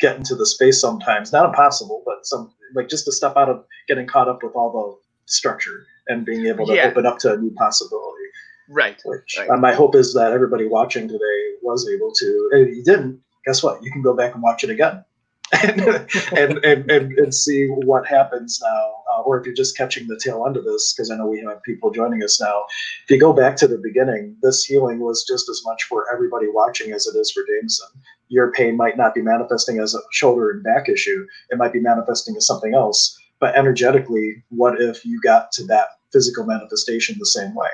get 0.00 0.16
into 0.16 0.34
the 0.34 0.46
space 0.46 0.80
sometimes. 0.80 1.32
Not 1.32 1.46
impossible, 1.46 2.02
but 2.04 2.26
some 2.26 2.52
like 2.74 2.88
just 2.88 3.04
to 3.06 3.12
step 3.12 3.36
out 3.36 3.48
of 3.48 3.64
getting 3.88 4.06
caught 4.06 4.28
up 4.28 4.42
with 4.42 4.54
all 4.54 4.72
the 4.72 5.32
structure 5.32 5.86
and 6.08 6.24
being 6.24 6.46
able 6.46 6.66
to 6.66 6.74
yeah. 6.74 6.86
open 6.86 7.06
up 7.06 7.18
to 7.20 7.32
a 7.32 7.36
new 7.36 7.50
possibility. 7.52 8.24
Right. 8.68 9.00
Which 9.04 9.36
right. 9.38 9.50
Uh, 9.50 9.56
my 9.56 9.72
hope 9.72 9.94
is 9.94 10.14
that 10.14 10.32
everybody 10.32 10.66
watching 10.66 11.08
today 11.08 11.40
was 11.62 11.88
able 11.88 12.12
to. 12.12 12.50
If 12.52 12.76
you 12.76 12.84
didn't, 12.84 13.20
guess 13.44 13.62
what? 13.62 13.82
You 13.82 13.90
can 13.90 14.02
go 14.02 14.14
back 14.14 14.34
and 14.34 14.42
watch 14.42 14.64
it 14.64 14.70
again 14.70 15.04
and, 15.52 16.64
and, 16.64 16.90
and, 16.90 17.12
and, 17.12 17.34
see 17.34 17.66
what 17.66 18.06
happens 18.06 18.60
now. 18.62 18.92
Uh, 19.12 19.22
or 19.22 19.38
if 19.38 19.44
you're 19.44 19.54
just 19.54 19.76
catching 19.76 20.06
the 20.06 20.18
tail 20.18 20.44
end 20.46 20.56
of 20.56 20.64
this, 20.64 20.92
because 20.92 21.10
I 21.10 21.16
know 21.16 21.26
we 21.26 21.40
have 21.40 21.62
people 21.62 21.90
joining 21.90 22.22
us 22.22 22.40
now. 22.40 22.64
If 23.04 23.10
you 23.10 23.20
go 23.20 23.34
back 23.34 23.56
to 23.56 23.68
the 23.68 23.76
beginning, 23.76 24.36
this 24.42 24.64
healing 24.64 25.00
was 25.00 25.24
just 25.24 25.48
as 25.50 25.62
much 25.64 25.82
for 25.84 26.06
everybody 26.12 26.46
watching 26.48 26.92
as 26.92 27.06
it 27.06 27.18
is 27.18 27.30
for 27.30 27.44
Jameson. 27.46 27.88
Your 28.28 28.50
pain 28.52 28.76
might 28.76 28.96
not 28.96 29.14
be 29.14 29.20
manifesting 29.20 29.78
as 29.78 29.94
a 29.94 30.00
shoulder 30.10 30.50
and 30.50 30.62
back 30.62 30.88
issue, 30.88 31.26
it 31.50 31.58
might 31.58 31.72
be 31.72 31.80
manifesting 31.80 32.34
as 32.36 32.46
something 32.46 32.74
else. 32.74 33.18
But 33.38 33.54
energetically, 33.54 34.42
what 34.48 34.80
if 34.80 35.04
you 35.04 35.20
got 35.20 35.52
to 35.52 35.64
that 35.66 35.88
physical 36.12 36.46
manifestation 36.46 37.16
the 37.18 37.26
same 37.26 37.54
way? 37.54 37.68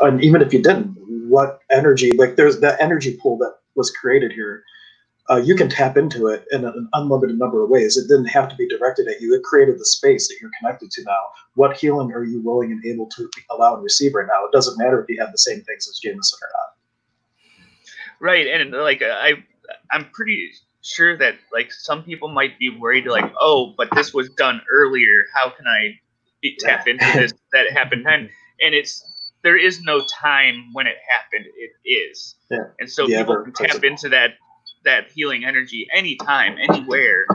And 0.00 0.22
even 0.22 0.40
if 0.40 0.52
you 0.52 0.62
didn't, 0.62 0.96
what 1.28 1.60
energy, 1.70 2.12
like 2.12 2.36
there's 2.36 2.60
that 2.60 2.80
energy 2.80 3.18
pool 3.20 3.38
that 3.38 3.56
was 3.74 3.90
created 3.90 4.32
here 4.32 4.62
uh, 5.30 5.36
you 5.36 5.54
can 5.54 5.68
tap 5.68 5.96
into 5.96 6.28
it 6.28 6.46
in 6.52 6.64
an 6.64 6.88
unlimited 6.94 7.38
number 7.38 7.62
of 7.62 7.68
ways. 7.68 7.96
It 7.96 8.08
didn't 8.08 8.26
have 8.26 8.48
to 8.48 8.56
be 8.56 8.66
directed 8.66 9.08
at 9.08 9.20
you. 9.20 9.34
It 9.34 9.42
created 9.42 9.78
the 9.78 9.84
space 9.84 10.26
that 10.28 10.36
you're 10.40 10.50
connected 10.58 10.90
to 10.92 11.02
now. 11.04 11.18
What 11.54 11.76
healing 11.76 12.12
are 12.12 12.24
you 12.24 12.40
willing 12.40 12.72
and 12.72 12.84
able 12.84 13.06
to 13.10 13.28
allow 13.50 13.74
and 13.74 13.82
receive 13.82 14.14
right 14.14 14.26
now? 14.26 14.46
It 14.46 14.52
doesn't 14.52 14.78
matter 14.78 15.02
if 15.02 15.08
you 15.08 15.20
have 15.20 15.32
the 15.32 15.38
same 15.38 15.60
things 15.62 15.86
as 15.88 15.98
Jameson 16.02 16.38
or 16.42 16.48
not. 16.52 16.68
Right, 18.20 18.46
and 18.46 18.72
like 18.72 19.02
I, 19.02 19.34
I'm 19.92 20.06
pretty 20.12 20.50
sure 20.82 21.16
that 21.18 21.36
like 21.52 21.72
some 21.72 22.02
people 22.02 22.28
might 22.28 22.58
be 22.58 22.70
worried, 22.70 23.06
like, 23.06 23.30
oh, 23.38 23.74
but 23.76 23.88
this 23.94 24.12
was 24.12 24.28
done 24.30 24.60
earlier. 24.72 25.26
How 25.34 25.50
can 25.50 25.66
I 25.66 26.00
be, 26.40 26.56
tap 26.58 26.88
into 26.88 27.04
this 27.14 27.32
that 27.52 27.70
happened 27.72 28.06
then? 28.06 28.30
And 28.60 28.74
it's 28.74 29.04
there 29.42 29.56
is 29.56 29.80
no 29.82 30.04
time 30.20 30.70
when 30.72 30.86
it 30.88 30.96
happened. 31.08 31.46
It 31.56 31.88
is, 31.88 32.34
yeah. 32.50 32.64
and 32.80 32.90
so 32.90 33.06
yeah, 33.06 33.20
people 33.20 33.44
can 33.44 33.52
tap 33.52 33.84
into 33.84 34.08
that 34.08 34.32
that 34.88 35.10
healing 35.14 35.44
energy 35.44 35.86
anytime, 35.94 36.56
anywhere, 36.58 37.26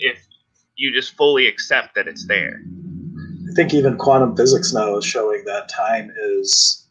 if 0.00 0.26
you 0.74 0.92
just 0.92 1.16
fully 1.16 1.46
accept 1.46 1.94
that 1.94 2.08
it's 2.08 2.26
there. 2.26 2.60
I 3.48 3.54
think 3.54 3.72
even 3.72 3.96
quantum 3.96 4.36
physics 4.36 4.72
now 4.72 4.96
is 4.96 5.04
showing 5.04 5.44
that 5.44 5.68
time 5.68 6.12
is 6.20 6.84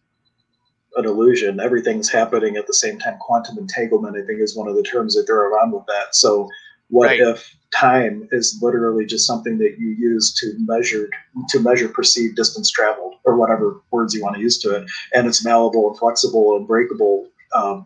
an 0.96 1.06
illusion. 1.06 1.60
Everything's 1.60 2.10
happening 2.10 2.56
at 2.56 2.66
the 2.66 2.74
same 2.74 2.98
time. 2.98 3.18
Quantum 3.20 3.58
entanglement, 3.58 4.16
I 4.16 4.26
think, 4.26 4.40
is 4.40 4.56
one 4.56 4.70
of 4.70 4.78
the 4.78 4.84
terms 4.84 5.16
that 5.16 5.28
throw 5.28 5.50
around 5.50 5.74
with 5.74 5.86
that. 5.88 6.16
So, 6.16 6.48
what 6.90 7.08
right. 7.08 7.20
if 7.20 7.54
time 7.76 8.30
is 8.32 8.58
literally 8.62 9.06
just 9.06 9.28
something 9.28 9.58
that 9.58 9.76
you 9.78 9.90
use 9.90 10.34
to 10.36 10.54
measure 10.60 11.10
to 11.50 11.60
measure 11.60 11.90
perceived 11.90 12.38
distance 12.38 12.72
traveled, 12.72 13.16
or 13.26 13.36
whatever 13.36 13.82
words 13.92 14.14
you 14.14 14.24
want 14.24 14.36
to 14.36 14.42
use 14.42 14.60
to 14.60 14.76
it, 14.76 14.90
and 15.14 15.28
it's 15.28 15.44
malleable 15.44 15.90
and 15.90 16.00
flexible 16.00 16.56
and 16.56 16.66
breakable 16.66 17.28
um, 17.54 17.86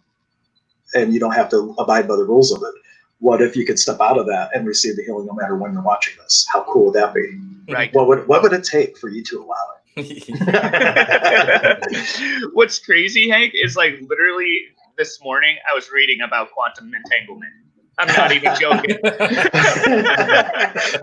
and 0.94 1.14
you 1.14 1.20
don't 1.20 1.34
have 1.34 1.50
to 1.50 1.76
abide 1.78 2.08
by 2.08 2.16
the 2.16 2.24
rules 2.24 2.52
of 2.52 2.64
it. 2.64 2.74
What 3.20 3.42
if 3.42 3.56
you 3.56 3.66
could 3.66 3.78
step 3.78 4.00
out 4.00 4.18
of 4.18 4.26
that 4.28 4.56
and 4.56 4.66
receive 4.66 4.96
the 4.96 5.04
healing 5.04 5.26
no 5.26 5.34
matter 5.34 5.58
when 5.58 5.74
you're 5.74 5.82
watching 5.82 6.14
this? 6.22 6.48
How 6.52 6.64
cool 6.64 6.86
would 6.86 6.96
that 6.96 7.14
be? 7.14 7.38
Right. 7.70 7.94
What 7.94 8.08
would 8.08 8.28
what 8.28 8.42
would 8.44 8.54
it 8.54 8.64
take 8.64 8.98
for 8.98 9.10
you 9.10 9.24
to 9.24 9.44
allow 9.44 9.56
it? 9.98 9.98
What's 12.54 12.80
crazy, 12.80 13.30
Hank, 13.30 13.54
is 13.56 13.76
like 13.76 14.00
literally 14.02 14.62
this 14.98 15.22
morning 15.22 15.58
I 15.70 15.76
was 15.76 15.92
reading 15.92 16.22
about 16.22 16.52
quantum 16.52 16.94
entanglement. 16.94 17.52
I'm 18.00 18.08
not 18.08 18.32
even 18.32 18.56
joking. 18.58 18.92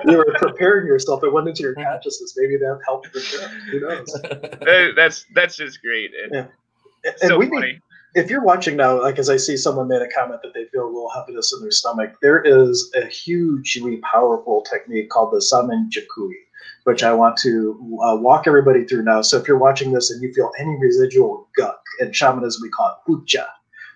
you 0.06 0.16
were 0.16 0.34
preparing 0.38 0.86
yourself. 0.86 1.22
It 1.22 1.30
went 1.32 1.46
into 1.46 1.62
your 1.62 1.74
consciousness. 1.74 2.34
Maybe 2.36 2.56
that 2.56 2.80
helped 2.86 3.12
the 3.12 3.20
show. 3.20 3.46
Who 3.70 3.80
knows? 3.80 4.18
that's 4.96 5.26
that's 5.34 5.56
just 5.56 5.82
great. 5.82 6.12
And, 6.24 6.32
yeah. 6.32 6.46
and 7.04 7.14
so 7.20 7.36
we 7.38 7.50
funny. 7.50 7.72
Need, 7.72 7.82
if 8.16 8.30
you're 8.30 8.42
watching 8.42 8.76
now, 8.76 9.00
like 9.00 9.18
as 9.18 9.28
I 9.28 9.36
see 9.36 9.58
someone 9.58 9.88
made 9.88 10.00
a 10.00 10.08
comment 10.08 10.40
that 10.42 10.54
they 10.54 10.64
feel 10.72 10.84
a 10.84 10.86
little 10.86 11.10
heaviness 11.10 11.52
in 11.52 11.60
their 11.60 11.70
stomach, 11.70 12.14
there 12.22 12.40
is 12.40 12.90
a 12.96 13.04
hugely 13.04 13.98
powerful 13.98 14.62
technique 14.62 15.10
called 15.10 15.34
the 15.34 15.38
Samen 15.38 15.90
Jikui, 15.90 16.32
which 16.84 17.02
I 17.02 17.12
want 17.12 17.36
to 17.38 17.98
uh, 18.02 18.16
walk 18.16 18.46
everybody 18.46 18.86
through 18.86 19.02
now. 19.02 19.20
So 19.20 19.36
if 19.36 19.46
you're 19.46 19.58
watching 19.58 19.92
this 19.92 20.10
and 20.10 20.22
you 20.22 20.32
feel 20.32 20.50
any 20.58 20.78
residual 20.80 21.46
guk, 21.56 21.78
in 22.00 22.10
shamanism 22.10 22.62
we 22.62 22.70
call 22.70 22.88
it 22.88 23.10
hucha, 23.10 23.44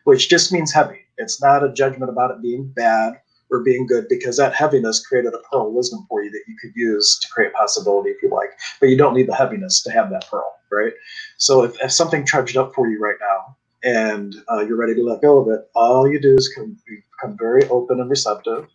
which 0.04 0.28
just 0.28 0.52
means 0.52 0.70
heavy. 0.70 1.00
It's 1.16 1.40
not 1.42 1.64
a 1.64 1.72
judgment 1.72 2.10
about 2.10 2.30
it 2.30 2.42
being 2.42 2.70
bad 2.76 3.14
or 3.50 3.60
being 3.60 3.86
good 3.86 4.06
because 4.10 4.36
that 4.36 4.54
heaviness 4.54 5.04
created 5.04 5.32
a 5.32 5.38
pearl 5.50 5.72
wisdom 5.72 6.04
for 6.10 6.22
you 6.22 6.30
that 6.30 6.44
you 6.46 6.56
could 6.60 6.72
use 6.76 7.18
to 7.20 7.28
create 7.32 7.54
possibility 7.54 8.10
if 8.10 8.22
you 8.22 8.28
like. 8.28 8.50
But 8.80 8.90
you 8.90 8.98
don't 8.98 9.14
need 9.14 9.28
the 9.28 9.34
heaviness 9.34 9.82
to 9.84 9.90
have 9.90 10.10
that 10.10 10.28
pearl, 10.30 10.52
right? 10.70 10.92
So 11.38 11.64
if, 11.64 11.80
if 11.82 11.90
something 11.90 12.26
charged 12.26 12.58
up 12.58 12.74
for 12.74 12.86
you 12.86 13.00
right 13.00 13.16
now, 13.18 13.56
and 13.84 14.36
uh, 14.50 14.60
you're 14.60 14.76
ready 14.76 14.94
to 14.94 15.02
let 15.02 15.22
go 15.22 15.38
of 15.38 15.48
it, 15.48 15.68
all 15.74 16.10
you 16.10 16.20
do 16.20 16.36
is 16.36 16.52
come, 16.54 16.76
become 16.88 17.36
very 17.38 17.68
open 17.68 18.00
and 18.00 18.10
receptive. 18.10 18.66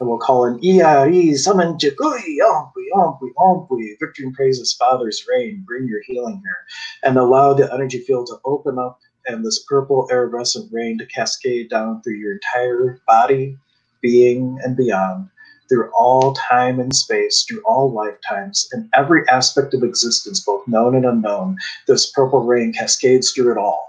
And 0.00 0.08
we'll 0.08 0.18
call 0.18 0.44
in 0.46 0.60
Iari, 0.60 1.34
summon 1.36 1.76
Jikui, 1.76 2.38
Ompui, 2.42 2.86
Ompui, 2.94 3.30
Ompui, 3.38 3.98
victory 3.98 4.26
and 4.26 4.34
praise 4.34 4.58
his 4.58 4.74
Father's 4.74 5.26
reign, 5.28 5.64
bring 5.66 5.88
your 5.88 6.02
healing 6.06 6.40
here. 6.44 6.58
And 7.02 7.18
allow 7.18 7.54
the 7.54 7.72
energy 7.72 8.00
field 8.00 8.26
to 8.28 8.36
open 8.44 8.78
up 8.78 9.00
and 9.26 9.44
this 9.44 9.64
purple 9.68 10.08
iridescent 10.10 10.70
rain 10.72 10.98
to 10.98 11.06
cascade 11.06 11.70
down 11.70 12.02
through 12.02 12.14
your 12.16 12.34
entire 12.34 13.00
body, 13.06 13.56
being, 14.00 14.58
and 14.62 14.76
beyond, 14.76 15.28
through 15.68 15.90
all 15.92 16.34
time 16.34 16.78
and 16.80 16.94
space, 16.94 17.44
through 17.44 17.62
all 17.66 17.92
lifetimes, 17.92 18.68
in 18.72 18.88
every 18.94 19.28
aspect 19.28 19.74
of 19.74 19.82
existence, 19.82 20.40
both 20.40 20.66
known 20.68 20.94
and 20.94 21.04
unknown. 21.06 21.56
This 21.88 22.10
purple 22.12 22.44
rain 22.44 22.72
cascades 22.72 23.32
through 23.32 23.52
it 23.52 23.58
all 23.58 23.84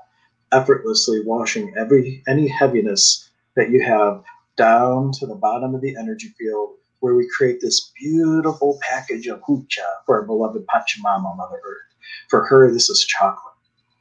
effortlessly 0.51 1.21
washing 1.25 1.73
every 1.77 2.23
any 2.27 2.47
heaviness 2.47 3.29
that 3.55 3.69
you 3.69 3.83
have 3.83 4.23
down 4.57 5.11
to 5.13 5.25
the 5.25 5.35
bottom 5.35 5.73
of 5.75 5.81
the 5.81 5.95
energy 5.97 6.33
field 6.37 6.71
where 6.99 7.15
we 7.15 7.29
create 7.35 7.59
this 7.61 7.91
beautiful 7.99 8.77
package 8.81 9.27
of 9.27 9.41
hucha 9.41 9.85
for 10.05 10.19
our 10.19 10.25
beloved 10.25 10.65
Pachamama, 10.67 11.35
Mother 11.37 11.61
Earth. 11.65 11.95
For 12.27 12.45
her, 12.45 12.71
this 12.71 12.89
is 12.89 13.05
chocolate. 13.05 13.53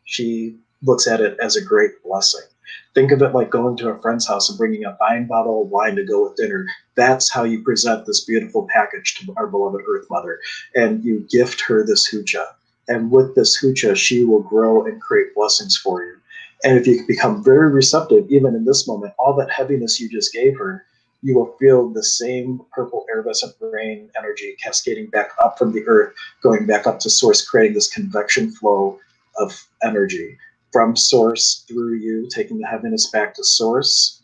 She 0.05 0.57
looks 0.83 1.07
at 1.07 1.21
it 1.21 1.37
as 1.41 1.57
a 1.57 1.65
great 1.65 2.03
blessing. 2.03 2.43
Think 2.95 3.13
of 3.13 3.23
it 3.23 3.35
like 3.35 3.51
going 3.51 3.77
to 3.79 3.91
a 3.91 4.01
friend's 4.01 4.27
house 4.27 4.49
and 4.49 4.59
bringing 4.59 4.85
a 4.85 4.97
fine 4.97 5.27
bottle 5.27 5.63
of 5.63 5.69
wine 5.69 5.97
to 5.97 6.05
go 6.05 6.25
with 6.25 6.37
dinner. 6.37 6.67
That's 6.97 7.31
how 7.31 7.45
you 7.45 7.63
present 7.63 8.07
this 8.07 8.25
beautiful 8.25 8.67
package 8.73 9.15
to 9.19 9.33
our 9.37 9.47
beloved 9.47 9.83
Earth 9.89 10.07
Mother. 10.11 10.41
And 10.75 11.05
you 11.05 11.27
gift 11.31 11.61
her 11.69 11.85
this 11.85 12.13
hucha. 12.13 12.45
And 12.89 13.11
with 13.11 13.35
this 13.35 13.63
hucha, 13.63 13.97
she 13.97 14.25
will 14.25 14.43
grow 14.43 14.85
and 14.85 15.01
create 15.01 15.35
blessings 15.35 15.77
for 15.77 16.03
you. 16.03 16.17
And 16.65 16.77
if 16.77 16.87
you 16.87 17.07
become 17.07 17.45
very 17.45 17.71
receptive, 17.71 18.27
even 18.31 18.55
in 18.55 18.65
this 18.65 18.89
moment, 18.89 19.15
all 19.19 19.35
that 19.37 19.51
heaviness 19.51 20.01
you 20.01 20.09
just 20.09 20.33
gave 20.33 20.57
her, 20.59 20.85
you 21.23 21.35
will 21.35 21.57
feel 21.59 21.89
the 21.89 22.03
same 22.03 22.61
purple 22.73 23.05
iridescent 23.13 23.55
rain 23.61 24.11
energy 24.17 24.57
cascading 24.63 25.07
back 25.07 25.31
up 25.43 25.59
from 25.59 25.73
the 25.73 25.87
earth, 25.87 26.15
going 26.43 26.67
back 26.67 26.87
up 26.87 27.01
to 27.01 27.11
source, 27.11 27.47
creating 27.47 27.75
this 27.75 27.93
convection 27.93 28.51
flow 28.53 28.99
of 29.37 29.67
energy 29.83 30.37
from 30.73 30.97
source 30.97 31.65
through 31.69 31.95
you, 31.95 32.29
taking 32.31 32.59
the 32.59 32.67
heaviness 32.67 33.11
back 33.11 33.35
to 33.35 33.45
source, 33.45 34.23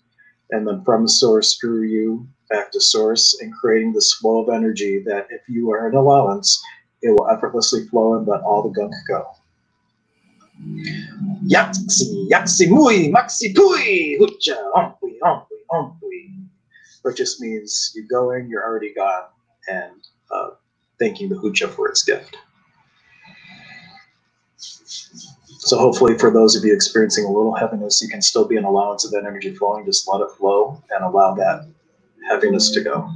and 0.50 0.66
then 0.66 0.84
from 0.84 1.08
source 1.08 1.56
through 1.56 1.82
you 1.82 2.26
back 2.50 2.70
to 2.70 2.80
source, 2.80 3.40
and 3.40 3.52
creating 3.54 3.92
this 3.92 4.12
flow 4.14 4.42
of 4.42 4.54
energy 4.54 5.02
that 5.04 5.26
if 5.30 5.40
you 5.48 5.70
are 5.70 5.88
in 5.88 5.94
allowance, 5.94 6.62
it 7.02 7.10
will 7.10 7.28
effortlessly 7.30 7.86
flow 7.88 8.14
and 8.14 8.26
let 8.26 8.42
all 8.42 8.62
the 8.62 8.68
gunk 8.68 8.92
go. 9.08 9.26
Yaksi, 11.46 12.28
yaksi 12.30 12.68
mui, 12.68 13.10
maxi 13.10 13.54
pui, 13.54 14.18
hucha, 14.18 14.56
ompui, 14.74 15.18
ompui, 15.22 15.58
ompui. 15.70 16.30
Which 17.02 17.16
just 17.16 17.40
means 17.40 17.92
you're 17.94 18.06
going, 18.06 18.48
you're 18.48 18.64
already 18.64 18.94
gone, 18.94 19.24
and 19.68 20.06
uh, 20.30 20.50
thanking 20.98 21.28
the 21.28 21.36
hucha 21.36 21.68
for 21.68 21.88
its 21.88 22.02
gift. 22.02 22.36
So 25.58 25.78
hopefully 25.78 26.18
for 26.18 26.30
those 26.30 26.56
of 26.56 26.64
you 26.64 26.74
experiencing 26.74 27.24
a 27.24 27.28
little 27.30 27.54
heaviness, 27.54 28.02
you 28.02 28.08
can 28.08 28.20
still 28.20 28.46
be 28.46 28.56
an 28.56 28.64
allowance 28.64 29.04
of 29.04 29.10
that 29.12 29.24
energy 29.24 29.54
flowing. 29.54 29.86
Just 29.86 30.06
let 30.08 30.20
it 30.20 30.30
flow 30.36 30.82
and 30.90 31.04
allow 31.04 31.34
that 31.34 31.66
heaviness 32.28 32.70
to 32.72 32.82
go. 32.82 33.10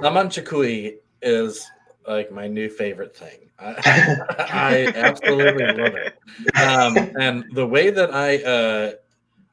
Namanchakui 0.00 0.96
is 1.22 1.66
like 2.06 2.32
my 2.32 2.46
new 2.46 2.68
favorite 2.68 3.16
thing. 3.16 3.50
I, 3.58 4.16
I 4.38 4.92
absolutely 4.94 5.64
love 5.64 5.94
it. 5.94 6.16
Um, 6.56 6.96
and 7.20 7.44
the 7.52 7.66
way 7.66 7.90
that 7.90 8.14
I, 8.14 8.42
uh, 8.42 8.92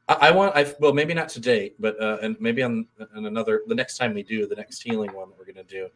I, 0.07 0.29
I 0.29 0.31
want, 0.31 0.55
I 0.55 0.73
well, 0.79 0.93
maybe 0.93 1.13
not 1.13 1.29
today, 1.29 1.73
but 1.79 2.01
uh, 2.01 2.17
and 2.21 2.39
maybe 2.39 2.63
on, 2.63 2.87
on 3.15 3.25
another, 3.25 3.63
the 3.67 3.75
next 3.75 3.97
time 3.97 4.13
we 4.13 4.23
do 4.23 4.47
the 4.47 4.55
next 4.55 4.81
healing 4.81 5.13
one 5.13 5.29
that 5.29 5.37
we're 5.37 5.45
gonna 5.45 5.63
do. 5.63 5.89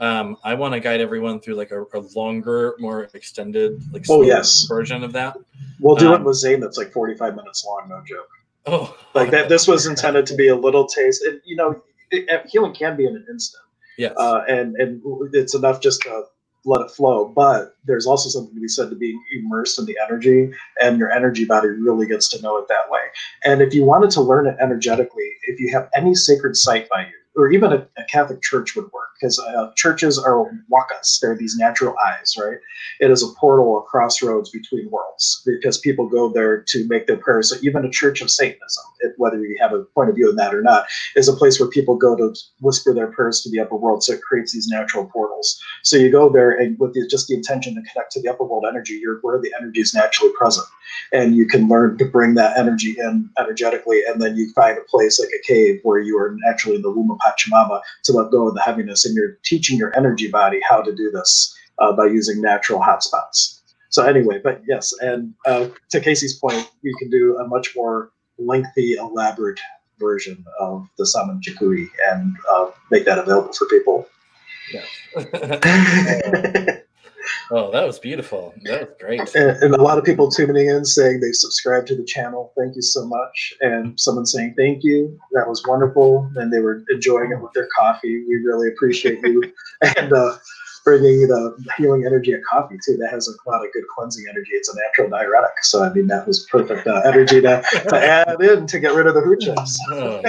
Um, 0.00 0.36
I 0.42 0.54
want 0.54 0.74
to 0.74 0.80
guide 0.80 1.00
everyone 1.00 1.40
through 1.40 1.54
like 1.54 1.70
a, 1.70 1.82
a 1.94 2.00
longer, 2.16 2.74
more 2.78 3.08
extended, 3.14 3.80
like 3.92 4.06
oh 4.08 4.22
yes 4.22 4.64
version 4.64 5.04
of 5.04 5.12
that. 5.12 5.36
We'll 5.80 5.96
do 5.96 6.12
um, 6.12 6.20
it 6.20 6.24
with 6.24 6.36
Zane. 6.36 6.60
That's 6.60 6.76
like 6.76 6.92
forty 6.92 7.14
five 7.14 7.36
minutes 7.36 7.64
long. 7.64 7.88
No 7.88 8.02
joke. 8.04 8.28
Oh, 8.66 8.96
like 9.14 9.30
that. 9.30 9.48
This 9.48 9.68
was 9.68 9.86
intended 9.86 10.26
to 10.26 10.34
be 10.34 10.48
a 10.48 10.56
little 10.56 10.86
taste. 10.86 11.22
And 11.22 11.40
you 11.44 11.56
know, 11.56 11.82
it, 12.10 12.46
healing 12.48 12.74
can 12.74 12.96
be 12.96 13.06
in 13.06 13.14
an 13.14 13.26
instant. 13.30 13.62
Yes. 13.98 14.14
Uh, 14.16 14.42
and 14.48 14.74
and 14.76 15.02
it's 15.32 15.54
enough 15.54 15.80
just 15.80 16.02
to 16.02 16.24
let 16.64 16.80
it 16.80 16.90
flow. 16.90 17.28
But 17.28 17.76
there's 17.84 18.06
also 18.06 18.28
something 18.28 18.54
to 18.54 18.60
be 18.60 18.68
said 18.68 18.90
to 18.90 18.96
being 18.96 19.22
immersed 19.36 19.78
in 19.78 19.84
the 19.84 19.96
energy, 20.02 20.50
and 20.80 20.98
your 20.98 21.10
energy 21.10 21.44
body 21.44 21.68
really 21.68 22.06
gets 22.06 22.28
to 22.30 22.42
know 22.42 22.56
it 22.58 22.68
that 22.68 22.90
way. 22.90 23.02
And 23.44 23.60
if 23.62 23.74
you 23.74 23.84
wanted 23.84 24.10
to 24.12 24.20
learn 24.20 24.46
it 24.46 24.56
energetically, 24.60 25.30
if 25.42 25.60
you 25.60 25.70
have 25.72 25.88
any 25.94 26.14
sacred 26.14 26.56
site 26.56 26.88
by 26.88 27.02
you, 27.02 27.23
or 27.36 27.50
even 27.50 27.72
a, 27.72 27.86
a 27.96 28.04
Catholic 28.10 28.42
church 28.42 28.76
would 28.76 28.90
work 28.92 29.08
because 29.20 29.38
uh, 29.38 29.70
churches 29.76 30.18
are 30.18 30.50
wakas. 30.72 31.20
They're 31.20 31.36
these 31.36 31.56
natural 31.56 31.94
eyes, 32.06 32.34
right? 32.38 32.58
It 33.00 33.10
is 33.10 33.22
a 33.22 33.32
portal, 33.38 33.78
a 33.78 33.82
crossroads 33.82 34.50
between 34.50 34.90
worlds 34.90 35.42
because 35.46 35.78
people 35.78 36.08
go 36.08 36.32
there 36.32 36.62
to 36.62 36.86
make 36.88 37.06
their 37.06 37.16
prayers. 37.16 37.50
So 37.50 37.56
even 37.62 37.84
a 37.84 37.90
church 37.90 38.20
of 38.20 38.30
Satanism, 38.30 38.84
it, 39.00 39.14
whether 39.16 39.38
you 39.38 39.56
have 39.60 39.72
a 39.72 39.84
point 39.94 40.10
of 40.10 40.16
view 40.16 40.30
in 40.30 40.36
that 40.36 40.54
or 40.54 40.62
not, 40.62 40.86
is 41.16 41.28
a 41.28 41.32
place 41.32 41.58
where 41.58 41.68
people 41.68 41.96
go 41.96 42.16
to 42.16 42.34
whisper 42.60 42.92
their 42.92 43.08
prayers 43.08 43.42
to 43.42 43.50
the 43.50 43.60
upper 43.60 43.76
world. 43.76 44.02
So 44.02 44.14
it 44.14 44.22
creates 44.22 44.52
these 44.52 44.68
natural 44.68 45.06
portals. 45.06 45.60
So 45.82 45.96
you 45.96 46.10
go 46.10 46.28
there 46.28 46.52
and 46.52 46.78
with 46.78 46.94
the, 46.94 47.06
just 47.08 47.28
the 47.28 47.34
intention 47.34 47.74
to 47.74 47.82
connect 47.92 48.12
to 48.12 48.22
the 48.22 48.28
upper 48.28 48.44
world 48.44 48.64
energy, 48.68 48.94
you're 48.94 49.18
where 49.20 49.40
the 49.40 49.52
energy 49.58 49.80
is 49.80 49.94
naturally 49.94 50.32
present, 50.36 50.66
and 51.12 51.36
you 51.36 51.46
can 51.46 51.68
learn 51.68 51.96
to 51.98 52.04
bring 52.04 52.34
that 52.34 52.58
energy 52.58 52.96
in 52.98 53.30
energetically, 53.38 54.02
and 54.06 54.20
then 54.20 54.36
you 54.36 54.52
find 54.52 54.76
a 54.76 54.82
place 54.82 55.18
like 55.18 55.30
a 55.30 55.46
cave 55.46 55.80
where 55.82 56.00
you 56.00 56.18
are 56.18 56.36
naturally 56.44 56.76
in 56.76 56.82
the 56.82 56.90
womb 56.90 57.10
of 57.10 57.18
Pachamama 57.24 57.80
to 58.04 58.12
let 58.12 58.30
go 58.30 58.48
of 58.48 58.54
the 58.54 58.62
heaviness, 58.62 59.04
and 59.04 59.14
you're 59.14 59.38
teaching 59.44 59.78
your 59.78 59.96
energy 59.96 60.28
body 60.28 60.60
how 60.68 60.82
to 60.82 60.94
do 60.94 61.10
this 61.10 61.54
uh, 61.78 61.92
by 61.92 62.06
using 62.06 62.40
natural 62.40 62.80
hotspots. 62.80 63.60
So 63.90 64.04
anyway, 64.04 64.40
but 64.42 64.60
yes, 64.66 64.92
and 65.00 65.34
uh, 65.46 65.68
to 65.90 66.00
Casey's 66.00 66.36
point, 66.38 66.68
we 66.82 66.94
can 66.98 67.10
do 67.10 67.38
a 67.38 67.46
much 67.46 67.76
more 67.76 68.10
lengthy, 68.38 68.94
elaborate 68.94 69.60
version 69.98 70.44
of 70.58 70.86
the 70.98 71.06
Saman 71.06 71.40
Chikui 71.40 71.86
and 72.10 72.36
uh, 72.50 72.70
make 72.90 73.04
that 73.04 73.18
available 73.18 73.52
for 73.52 73.66
people. 73.66 74.08
Yeah. 74.72 74.82
Oh, 77.50 77.70
that 77.72 77.86
was 77.86 77.98
beautiful. 77.98 78.54
That 78.64 78.80
was 78.80 78.96
great. 79.00 79.34
And, 79.34 79.62
and, 79.62 79.74
a 79.74 79.82
lot 79.82 79.98
of 79.98 80.04
people 80.04 80.30
tuning 80.30 80.68
in 80.68 80.84
saying 80.84 81.20
they 81.20 81.32
subscribed 81.32 81.86
to 81.88 81.96
the 81.96 82.04
channel. 82.04 82.52
Thank 82.56 82.76
you 82.76 82.82
so 82.82 83.06
much. 83.06 83.54
And 83.60 83.98
someone 83.98 84.26
saying 84.26 84.54
thank 84.56 84.82
you. 84.82 85.18
That 85.32 85.48
was 85.48 85.62
wonderful. 85.66 86.30
And 86.36 86.52
they 86.52 86.60
were 86.60 86.84
enjoying 86.90 87.32
it 87.32 87.40
with 87.40 87.52
their 87.52 87.68
coffee. 87.76 88.24
We 88.28 88.36
really 88.44 88.68
appreciate 88.68 89.18
you. 89.22 89.42
and 89.98 90.12
uh, 90.12 90.36
bringing 90.84 91.26
the 91.26 91.56
healing 91.76 92.04
energy 92.04 92.32
of 92.32 92.40
coffee 92.48 92.76
too. 92.84 92.96
That 92.98 93.10
has 93.10 93.26
a 93.26 93.50
lot 93.50 93.64
of 93.64 93.72
good 93.72 93.84
cleansing 93.94 94.24
energy. 94.28 94.50
It's 94.52 94.68
a 94.68 94.76
natural 94.76 95.08
diuretic. 95.08 95.52
So 95.62 95.82
I 95.82 95.92
mean, 95.92 96.06
that 96.08 96.26
was 96.26 96.46
perfect 96.50 96.86
uh, 96.86 97.00
energy 97.04 97.40
to, 97.40 97.62
to 97.88 97.96
add 98.28 98.40
in 98.40 98.66
to 98.66 98.78
get 98.78 98.94
rid 98.94 99.06
of 99.06 99.14
the 99.14 99.20
hoo 99.22 99.36
chips. 99.38 99.78
Oh, 99.90 100.20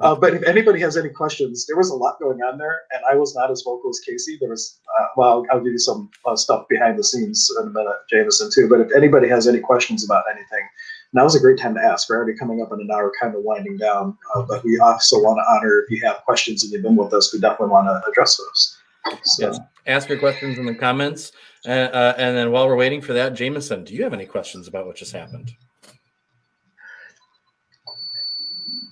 uh, 0.00 0.14
but 0.14 0.34
if 0.34 0.42
anybody 0.44 0.80
has 0.80 0.96
any 0.96 1.08
questions, 1.08 1.66
there 1.66 1.76
was 1.76 1.90
a 1.90 1.94
lot 1.94 2.18
going 2.20 2.40
on 2.42 2.58
there, 2.58 2.82
and 2.92 3.02
I 3.10 3.16
was 3.16 3.34
not 3.34 3.50
as 3.50 3.62
vocal 3.62 3.90
as 3.90 4.00
Casey. 4.00 4.38
There 4.40 4.50
was, 4.50 4.78
uh, 5.00 5.06
well, 5.16 5.44
I'll, 5.52 5.60
give 5.60 5.72
you 5.72 5.78
some 5.78 6.08
uh, 6.24 6.36
stuff 6.36 6.66
behind 6.68 6.98
the 6.98 7.04
scenes 7.04 7.50
in 7.60 7.66
a 7.66 7.70
minute, 7.70 7.96
Jameson 8.08 8.50
too. 8.54 8.68
But 8.68 8.80
if 8.80 8.88
anybody 8.96 9.28
has 9.28 9.48
any 9.48 9.60
questions 9.60 10.04
about 10.04 10.24
anything. 10.30 10.66
Now's 11.12 11.36
a 11.36 11.40
great 11.40 11.58
time 11.58 11.74
to 11.74 11.80
ask. 11.80 12.10
We're 12.10 12.16
already 12.16 12.36
coming 12.36 12.60
up 12.60 12.72
in 12.72 12.80
an 12.80 12.90
hour, 12.92 13.10
kind 13.20 13.34
of 13.34 13.42
winding 13.42 13.78
down, 13.78 14.18
uh, 14.34 14.42
but 14.42 14.62
we 14.64 14.78
also 14.78 15.22
want 15.22 15.38
to 15.38 15.50
honor 15.50 15.78
if 15.78 15.90
you 15.90 16.04
have 16.04 16.22
questions 16.24 16.62
and 16.62 16.72
you've 16.72 16.82
been 16.82 16.96
with 16.96 17.14
us, 17.14 17.32
we 17.32 17.40
definitely 17.40 17.68
want 17.68 17.86
to 17.86 18.10
address 18.10 18.36
those. 18.36 18.75
So. 19.22 19.46
Yes. 19.46 19.60
Ask 19.86 20.08
your 20.08 20.18
questions 20.18 20.58
in 20.58 20.66
the 20.66 20.74
comments. 20.74 21.32
Uh, 21.66 21.70
uh, 21.70 22.14
and 22.18 22.36
then 22.36 22.50
while 22.50 22.66
we're 22.66 22.76
waiting 22.76 23.00
for 23.00 23.12
that, 23.12 23.34
Jameson, 23.34 23.84
do 23.84 23.94
you 23.94 24.02
have 24.02 24.12
any 24.12 24.26
questions 24.26 24.66
about 24.68 24.86
what 24.86 24.96
just 24.96 25.12
happened? 25.12 25.52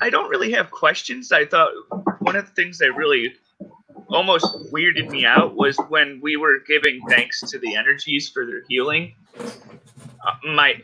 I 0.00 0.10
don't 0.10 0.28
really 0.28 0.52
have 0.52 0.70
questions. 0.70 1.32
I 1.32 1.46
thought 1.46 1.72
one 2.20 2.36
of 2.36 2.46
the 2.46 2.52
things 2.52 2.78
that 2.78 2.92
really 2.92 3.34
almost 4.08 4.46
weirded 4.72 5.10
me 5.10 5.24
out 5.24 5.56
was 5.56 5.76
when 5.88 6.20
we 6.22 6.36
were 6.36 6.60
giving 6.66 7.00
thanks 7.08 7.40
to 7.40 7.58
the 7.58 7.74
energies 7.74 8.28
for 8.28 8.44
their 8.44 8.62
healing. 8.68 9.14
Uh, 9.38 10.52
my 10.54 10.74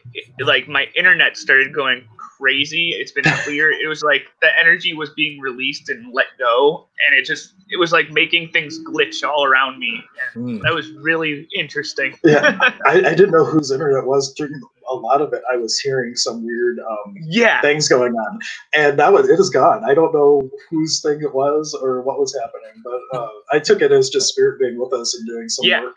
like 0.40 0.68
my 0.68 0.86
internet 0.96 1.36
started 1.36 1.74
going 1.74 2.06
crazy. 2.40 2.90
It's 2.90 3.12
been 3.12 3.24
clear. 3.44 3.70
it 3.70 3.88
was 3.88 4.02
like 4.02 4.22
the 4.40 4.48
energy 4.58 4.94
was 4.94 5.10
being 5.10 5.40
released 5.40 5.88
and 5.88 6.12
let 6.12 6.26
go, 6.38 6.88
and 7.06 7.18
it 7.18 7.24
just 7.24 7.54
it 7.68 7.78
was 7.78 7.92
like 7.92 8.10
making 8.10 8.50
things 8.50 8.78
glitch 8.84 9.22
all 9.22 9.44
around 9.44 9.78
me. 9.78 10.02
Mm. 10.34 10.62
That 10.62 10.74
was 10.74 10.90
really 10.92 11.46
interesting. 11.54 12.16
yeah, 12.24 12.58
I, 12.86 12.98
I, 12.98 13.14
didn't 13.14 13.30
know 13.30 13.44
whose 13.44 13.70
internet 13.70 14.06
was 14.06 14.32
during 14.34 14.60
a 14.88 14.94
lot 14.94 15.20
of 15.20 15.32
it. 15.32 15.42
I 15.52 15.56
was 15.56 15.78
hearing 15.78 16.16
some 16.16 16.44
weird 16.44 16.78
um, 16.80 17.14
yeah 17.22 17.60
things 17.60 17.88
going 17.88 18.14
on, 18.14 18.38
and 18.74 18.98
that 18.98 19.12
was 19.12 19.28
it 19.28 19.38
is 19.38 19.50
gone. 19.50 19.84
I 19.84 19.94
don't 19.94 20.12
know 20.12 20.50
whose 20.70 21.00
thing 21.00 21.20
it 21.22 21.34
was 21.34 21.78
or 21.80 22.02
what 22.02 22.18
was 22.18 22.36
happening, 22.40 22.82
but 22.82 23.18
uh, 23.18 23.28
I 23.52 23.58
took 23.58 23.82
it 23.82 23.92
as 23.92 24.08
just 24.08 24.28
spirit 24.28 24.58
being 24.58 24.78
with 24.78 24.92
us 24.92 25.14
and 25.14 25.26
doing 25.26 25.48
some 25.48 25.66
yeah, 25.66 25.82
work. 25.82 25.96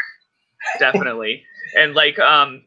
definitely, 0.79 1.43
and 1.77 1.93
like 1.93 2.19
um 2.19 2.63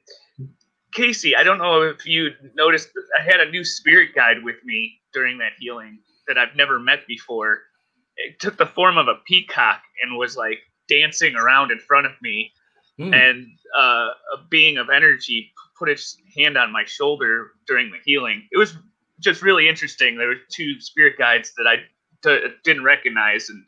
Casey, 0.97 1.37
I 1.37 1.43
don't 1.43 1.59
know 1.59 1.83
if 1.83 2.07
you 2.07 2.31
noticed, 2.55 2.89
I 3.19 3.23
had 3.23 3.41
a 3.41 3.51
new 3.51 3.65
spirit 3.65 4.15
guide 4.15 4.43
with 4.43 4.57
me 4.65 4.99
during 5.13 5.37
that 5.39 5.53
healing 5.59 5.99
that 6.27 6.39
I've 6.39 6.57
never 6.57 6.81
met 6.81 7.07
before. 7.07 7.61
It 8.17 8.41
took 8.41 8.57
the 8.57 8.65
form 8.65 8.97
of 8.97 9.07
a 9.07 9.17
peacock 9.27 9.83
and 10.03 10.17
was 10.17 10.39
like 10.39 10.59
dancing 10.89 11.37
around 11.37 11.71
in 11.71 11.79
front 11.81 12.07
of 12.07 12.13
me. 12.23 12.51
Mm. 12.99 13.15
And 13.15 13.47
uh, 13.77 14.09
a 14.35 14.47
being 14.49 14.79
of 14.79 14.89
energy 14.89 15.53
put 15.79 15.91
its 15.91 16.17
hand 16.35 16.57
on 16.57 16.73
my 16.73 16.85
shoulder 16.87 17.51
during 17.67 17.91
the 17.91 17.99
healing. 18.07 18.49
It 18.51 18.57
was 18.57 18.75
just 19.21 19.43
really 19.43 19.69
interesting. 19.69 20.17
There 20.17 20.29
were 20.29 20.37
two 20.51 20.81
spirit 20.81 21.19
guides 21.19 21.53
that 21.59 21.67
I 21.67 21.77
d- 22.23 22.55
didn't 22.65 22.85
recognize, 22.85 23.51
and 23.51 23.65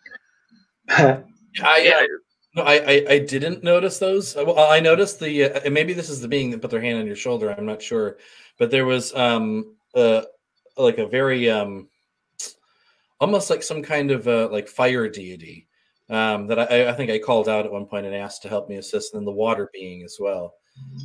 I, 1.62 1.78
yeah, 1.78 2.06
no, 2.54 2.62
I, 2.62 2.74
I, 2.74 3.06
I 3.10 3.18
didn't 3.18 3.62
notice 3.62 3.98
those. 3.98 4.36
Uh, 4.36 4.44
well, 4.46 4.58
I 4.58 4.80
noticed 4.80 5.20
the 5.20 5.44
uh, 5.66 5.70
maybe 5.70 5.92
this 5.92 6.10
is 6.10 6.20
the 6.20 6.28
being 6.28 6.50
that 6.50 6.62
put 6.62 6.70
their 6.70 6.80
hand 6.80 6.98
on 6.98 7.06
your 7.06 7.16
shoulder. 7.16 7.50
I'm 7.50 7.66
not 7.66 7.82
sure, 7.82 8.18
but 8.58 8.70
there 8.70 8.86
was 8.86 9.14
um 9.14 9.76
uh 9.94 10.22
like 10.76 10.98
a 10.98 11.06
very 11.06 11.50
um 11.50 11.88
almost 13.20 13.50
like 13.50 13.62
some 13.62 13.82
kind 13.82 14.10
of 14.10 14.26
uh, 14.28 14.48
like 14.50 14.68
fire 14.68 15.08
deity 15.08 15.66
um, 16.10 16.46
that 16.46 16.58
I, 16.58 16.88
I 16.88 16.92
think 16.92 17.10
I 17.10 17.18
called 17.18 17.48
out 17.48 17.66
at 17.66 17.72
one 17.72 17.86
point 17.86 18.06
and 18.06 18.14
asked 18.14 18.42
to 18.42 18.48
help 18.48 18.68
me 18.68 18.76
assist, 18.76 19.12
and 19.12 19.20
then 19.20 19.24
the 19.24 19.32
water 19.32 19.70
being 19.72 20.02
as 20.04 20.16
well. 20.18 20.54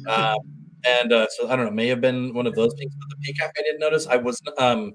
Um, 0.07 0.37
and 0.85 1.11
uh, 1.11 1.27
so 1.29 1.49
I 1.49 1.55
don't 1.55 1.65
know, 1.65 1.71
may 1.71 1.87
have 1.87 2.01
been 2.01 2.33
one 2.33 2.47
of 2.47 2.55
those 2.55 2.73
things. 2.77 2.93
But 2.99 3.09
the 3.09 3.15
peacock 3.17 3.51
I 3.57 3.63
didn't 3.63 3.79
notice. 3.79 4.07
I 4.07 4.17
was 4.17 4.41
um 4.59 4.93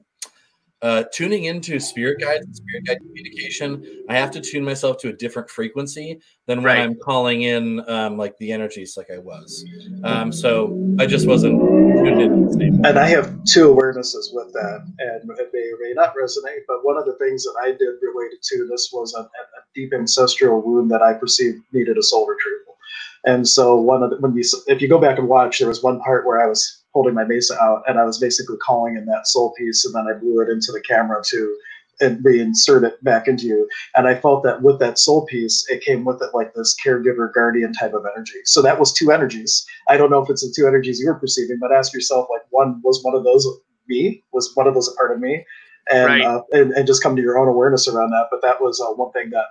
uh, 0.83 1.05
tuning 1.13 1.45
into 1.45 1.81
spirit 1.81 2.21
guides 2.21 2.47
and 2.47 2.55
spirit 2.55 2.87
guide 2.87 2.99
communication, 2.99 3.85
I 4.09 4.17
have 4.17 4.31
to 4.33 4.41
tune 4.41 4.65
myself 4.65 4.99
to 4.99 5.09
a 5.09 5.13
different 5.13 5.51
frequency 5.51 6.21
than 6.47 6.59
when 6.59 6.67
right. 6.67 6.79
I'm 6.79 6.95
calling 6.97 7.43
in 7.43 7.89
um, 7.91 8.17
like 8.17 8.37
the 8.39 8.53
energies 8.53 8.97
like 8.97 9.09
I 9.13 9.19
was. 9.19 9.65
Um, 10.05 10.33
so 10.33 10.97
I 11.01 11.07
just 11.07 11.27
wasn't 11.27 11.61
tuned 11.61 12.63
in. 12.63 12.87
And 12.87 12.99
I 12.99 13.09
have 13.09 13.43
two 13.45 13.75
awarenesses 13.75 14.33
with 14.33 14.53
that, 14.53 14.87
and 14.99 15.31
it 15.39 15.51
may 15.53 15.71
or 15.71 15.79
may 15.81 15.93
not 15.95 16.15
resonate. 16.15 16.63
But 16.69 16.85
one 16.85 16.97
of 16.97 17.07
the 17.07 17.17
things 17.17 17.43
that 17.45 17.55
I 17.61 17.73
did 17.73 17.97
related 18.01 18.41
to 18.43 18.69
this 18.71 18.91
was 18.93 19.15
a, 19.15 19.23
a 19.23 19.29
deep 19.75 19.93
ancestral 19.93 20.61
wound 20.61 20.91
that 20.91 21.03
I 21.03 21.15
perceived 21.15 21.59
needed 21.73 21.99
a 21.99 22.03
soul 22.03 22.27
retrieval. 22.27 22.77
And 23.25 23.49
so 23.49 23.77
one 23.77 24.03
of 24.03 24.11
the, 24.11 24.17
when 24.19 24.37
you 24.37 24.45
if 24.69 24.81
you 24.81 24.89
go 24.89 25.01
back 25.01 25.19
and 25.19 25.29
watch, 25.29 25.59
there 25.59 25.69
was 25.69 25.83
one 25.83 26.01
part 26.01 26.25
where 26.25 26.41
I 26.41 26.47
was 26.47 26.78
holding 26.93 27.15
my 27.15 27.25
mesa 27.25 27.61
out, 27.61 27.83
and 27.87 27.99
I 27.99 28.05
was 28.05 28.19
basically 28.19 28.57
calling 28.59 28.97
in 28.97 29.07
that 29.07 29.27
soul 29.27 29.55
piece, 29.59 29.85
and 29.85 29.95
then 29.95 30.07
I 30.09 30.19
blew 30.19 30.41
it 30.41 30.49
into 30.49 30.73
the 30.73 30.83
camera 30.83 31.23
to 31.29 31.57
and 32.01 32.25
reinsert 32.25 32.85
it 32.85 33.03
back 33.03 33.27
into 33.27 33.47
you. 33.47 33.69
And 33.97 34.07
I 34.07 34.15
felt 34.15 34.45
that 34.45 34.63
with 34.63 34.79
that 34.79 34.99
soul 34.99 35.27
piece, 35.27 35.67
it 35.69 35.83
came 35.83 36.05
with 36.05 36.23
it 36.23 36.31
like 36.33 36.55
this 36.55 36.77
caregiver 36.85 37.33
guardian 37.33 37.73
type 37.73 37.93
of 37.93 38.05
energy. 38.15 38.39
So 38.45 38.63
that 38.63 38.79
was 38.79 38.93
two 38.93 39.11
energies. 39.11 39.67
I 39.89 39.97
don't 39.97 40.11
know 40.11 40.23
if 40.23 40.31
it's 40.31 40.43
the 40.43 40.53
two 40.55 40.69
energies 40.69 41.01
you 41.01 41.09
were 41.09 41.19
perceiving, 41.19 41.59
but 41.61 41.73
ask 41.73 41.93
yourself 41.93 42.29
like 42.31 42.43
one 42.51 42.81
was 42.85 43.03
one 43.03 43.17
of 43.17 43.25
those 43.25 43.47
me 43.89 44.23
was 44.33 44.51
one 44.55 44.67
of 44.67 44.75
those 44.75 44.89
a 44.89 44.95
part 44.97 45.13
of 45.13 45.21
me, 45.21 45.45
and 45.91 46.07
right. 46.07 46.23
uh, 46.23 46.43
and, 46.53 46.73
and 46.73 46.87
just 46.87 47.03
come 47.03 47.17
to 47.17 47.23
your 47.23 47.39
own 47.39 47.49
awareness 47.49 47.89
around 47.89 48.11
that. 48.11 48.27
But 48.31 48.43
that 48.43 48.61
was 48.61 48.81
uh, 48.81 48.93
one 48.95 49.13
thing 49.13 49.31
that 49.31 49.47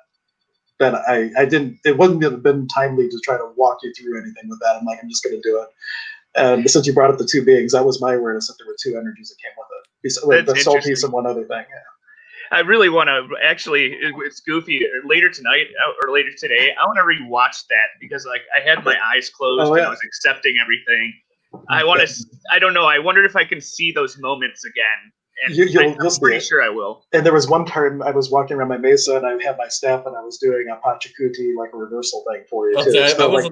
that 0.80 0.96
I 0.96 1.32
I 1.38 1.46
didn't 1.46 1.80
it 1.86 1.98
wouldn't 1.98 2.24
have 2.24 2.44
been 2.44 2.68
timely 2.68 3.10
to 3.10 3.20
try 3.24 3.38
to 3.38 3.52
walk 3.56 3.80
you 3.84 3.94
through 3.94 4.22
anything 4.22 4.48
with 4.48 4.60
that. 4.62 4.78
I'm 4.80 4.86
like 4.86 5.00
I'm 5.02 5.10
just 5.10 5.24
going 5.24 5.36
to 5.36 5.50
do 5.50 5.60
it. 5.62 5.68
And 6.38 6.70
since 6.70 6.86
you 6.86 6.94
brought 6.94 7.10
up 7.10 7.18
the 7.18 7.26
two 7.26 7.44
beings, 7.44 7.72
that 7.72 7.86
was 7.86 8.02
my 8.02 8.14
awareness 8.14 8.48
that 8.48 8.56
there 8.60 8.68
were 8.68 8.76
two 8.82 8.98
energies 8.98 9.30
that 9.30 9.38
came 9.42 9.52
with 9.58 10.40
it. 10.40 10.46
the 10.46 10.62
soul 10.62 10.80
piece 10.80 11.04
and 11.04 11.12
one 11.12 11.26
other 11.26 11.44
thing. 11.44 11.66
Yeah. 11.70 11.80
I 12.52 12.60
really 12.62 12.90
want 12.90 13.08
to 13.08 13.28
actually. 13.44 13.98
It's 14.00 14.40
goofy. 14.40 14.82
Later 15.06 15.30
tonight 15.30 15.68
uh, 15.86 16.06
or 16.06 16.14
later 16.14 16.30
today, 16.38 16.74
I 16.82 16.86
want 16.86 16.98
to 16.98 17.04
rewatch 17.04 17.66
that 17.70 17.90
because 18.00 18.26
like 18.26 18.42
I 18.56 18.68
had 18.68 18.84
my 18.86 18.96
eyes 19.14 19.30
closed 19.30 19.70
oh, 19.70 19.76
yeah. 19.76 19.82
and 19.82 19.88
I 19.88 19.90
was 19.90 20.00
accepting 20.06 20.56
everything. 20.62 21.14
I 21.70 21.84
want 21.84 22.08
to. 22.08 22.26
I 22.52 22.60
don't 22.60 22.74
know. 22.74 22.86
I 22.86 23.00
wondered 23.00 23.26
if 23.26 23.36
I 23.36 23.44
can 23.44 23.62
see 23.62 23.92
those 23.92 24.18
moments 24.18 24.64
again. 24.64 25.12
And 25.46 25.56
you, 25.56 25.66
you'll, 25.66 25.84
I, 25.84 26.06
am 26.06 26.16
pretty 26.20 26.44
sure 26.44 26.64
I 26.64 26.70
will. 26.70 27.06
And 27.14 27.24
there 27.24 27.34
was 27.34 27.48
one 27.48 27.64
time 27.64 28.02
I 28.02 28.10
was 28.10 28.32
walking 28.32 28.58
around 28.58 28.70
my 28.70 28.78
mesa 28.78 29.18
and 29.18 29.26
I 29.26 29.32
had 29.44 29.56
my 29.58 29.68
staff 29.68 30.04
and 30.08 30.18
I 30.18 30.22
was 30.22 30.38
doing 30.40 30.66
a 30.72 30.76
pachacuti 30.78 31.56
like 31.56 31.74
a 31.74 31.78
reversal 31.78 32.24
thing 32.32 32.44
for 32.50 32.70
you 32.70 32.84
too. 32.84 33.08
so, 33.10 33.30
like, 33.30 33.52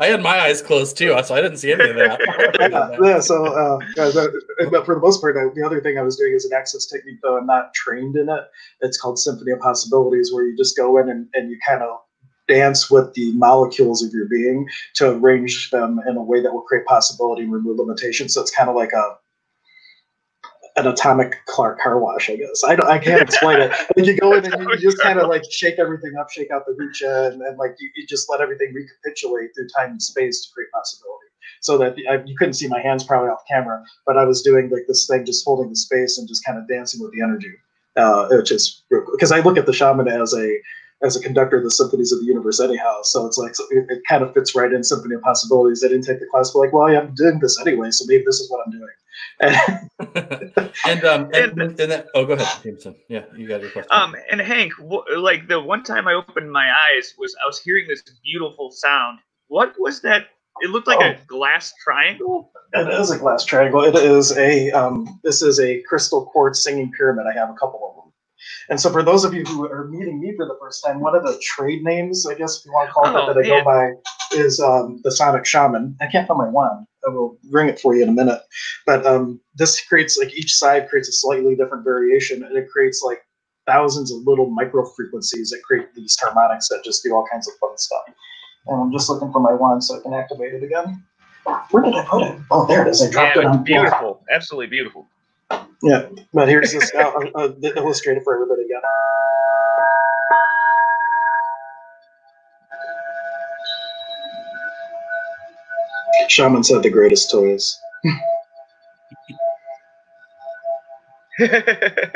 I 0.00 0.06
had 0.06 0.22
my 0.22 0.40
eyes 0.40 0.62
closed 0.62 0.96
too, 0.96 1.14
so 1.22 1.34
I 1.34 1.42
didn't 1.42 1.58
see 1.58 1.72
any 1.72 1.90
of 1.90 1.96
that. 1.96 2.18
yeah, 2.72 2.96
yeah, 3.06 3.20
so 3.20 3.44
uh, 3.44 3.78
but 4.70 4.86
for 4.86 4.94
the 4.94 5.00
most 5.00 5.20
part, 5.20 5.34
the 5.54 5.62
other 5.62 5.80
thing 5.82 5.98
I 5.98 6.02
was 6.02 6.16
doing 6.16 6.32
is 6.32 6.46
an 6.46 6.52
access 6.56 6.86
technique, 6.86 7.18
though 7.22 7.36
I'm 7.36 7.46
not 7.46 7.74
trained 7.74 8.16
in 8.16 8.30
it. 8.30 8.44
It's 8.80 8.98
called 8.98 9.18
Symphony 9.18 9.52
of 9.52 9.60
Possibilities, 9.60 10.32
where 10.32 10.44
you 10.44 10.56
just 10.56 10.74
go 10.74 10.96
in 10.96 11.10
and, 11.10 11.28
and 11.34 11.50
you 11.50 11.58
kind 11.66 11.82
of 11.82 11.98
dance 12.48 12.90
with 12.90 13.12
the 13.12 13.32
molecules 13.32 14.02
of 14.02 14.12
your 14.12 14.26
being 14.26 14.66
to 14.94 15.10
arrange 15.10 15.70
them 15.70 16.00
in 16.08 16.16
a 16.16 16.22
way 16.22 16.40
that 16.40 16.52
will 16.52 16.62
create 16.62 16.86
possibility 16.86 17.42
and 17.42 17.52
remove 17.52 17.78
limitations. 17.78 18.32
So 18.32 18.40
it's 18.40 18.50
kind 18.50 18.70
of 18.70 18.76
like 18.76 18.92
a 18.92 19.16
an 20.80 20.86
atomic 20.86 21.44
car, 21.46 21.76
car 21.82 21.98
wash, 21.98 22.28
I 22.30 22.36
guess. 22.36 22.62
I, 22.64 22.74
don't, 22.74 22.88
I 22.88 22.98
can't 22.98 23.22
explain 23.22 23.60
it. 23.60 23.70
Like 23.96 24.06
you 24.06 24.16
go 24.16 24.34
in 24.34 24.44
and 24.44 24.62
you, 24.62 24.70
you 24.70 24.78
just 24.78 25.00
kind 25.00 25.18
of 25.18 25.28
like 25.28 25.42
shake 25.50 25.78
everything 25.78 26.12
up, 26.18 26.30
shake 26.30 26.50
out 26.50 26.64
the 26.66 26.72
hucha, 26.72 27.32
and, 27.32 27.42
and 27.42 27.58
like 27.58 27.76
you, 27.78 27.90
you, 27.96 28.06
just 28.06 28.30
let 28.30 28.40
everything 28.40 28.72
recapitulate 28.72 29.50
through 29.54 29.68
time 29.68 29.90
and 29.90 30.02
space 30.02 30.46
to 30.46 30.52
create 30.54 30.70
possibility. 30.72 31.26
So 31.60 31.76
that 31.78 31.96
I, 32.08 32.22
you 32.24 32.36
couldn't 32.36 32.54
see 32.54 32.68
my 32.68 32.80
hands 32.80 33.04
probably 33.04 33.28
off 33.28 33.42
camera, 33.48 33.84
but 34.06 34.16
I 34.16 34.24
was 34.24 34.42
doing 34.42 34.70
like 34.70 34.84
this 34.88 35.06
thing, 35.06 35.26
just 35.26 35.44
holding 35.44 35.68
the 35.68 35.76
space 35.76 36.18
and 36.18 36.26
just 36.28 36.44
kind 36.44 36.58
of 36.58 36.68
dancing 36.68 37.02
with 37.02 37.12
the 37.12 37.22
energy. 37.22 37.52
Uh, 37.96 38.28
which 38.30 38.52
is 38.52 38.82
because 38.88 39.32
I 39.32 39.40
look 39.40 39.58
at 39.58 39.66
the 39.66 39.72
shaman 39.72 40.06
as 40.06 40.32
a 40.32 40.56
as 41.02 41.16
a 41.16 41.20
conductor 41.20 41.56
of 41.56 41.64
the 41.64 41.70
symphonies 41.70 42.12
of 42.12 42.20
the 42.20 42.26
universe 42.26 42.60
anyhow. 42.60 43.00
So 43.02 43.26
it's 43.26 43.38
like 43.38 43.54
so 43.54 43.64
it, 43.70 43.86
it, 43.88 44.02
kind 44.08 44.22
of 44.22 44.34
fits 44.34 44.54
right 44.54 44.72
in 44.72 44.84
Symphony 44.84 45.14
of 45.14 45.22
Possibilities. 45.22 45.82
I 45.84 45.88
didn't 45.88 46.04
take 46.04 46.20
the 46.20 46.26
class, 46.26 46.50
but 46.50 46.60
like, 46.60 46.72
well, 46.72 46.92
yeah, 46.92 47.00
I'm 47.00 47.14
doing 47.14 47.38
this 47.38 47.58
anyway, 47.60 47.90
so 47.90 48.04
maybe 48.06 48.24
this 48.24 48.40
is 48.40 48.50
what 48.50 48.64
I'm 48.66 48.72
doing. 48.72 48.88
and 50.86 51.04
um 51.04 51.30
and, 51.32 51.60
and, 51.60 51.80
and 51.80 51.92
then, 51.92 52.04
oh, 52.14 52.24
go 52.26 52.34
ahead, 52.34 52.62
Jameson. 52.62 52.94
Yeah, 53.08 53.24
you 53.36 53.48
got 53.48 53.62
your 53.62 53.70
question. 53.70 53.90
Um, 53.90 54.14
and 54.30 54.40
Hank, 54.40 54.72
like 55.16 55.48
the 55.48 55.60
one 55.60 55.82
time 55.82 56.06
I 56.06 56.14
opened 56.14 56.52
my 56.52 56.70
eyes 56.70 57.14
was 57.18 57.34
I 57.42 57.46
was 57.46 57.60
hearing 57.60 57.86
this 57.88 58.02
beautiful 58.22 58.70
sound. 58.70 59.18
What 59.48 59.74
was 59.78 60.02
that? 60.02 60.26
It 60.60 60.70
looked 60.70 60.86
like 60.86 61.00
oh. 61.00 61.10
a 61.10 61.18
glass 61.26 61.72
triangle. 61.82 62.50
It 62.72 62.88
is 62.88 63.10
a 63.10 63.18
glass 63.18 63.44
triangle. 63.44 63.82
It 63.84 63.94
is 63.94 64.36
a 64.36 64.70
um. 64.72 65.20
This 65.24 65.42
is 65.42 65.58
a 65.58 65.80
crystal 65.82 66.26
quartz 66.26 66.62
singing 66.62 66.92
pyramid. 66.92 67.24
I 67.26 67.38
have 67.38 67.50
a 67.50 67.54
couple 67.54 67.80
of 67.88 67.96
them. 67.96 68.09
And 68.68 68.80
so, 68.80 68.90
for 68.90 69.02
those 69.02 69.24
of 69.24 69.34
you 69.34 69.44
who 69.44 69.66
are 69.66 69.88
meeting 69.88 70.20
me 70.20 70.34
for 70.36 70.46
the 70.46 70.56
first 70.60 70.84
time, 70.84 71.00
one 71.00 71.14
of 71.14 71.22
the 71.22 71.38
trade 71.42 71.82
names, 71.82 72.26
I 72.26 72.34
guess 72.34 72.58
if 72.58 72.66
you 72.66 72.72
want 72.72 72.88
to 72.88 72.92
call 72.92 73.04
it 73.06 73.14
oh, 73.14 73.26
that, 73.26 73.34
that 73.34 73.44
I 73.44 73.60
go 73.60 73.64
by, 73.64 73.92
is 74.32 74.60
um, 74.60 75.00
the 75.04 75.10
Sonic 75.10 75.46
Shaman. 75.46 75.96
I 76.00 76.06
can't 76.06 76.26
find 76.28 76.38
my 76.38 76.48
wand. 76.48 76.86
I 77.06 77.10
will 77.10 77.38
bring 77.50 77.68
it 77.68 77.80
for 77.80 77.94
you 77.94 78.02
in 78.02 78.08
a 78.08 78.12
minute. 78.12 78.40
But 78.86 79.06
um, 79.06 79.40
this 79.54 79.80
creates 79.86 80.18
like 80.18 80.34
each 80.34 80.54
side 80.54 80.88
creates 80.88 81.08
a 81.08 81.12
slightly 81.12 81.56
different 81.56 81.84
variation, 81.84 82.42
and 82.44 82.56
it 82.56 82.68
creates 82.70 83.02
like 83.02 83.22
thousands 83.66 84.12
of 84.12 84.20
little 84.26 84.50
micro 84.50 84.84
frequencies 84.96 85.50
that 85.50 85.62
create 85.62 85.94
these 85.94 86.16
harmonics 86.20 86.68
that 86.68 86.82
just 86.84 87.02
do 87.02 87.14
all 87.14 87.26
kinds 87.30 87.48
of 87.48 87.54
fun 87.60 87.76
stuff. 87.78 88.02
And 88.66 88.80
I'm 88.80 88.92
just 88.92 89.08
looking 89.08 89.32
for 89.32 89.40
my 89.40 89.52
wand 89.52 89.82
so 89.84 89.98
I 89.98 90.02
can 90.02 90.12
activate 90.12 90.54
it 90.54 90.62
again. 90.62 91.02
Where 91.70 91.82
did 91.82 91.94
I 91.94 92.04
put 92.04 92.22
it? 92.22 92.38
Oh, 92.50 92.66
there 92.66 92.86
it 92.86 92.90
is. 92.90 93.02
I 93.02 93.10
dropped 93.10 93.36
yeah, 93.36 93.42
it 93.42 93.46
on 93.46 93.64
Beautiful. 93.64 94.22
Absolutely 94.30 94.66
beautiful. 94.66 95.08
Yeah, 95.82 96.08
but 96.32 96.48
here's 96.48 96.72
this 96.72 96.90
uh, 96.94 97.12
uh, 97.34 97.52
illustrated 97.76 98.22
for 98.24 98.34
everybody 98.34 98.62
again. 98.64 98.80
Shaman 106.28 106.64
said 106.64 106.82
the 106.82 106.90
greatest 106.90 107.30
toys. 107.30 107.78
yeah. 111.38 112.08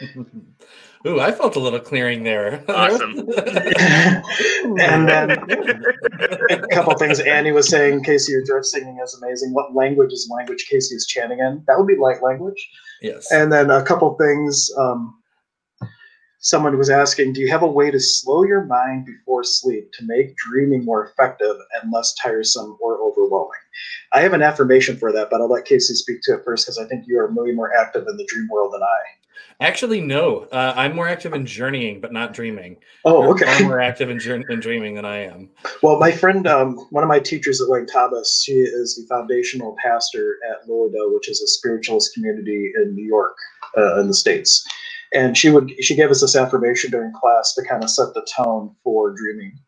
Ooh, 1.06 1.20
I 1.20 1.32
felt 1.32 1.56
a 1.56 1.60
little 1.60 1.80
clearing 1.80 2.22
there. 2.22 2.64
Awesome. 2.68 3.18
and 4.78 5.08
then 5.08 5.30
a 5.30 6.68
couple 6.70 6.94
things 6.96 7.18
Annie 7.20 7.52
was 7.52 7.68
saying, 7.68 8.04
Casey, 8.04 8.32
your 8.32 8.44
drift 8.44 8.66
singing 8.66 9.00
is 9.02 9.20
amazing. 9.20 9.52
What 9.52 9.74
language 9.74 10.12
is 10.12 10.30
language 10.30 10.66
Casey 10.70 10.94
is 10.94 11.06
chanting 11.06 11.40
in? 11.40 11.64
That 11.66 11.78
would 11.78 11.88
be 11.88 11.96
light 11.96 12.22
language. 12.22 12.68
Yes. 13.00 13.30
And 13.32 13.52
then 13.52 13.70
a 13.70 13.82
couple 13.82 14.14
things. 14.16 14.70
Um, 14.78 15.18
someone 16.42 16.76
was 16.76 16.90
asking, 16.90 17.32
do 17.32 17.40
you 17.40 17.48
have 17.48 17.62
a 17.62 17.66
way 17.66 17.90
to 17.90 18.00
slow 18.00 18.44
your 18.44 18.64
mind 18.64 19.06
before 19.06 19.44
sleep 19.44 19.90
to 19.92 20.04
make 20.04 20.36
dreaming 20.36 20.84
more 20.84 21.06
effective 21.06 21.56
and 21.80 21.92
less 21.92 22.14
tiresome 22.14 22.76
or 22.80 23.00
overwhelming? 23.00 23.50
I 24.12 24.20
have 24.20 24.32
an 24.32 24.42
affirmation 24.42 24.96
for 24.96 25.12
that, 25.12 25.30
but 25.30 25.40
I'll 25.40 25.48
let 25.48 25.64
Casey 25.64 25.94
speak 25.94 26.20
to 26.24 26.34
it 26.34 26.44
first 26.44 26.66
because 26.66 26.78
I 26.78 26.84
think 26.86 27.04
you 27.06 27.18
are 27.18 27.32
way 27.32 27.52
more 27.52 27.74
active 27.74 28.06
in 28.08 28.16
the 28.16 28.26
dream 28.26 28.48
world 28.50 28.74
than 28.74 28.82
I. 28.82 29.21
Actually, 29.60 30.00
no. 30.00 30.48
Uh, 30.52 30.72
I'm 30.76 30.94
more 30.94 31.08
active 31.08 31.32
in 31.32 31.46
journeying, 31.46 32.00
but 32.00 32.12
not 32.12 32.32
dreaming. 32.32 32.76
Oh, 33.04 33.30
okay. 33.32 33.46
I'm 33.46 33.64
more 33.64 33.80
active 33.90 34.10
in, 34.10 34.20
in 34.48 34.60
dreaming 34.60 34.94
than 34.94 35.04
I 35.04 35.18
am. 35.18 35.50
Well, 35.82 35.98
my 35.98 36.10
friend, 36.10 36.46
um, 36.46 36.76
one 36.90 37.04
of 37.04 37.08
my 37.08 37.20
teachers 37.20 37.60
at 37.60 37.68
Wayne 37.68 37.86
Thomas, 37.86 38.42
she 38.44 38.52
is 38.52 38.96
the 38.96 39.06
foundational 39.08 39.76
pastor 39.82 40.38
at 40.50 40.68
Lily 40.68 40.90
Dale, 40.92 41.12
which 41.12 41.28
is 41.28 41.40
a 41.40 41.46
spiritualist 41.46 42.14
community 42.14 42.72
in 42.76 42.94
New 42.94 43.04
York, 43.04 43.36
uh, 43.76 44.00
in 44.00 44.08
the 44.08 44.14
states. 44.14 44.66
And 45.14 45.36
she 45.36 45.50
would 45.50 45.72
she 45.84 45.94
gave 45.94 46.10
us 46.10 46.22
this 46.22 46.36
affirmation 46.36 46.90
during 46.90 47.12
class 47.12 47.54
to 47.54 47.62
kind 47.62 47.84
of 47.84 47.90
set 47.90 48.14
the 48.14 48.26
tone 48.34 48.74
for 48.82 49.10
dreaming. 49.10 49.58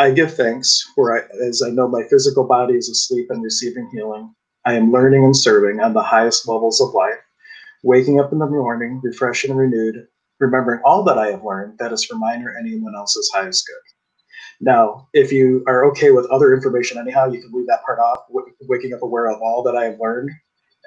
I 0.00 0.10
give 0.10 0.34
thanks 0.34 0.82
for 0.94 1.16
I, 1.16 1.22
as 1.46 1.62
I 1.62 1.70
know 1.70 1.88
my 1.88 2.02
physical 2.04 2.44
body 2.44 2.74
is 2.74 2.88
asleep 2.88 3.28
and 3.30 3.42
receiving 3.42 3.88
healing. 3.92 4.34
I 4.64 4.74
am 4.74 4.92
learning 4.92 5.24
and 5.24 5.36
serving 5.36 5.80
on 5.80 5.94
the 5.94 6.02
highest 6.02 6.48
levels 6.48 6.80
of 6.80 6.94
life 6.94 7.14
waking 7.84 8.20
up 8.20 8.32
in 8.32 8.38
the 8.38 8.46
morning, 8.46 9.00
refreshed 9.02 9.44
and 9.44 9.56
renewed, 9.56 10.06
remembering 10.40 10.80
all 10.84 11.02
that 11.04 11.18
I 11.18 11.30
have 11.30 11.44
learned, 11.44 11.78
that 11.78 11.92
is 11.92 12.04
for 12.04 12.16
mine 12.16 12.42
or 12.42 12.56
anyone 12.58 12.94
else's 12.94 13.30
highest 13.34 13.66
good. 13.66 13.74
Now, 14.60 15.08
if 15.12 15.32
you 15.32 15.64
are 15.66 15.84
okay 15.86 16.10
with 16.10 16.26
other 16.26 16.52
information 16.52 16.98
anyhow, 16.98 17.30
you 17.30 17.40
can 17.40 17.52
leave 17.52 17.66
that 17.68 17.84
part 17.84 17.98
off, 17.98 18.26
w- 18.28 18.52
waking 18.62 18.92
up 18.92 19.02
aware 19.02 19.30
of 19.30 19.40
all 19.40 19.62
that 19.62 19.76
I 19.76 19.84
have 19.84 20.00
learned, 20.00 20.30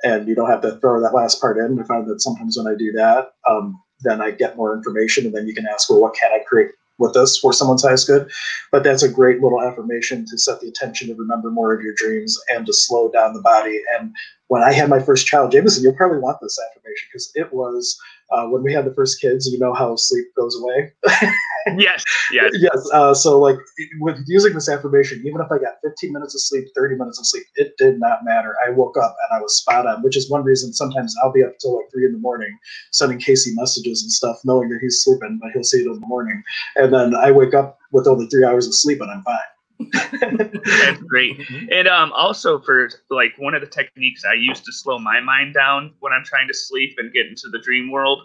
and 0.04 0.28
you 0.28 0.36
don't 0.36 0.50
have 0.50 0.62
to 0.62 0.78
throw 0.80 1.02
that 1.02 1.14
last 1.14 1.40
part 1.40 1.58
in. 1.58 1.80
I 1.80 1.84
find 1.84 2.08
that 2.10 2.22
sometimes 2.22 2.58
when 2.58 2.72
I 2.72 2.78
do 2.78 2.92
that, 2.94 3.30
um, 3.50 3.82
then 4.02 4.22
I 4.22 4.32
get 4.32 4.58
more 4.58 4.76
information, 4.76 5.26
and 5.26 5.36
then 5.36 5.48
you 5.48 5.54
can 5.54 5.68
ask, 5.68 5.90
well, 5.90 6.02
what 6.02 6.16
can 6.16 6.32
I 6.32 6.44
create 6.46 6.72
with 7.02 7.18
us 7.18 7.38
for 7.38 7.52
someone's 7.52 7.84
highest 7.84 8.08
good? 8.08 8.32
But 8.72 8.84
that's 8.84 9.04
a 9.04 9.10
great 9.10 9.42
little 9.42 9.62
affirmation 9.62 10.26
to 10.28 10.38
set 10.38 10.62
the 10.62 10.70
attention 10.70 11.10
to 11.10 11.16
remember 11.16 11.52
more 11.52 11.74
of 11.74 11.82
your 11.82 11.94
dreams 11.96 12.40
and 12.50 12.66
to 12.66 12.74
slow 12.74 13.12
down 13.12 13.34
the 13.34 13.42
body 13.42 13.82
and 13.98 14.14
when 14.52 14.62
I 14.62 14.74
had 14.74 14.90
my 14.90 15.00
first 15.00 15.28
child, 15.28 15.54
Jameson, 15.54 15.82
you'll 15.82 15.96
probably 15.96 16.20
want 16.20 16.40
this 16.42 16.60
affirmation 16.60 17.08
because 17.10 17.32
it 17.36 17.54
was 17.54 17.98
uh, 18.32 18.48
when 18.48 18.64
we 18.64 18.74
had 18.74 18.86
the 18.86 18.94
first 18.94 19.22
kids. 19.22 19.48
You 19.52 19.60
know 19.60 19.74
how 19.74 19.96
sleep 19.96 20.26
goes 20.38 20.60
away. 20.62 20.92
yes, 21.78 22.04
yes, 22.32 22.52
yes. 22.54 22.90
Uh, 22.94 23.14
so 23.14 23.40
like 23.40 23.58
with 24.00 24.18
using 24.28 24.54
this 24.54 24.70
affirmation, 24.70 25.22
even 25.26 25.42
if 25.42 25.52
I 25.52 25.58
got 25.58 25.76
15 25.84 26.14
minutes 26.14 26.36
of 26.36 26.42
sleep, 26.42 26.66
30 26.76 26.96
minutes 26.96 27.20
of 27.20 27.26
sleep, 27.26 27.44
it 27.56 27.74
did 27.78 28.00
not 28.00 28.20
matter. 28.24 28.56
I 28.66 28.72
woke 28.72 28.98
up 28.98 29.16
and 29.30 29.38
I 29.38 29.42
was 29.42 29.58
spot 29.58 29.88
on, 29.88 30.02
which 30.04 30.18
is 30.18 30.30
one 30.30 30.44
reason 30.44 30.74
sometimes 30.74 31.16
I'll 31.24 31.32
be 31.32 31.44
up 31.44 31.58
till 31.60 31.78
like 31.78 31.92
three 31.92 32.06
in 32.06 32.12
the 32.12 32.20
morning 32.20 32.58
sending 32.92 33.20
Casey 33.20 33.54
messages 33.56 34.02
and 34.04 34.12
stuff, 34.12 34.38
knowing 34.44 34.70
that 34.70 34.80
he's 34.82 35.04
sleeping, 35.04 35.40
but 35.42 35.52
he'll 35.52 35.64
see 35.64 35.82
it 35.82 35.88
in 35.88 36.00
the 36.00 36.08
morning, 36.08 36.44
and 36.76 36.94
then 36.94 37.16
I 37.16 37.32
wake 37.32 37.54
up 37.54 37.80
with 37.92 38.08
only 38.08 38.28
three 38.28 38.46
hours 38.46 38.68
of 38.68 38.74
sleep 38.74 39.02
and 39.02 39.12
I'm 39.12 39.24
fine. 39.24 39.38
That's 39.92 41.02
great. 41.04 41.38
Mm-hmm. 41.38 41.66
And 41.72 41.88
um, 41.88 42.12
also 42.14 42.60
for 42.60 42.90
like 43.10 43.34
one 43.38 43.54
of 43.54 43.62
the 43.62 43.68
techniques 43.68 44.24
I 44.26 44.34
use 44.34 44.60
to 44.62 44.72
slow 44.72 45.00
my 45.00 45.20
mind 45.20 45.54
down 45.54 45.94
when 46.00 46.14
I'm 46.14 46.24
trying 46.24 46.48
to 46.48 46.54
sleep 46.54 46.96
and 46.98 47.14
get 47.14 47.28
into 47.28 47.50
the 47.52 47.60
dream 47.60 47.92
world, 47.92 48.22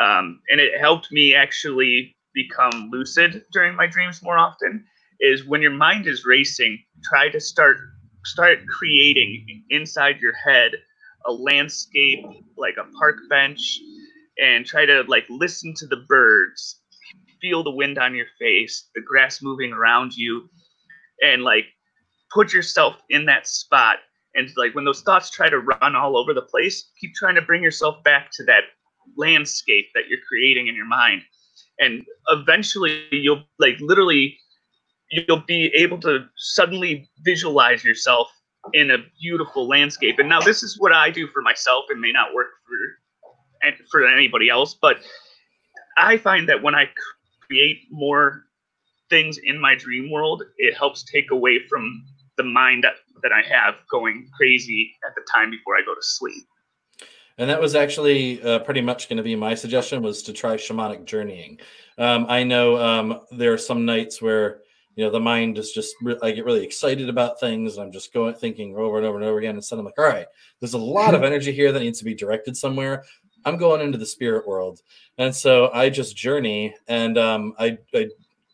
um, 0.00 0.40
and 0.50 0.60
it 0.60 0.80
helped 0.80 1.10
me 1.10 1.34
actually 1.34 2.16
become 2.34 2.90
lucid 2.92 3.44
during 3.52 3.74
my 3.74 3.86
dreams 3.86 4.22
more 4.22 4.38
often. 4.38 4.84
Is 5.20 5.44
when 5.44 5.62
your 5.62 5.72
mind 5.72 6.06
is 6.06 6.24
racing, 6.24 6.78
try 7.02 7.28
to 7.28 7.40
start 7.40 7.78
start 8.24 8.58
creating 8.68 9.64
inside 9.70 10.20
your 10.20 10.34
head 10.34 10.72
a 11.26 11.32
landscape 11.32 12.24
like 12.56 12.76
a 12.78 12.90
park 12.98 13.16
bench, 13.28 13.80
and 14.40 14.64
try 14.64 14.86
to 14.86 15.02
like 15.08 15.24
listen 15.28 15.74
to 15.78 15.86
the 15.86 16.04
birds, 16.08 16.80
feel 17.40 17.64
the 17.64 17.70
wind 17.70 17.98
on 17.98 18.14
your 18.14 18.26
face, 18.38 18.88
the 18.94 19.00
grass 19.00 19.42
moving 19.42 19.72
around 19.72 20.16
you 20.16 20.48
and 21.22 21.42
like 21.42 21.64
put 22.32 22.52
yourself 22.52 22.96
in 23.10 23.24
that 23.26 23.46
spot 23.46 23.96
and 24.34 24.50
like 24.56 24.74
when 24.74 24.84
those 24.84 25.02
thoughts 25.02 25.30
try 25.30 25.48
to 25.48 25.58
run 25.58 25.96
all 25.96 26.16
over 26.16 26.34
the 26.34 26.42
place 26.42 26.90
keep 27.00 27.14
trying 27.14 27.34
to 27.34 27.42
bring 27.42 27.62
yourself 27.62 28.02
back 28.04 28.30
to 28.32 28.44
that 28.44 28.64
landscape 29.16 29.86
that 29.94 30.08
you're 30.08 30.20
creating 30.28 30.68
in 30.68 30.74
your 30.74 30.86
mind. 30.86 31.22
And 31.80 32.04
eventually 32.28 33.04
you'll 33.10 33.44
like 33.58 33.78
literally 33.80 34.36
you'll 35.10 35.44
be 35.46 35.66
able 35.74 35.98
to 36.00 36.26
suddenly 36.36 37.08
visualize 37.24 37.82
yourself 37.84 38.28
in 38.74 38.90
a 38.90 38.98
beautiful 39.20 39.66
landscape. 39.66 40.18
And 40.18 40.28
now 40.28 40.40
this 40.40 40.62
is 40.62 40.78
what 40.78 40.92
i 40.92 41.10
do 41.10 41.26
for 41.28 41.42
myself. 41.42 41.84
And 41.88 42.00
may 42.00 42.12
not 42.12 42.34
work 42.34 42.48
for 42.66 42.76
for 43.90 44.06
anybody 44.06 44.48
else 44.48 44.76
but 44.80 44.98
i 45.96 46.16
find 46.16 46.48
that 46.48 46.62
when 46.62 46.76
i 46.76 46.88
create 47.44 47.80
more 47.90 48.44
things 49.10 49.38
in 49.42 49.60
my 49.60 49.74
dream 49.74 50.10
world, 50.10 50.42
it 50.58 50.76
helps 50.76 51.04
take 51.04 51.30
away 51.30 51.60
from 51.68 52.04
the 52.36 52.44
mind 52.44 52.84
that, 52.84 52.94
that 53.22 53.32
I 53.32 53.42
have 53.48 53.74
going 53.90 54.28
crazy 54.36 54.94
at 55.06 55.14
the 55.14 55.22
time 55.32 55.50
before 55.50 55.76
I 55.76 55.82
go 55.84 55.94
to 55.94 56.02
sleep. 56.02 56.44
And 57.38 57.48
that 57.48 57.60
was 57.60 57.76
actually 57.76 58.42
uh, 58.42 58.58
pretty 58.60 58.80
much 58.80 59.08
going 59.08 59.16
to 59.18 59.22
be 59.22 59.36
my 59.36 59.54
suggestion 59.54 60.02
was 60.02 60.22
to 60.24 60.32
try 60.32 60.56
shamanic 60.56 61.04
journeying. 61.04 61.60
Um, 61.96 62.26
I 62.28 62.42
know 62.42 62.76
um, 62.78 63.20
there 63.30 63.52
are 63.52 63.58
some 63.58 63.84
nights 63.84 64.20
where 64.20 64.60
you 64.96 65.04
know 65.04 65.10
the 65.10 65.20
mind 65.20 65.56
is 65.58 65.70
just 65.70 65.94
I 66.22 66.32
get 66.32 66.44
really 66.44 66.64
excited 66.64 67.08
about 67.08 67.38
things 67.38 67.76
and 67.76 67.86
I'm 67.86 67.92
just 67.92 68.12
going 68.12 68.34
thinking 68.34 68.74
over 68.76 68.96
and 68.96 69.06
over 69.06 69.18
and 69.18 69.24
over 69.24 69.38
again. 69.38 69.54
Instead, 69.54 69.78
I'm 69.78 69.84
like, 69.84 69.98
all 69.98 70.04
right, 70.04 70.26
there's 70.58 70.74
a 70.74 70.78
lot 70.78 71.14
of 71.14 71.22
energy 71.24 71.52
here 71.52 71.70
that 71.70 71.78
needs 71.78 72.00
to 72.00 72.04
be 72.04 72.14
directed 72.14 72.56
somewhere. 72.56 73.04
I'm 73.44 73.56
going 73.56 73.80
into 73.80 73.98
the 73.98 74.06
spirit 74.06 74.46
world, 74.46 74.80
and 75.16 75.32
so 75.32 75.70
I 75.72 75.90
just 75.90 76.16
journey 76.16 76.74
and 76.88 77.16
um, 77.16 77.54
I, 77.56 77.78
I 77.94 78.08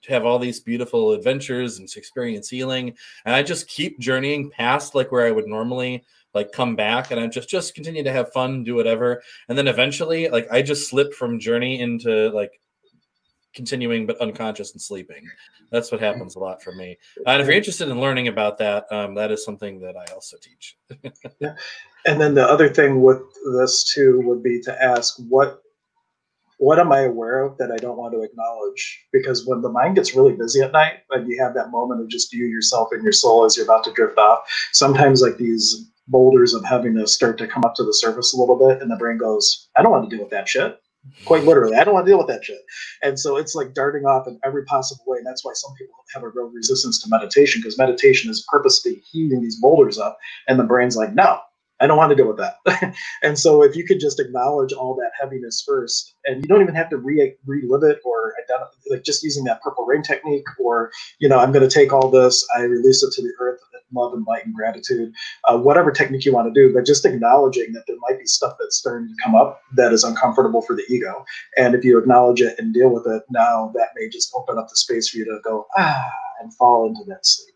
have 0.08 0.24
all 0.24 0.38
these 0.38 0.60
beautiful 0.60 1.12
adventures 1.12 1.78
and 1.78 1.88
experience 1.96 2.48
healing. 2.48 2.94
And 3.24 3.34
I 3.34 3.42
just 3.42 3.68
keep 3.68 3.98
journeying 3.98 4.50
past 4.50 4.94
like 4.94 5.12
where 5.12 5.26
I 5.26 5.30
would 5.30 5.46
normally 5.46 6.04
like 6.34 6.52
come 6.52 6.74
back 6.74 7.10
and 7.10 7.20
I 7.20 7.26
just 7.28 7.48
just 7.48 7.74
continue 7.74 8.02
to 8.02 8.12
have 8.12 8.32
fun, 8.32 8.64
do 8.64 8.74
whatever. 8.74 9.22
And 9.48 9.56
then 9.56 9.68
eventually 9.68 10.28
like 10.28 10.50
I 10.50 10.62
just 10.62 10.88
slip 10.88 11.14
from 11.14 11.38
journey 11.38 11.80
into 11.80 12.30
like 12.30 12.60
continuing 13.54 14.04
but 14.04 14.20
unconscious 14.20 14.72
and 14.72 14.82
sleeping. 14.82 15.28
That's 15.70 15.90
what 15.90 16.00
happens 16.00 16.36
a 16.36 16.40
lot 16.40 16.62
for 16.62 16.72
me. 16.72 16.98
And 17.26 17.40
if 17.40 17.46
you're 17.46 17.56
interested 17.56 17.88
in 17.88 18.00
learning 18.00 18.28
about 18.28 18.58
that, 18.58 18.84
um, 18.92 19.14
that 19.14 19.30
is 19.30 19.44
something 19.44 19.80
that 19.80 19.96
I 19.96 20.04
also 20.12 20.36
teach. 20.40 20.76
yeah. 21.40 21.54
And 22.06 22.20
then 22.20 22.34
the 22.34 22.44
other 22.44 22.68
thing 22.68 23.00
with 23.00 23.22
this 23.56 23.92
too 23.94 24.20
would 24.24 24.42
be 24.42 24.60
to 24.62 24.82
ask 24.82 25.16
what 25.28 25.63
what 26.64 26.78
am 26.78 26.92
I 26.92 27.00
aware 27.00 27.44
of 27.44 27.58
that 27.58 27.70
I 27.70 27.76
don't 27.76 27.98
want 27.98 28.14
to 28.14 28.22
acknowledge? 28.22 29.04
Because 29.12 29.46
when 29.46 29.60
the 29.60 29.68
mind 29.68 29.96
gets 29.96 30.14
really 30.14 30.32
busy 30.32 30.62
at 30.62 30.72
night 30.72 30.94
and 31.10 31.28
you 31.28 31.38
have 31.42 31.52
that 31.52 31.70
moment 31.70 32.00
of 32.00 32.08
just 32.08 32.32
you, 32.32 32.46
yourself, 32.46 32.88
and 32.92 33.02
your 33.02 33.12
soul 33.12 33.44
as 33.44 33.54
you're 33.54 33.66
about 33.66 33.84
to 33.84 33.92
drift 33.92 34.16
off, 34.16 34.38
sometimes 34.72 35.20
like 35.20 35.36
these 35.36 35.90
boulders 36.08 36.54
of 36.54 36.64
heaviness 36.64 37.12
start 37.12 37.36
to 37.36 37.46
come 37.46 37.64
up 37.66 37.74
to 37.74 37.84
the 37.84 37.92
surface 37.92 38.32
a 38.32 38.38
little 38.38 38.56
bit, 38.56 38.80
and 38.80 38.90
the 38.90 38.96
brain 38.96 39.18
goes, 39.18 39.68
I 39.76 39.82
don't 39.82 39.92
want 39.92 40.08
to 40.08 40.16
deal 40.16 40.24
with 40.24 40.32
that 40.32 40.48
shit 40.48 40.80
quite 41.26 41.44
literally. 41.44 41.76
I 41.76 41.84
don't 41.84 41.92
want 41.92 42.06
to 42.06 42.10
deal 42.10 42.18
with 42.18 42.28
that 42.28 42.44
shit. 42.44 42.60
And 43.02 43.20
so 43.20 43.36
it's 43.36 43.54
like 43.54 43.74
darting 43.74 44.06
off 44.06 44.26
in 44.26 44.40
every 44.42 44.64
possible 44.64 45.04
way. 45.06 45.18
And 45.18 45.26
that's 45.26 45.44
why 45.44 45.52
some 45.54 45.74
people 45.78 45.94
have 46.14 46.22
a 46.22 46.30
real 46.30 46.48
resistance 46.48 47.02
to 47.02 47.10
meditation 47.10 47.60
because 47.60 47.78
meditation 47.78 48.30
is 48.30 48.46
purposely 48.50 49.02
heaving 49.12 49.42
these 49.42 49.60
boulders 49.60 49.98
up. 49.98 50.18
And 50.48 50.58
the 50.58 50.64
brain's 50.64 50.96
like, 50.96 51.14
no, 51.14 51.40
I 51.80 51.86
don't 51.86 51.98
want 51.98 52.10
to 52.10 52.16
deal 52.16 52.28
with 52.28 52.38
that. 52.38 52.94
and 53.22 53.38
so 53.38 53.62
if 53.62 53.76
you 53.76 53.84
could 53.84 54.00
just 54.00 54.20
acknowledge 54.20 54.72
all 54.72 54.94
that 54.96 55.10
heaviness 55.20 55.62
first, 55.66 56.14
and 56.24 56.42
you 56.42 56.48
don't 56.48 56.62
even 56.62 56.74
have 56.74 56.90
to 56.90 56.96
re- 56.96 57.34
relive 57.46 57.82
it 57.82 58.00
or 58.04 58.34
identify, 58.42 58.72
like 58.90 59.04
just 59.04 59.22
using 59.22 59.44
that 59.44 59.62
purple 59.62 59.84
rain 59.84 60.02
technique, 60.02 60.46
or, 60.58 60.90
you 61.18 61.28
know, 61.28 61.38
I'm 61.38 61.52
going 61.52 61.68
to 61.68 61.74
take 61.74 61.92
all 61.92 62.10
this, 62.10 62.46
I 62.56 62.62
release 62.62 63.02
it 63.02 63.12
to 63.14 63.22
the 63.22 63.32
earth, 63.40 63.60
love 63.94 64.12
and 64.14 64.26
light 64.26 64.44
and 64.46 64.54
gratitude, 64.54 65.12
uh, 65.46 65.58
whatever 65.58 65.90
technique 65.90 66.24
you 66.24 66.32
want 66.32 66.52
to 66.52 66.60
do, 66.60 66.72
but 66.74 66.86
just 66.86 67.04
acknowledging 67.04 67.72
that 67.72 67.84
there 67.86 67.96
might 68.08 68.18
be 68.18 68.26
stuff 68.26 68.56
that's 68.58 68.78
starting 68.78 69.08
to 69.08 69.14
come 69.22 69.34
up 69.34 69.60
that 69.74 69.92
is 69.92 70.04
uncomfortable 70.04 70.62
for 70.62 70.76
the 70.76 70.84
ego. 70.88 71.24
And 71.56 71.74
if 71.74 71.84
you 71.84 71.98
acknowledge 71.98 72.40
it 72.40 72.58
and 72.58 72.74
deal 72.74 72.90
with 72.90 73.06
it, 73.06 73.22
now 73.30 73.72
that 73.74 73.90
may 73.96 74.08
just 74.08 74.32
open 74.34 74.58
up 74.58 74.68
the 74.68 74.76
space 74.76 75.08
for 75.08 75.18
you 75.18 75.24
to 75.26 75.38
go, 75.44 75.66
ah, 75.76 76.10
and 76.40 76.54
fall 76.54 76.86
into 76.86 77.02
that 77.08 77.26
sleep. 77.26 77.53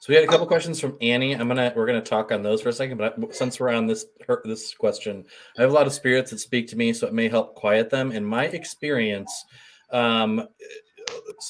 So 0.00 0.06
we 0.08 0.14
had 0.14 0.24
a 0.24 0.28
couple 0.28 0.46
questions 0.46 0.80
from 0.80 0.96
Annie. 1.02 1.34
I'm 1.34 1.46
gonna 1.46 1.74
we're 1.76 1.84
gonna 1.84 2.00
talk 2.00 2.32
on 2.32 2.42
those 2.42 2.62
for 2.62 2.70
a 2.70 2.72
second, 2.72 2.96
but 2.96 3.34
since 3.34 3.60
we're 3.60 3.68
on 3.68 3.86
this 3.86 4.06
her, 4.26 4.40
this 4.46 4.72
question, 4.72 5.26
I 5.58 5.60
have 5.60 5.70
a 5.70 5.74
lot 5.74 5.86
of 5.86 5.92
spirits 5.92 6.30
that 6.30 6.38
speak 6.38 6.68
to 6.68 6.76
me, 6.76 6.94
so 6.94 7.06
it 7.06 7.12
may 7.12 7.28
help 7.28 7.54
quiet 7.54 7.90
them. 7.90 8.10
In 8.10 8.24
my 8.24 8.46
experience, 8.46 9.44
um, 9.90 10.48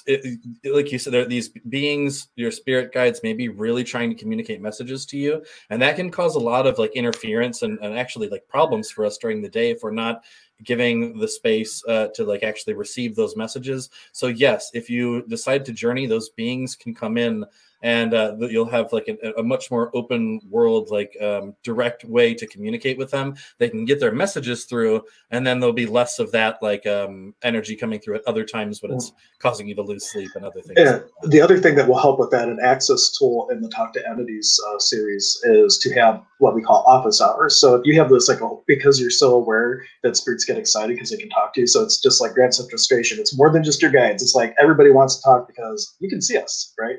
it, 0.06 0.40
it, 0.64 0.74
like 0.74 0.90
you 0.90 0.98
said, 0.98 1.12
there 1.12 1.22
are 1.22 1.26
these 1.26 1.50
beings, 1.68 2.26
your 2.34 2.50
spirit 2.50 2.92
guides, 2.92 3.22
may 3.22 3.34
be 3.34 3.48
really 3.48 3.84
trying 3.84 4.10
to 4.10 4.16
communicate 4.16 4.60
messages 4.60 5.06
to 5.06 5.16
you, 5.16 5.44
and 5.70 5.80
that 5.80 5.94
can 5.94 6.10
cause 6.10 6.34
a 6.34 6.40
lot 6.40 6.66
of 6.66 6.76
like 6.76 6.96
interference 6.96 7.62
and, 7.62 7.78
and 7.80 7.96
actually 7.96 8.28
like 8.28 8.48
problems 8.48 8.90
for 8.90 9.04
us 9.04 9.16
during 9.16 9.42
the 9.42 9.48
day 9.48 9.70
if 9.70 9.84
we're 9.84 9.92
not 9.92 10.24
giving 10.64 11.18
the 11.18 11.28
space 11.28 11.82
uh, 11.88 12.08
to 12.14 12.24
like 12.24 12.42
actually 12.42 12.74
receive 12.74 13.16
those 13.16 13.36
messages. 13.36 13.90
So 14.12 14.26
yes, 14.26 14.70
if 14.74 14.90
you 14.90 15.22
decide 15.28 15.64
to 15.66 15.72
journey, 15.72 16.06
those 16.06 16.28
beings 16.30 16.76
can 16.76 16.94
come 16.94 17.16
in 17.16 17.44
and 17.82 18.12
uh, 18.12 18.36
you'll 18.38 18.68
have 18.68 18.92
like 18.92 19.08
a, 19.08 19.40
a, 19.40 19.42
much 19.42 19.70
more 19.70 19.90
open 19.96 20.38
world 20.50 20.90
like 20.90 21.16
um, 21.22 21.54
direct 21.62 22.04
way 22.04 22.34
to 22.34 22.46
communicate 22.46 22.98
with 22.98 23.10
them. 23.10 23.34
They 23.56 23.70
can 23.70 23.86
get 23.86 24.00
their 24.00 24.12
messages 24.12 24.66
through 24.66 25.02
and 25.30 25.46
then 25.46 25.60
there'll 25.60 25.72
be 25.72 25.86
less 25.86 26.18
of 26.18 26.30
that 26.32 26.58
like 26.62 26.86
um, 26.86 27.34
energy 27.42 27.76
coming 27.76 27.98
through 27.98 28.16
at 28.16 28.26
other 28.26 28.44
times 28.44 28.82
when 28.82 28.92
it's 28.92 29.12
causing 29.38 29.66
you 29.66 29.74
to 29.76 29.82
lose 29.82 30.10
sleep 30.10 30.30
and 30.34 30.44
other 30.44 30.60
things. 30.60 30.78
Yeah 30.78 31.00
the 31.30 31.40
other 31.40 31.58
thing 31.58 31.74
that 31.76 31.86
will 31.86 31.98
help 31.98 32.18
with 32.18 32.30
that 32.30 32.48
an 32.48 32.58
access 32.62 33.10
tool 33.10 33.48
in 33.50 33.60
the 33.60 33.68
talk 33.68 33.92
to 33.92 34.08
entities 34.08 34.58
uh, 34.68 34.78
series 34.78 35.40
is 35.44 35.78
to 35.78 35.92
have 35.94 36.22
what 36.38 36.54
we 36.54 36.62
call 36.62 36.82
office 36.86 37.20
hours. 37.20 37.56
So 37.56 37.74
if 37.74 37.84
you 37.84 37.98
have 37.98 38.10
this 38.10 38.28
like 38.28 38.40
because 38.66 39.00
you're 39.00 39.10
so 39.10 39.34
aware 39.34 39.84
that 40.02 40.16
spirits 40.16 40.44
get 40.50 40.58
excited 40.58 40.94
because 40.94 41.10
they 41.10 41.16
can 41.16 41.30
talk 41.30 41.52
to 41.54 41.60
you 41.60 41.66
so 41.66 41.82
it's 41.82 42.00
just 42.00 42.20
like 42.20 42.32
grand 42.32 42.54
central 42.54 42.78
station 42.78 43.18
it's 43.18 43.36
more 43.36 43.52
than 43.52 43.64
just 43.64 43.82
your 43.82 43.90
guides 43.90 44.22
it's 44.22 44.34
like 44.34 44.54
everybody 44.60 44.90
wants 44.90 45.16
to 45.16 45.22
talk 45.22 45.46
because 45.46 45.96
you 46.00 46.08
can 46.08 46.20
see 46.20 46.36
us 46.36 46.72
right 46.78 46.96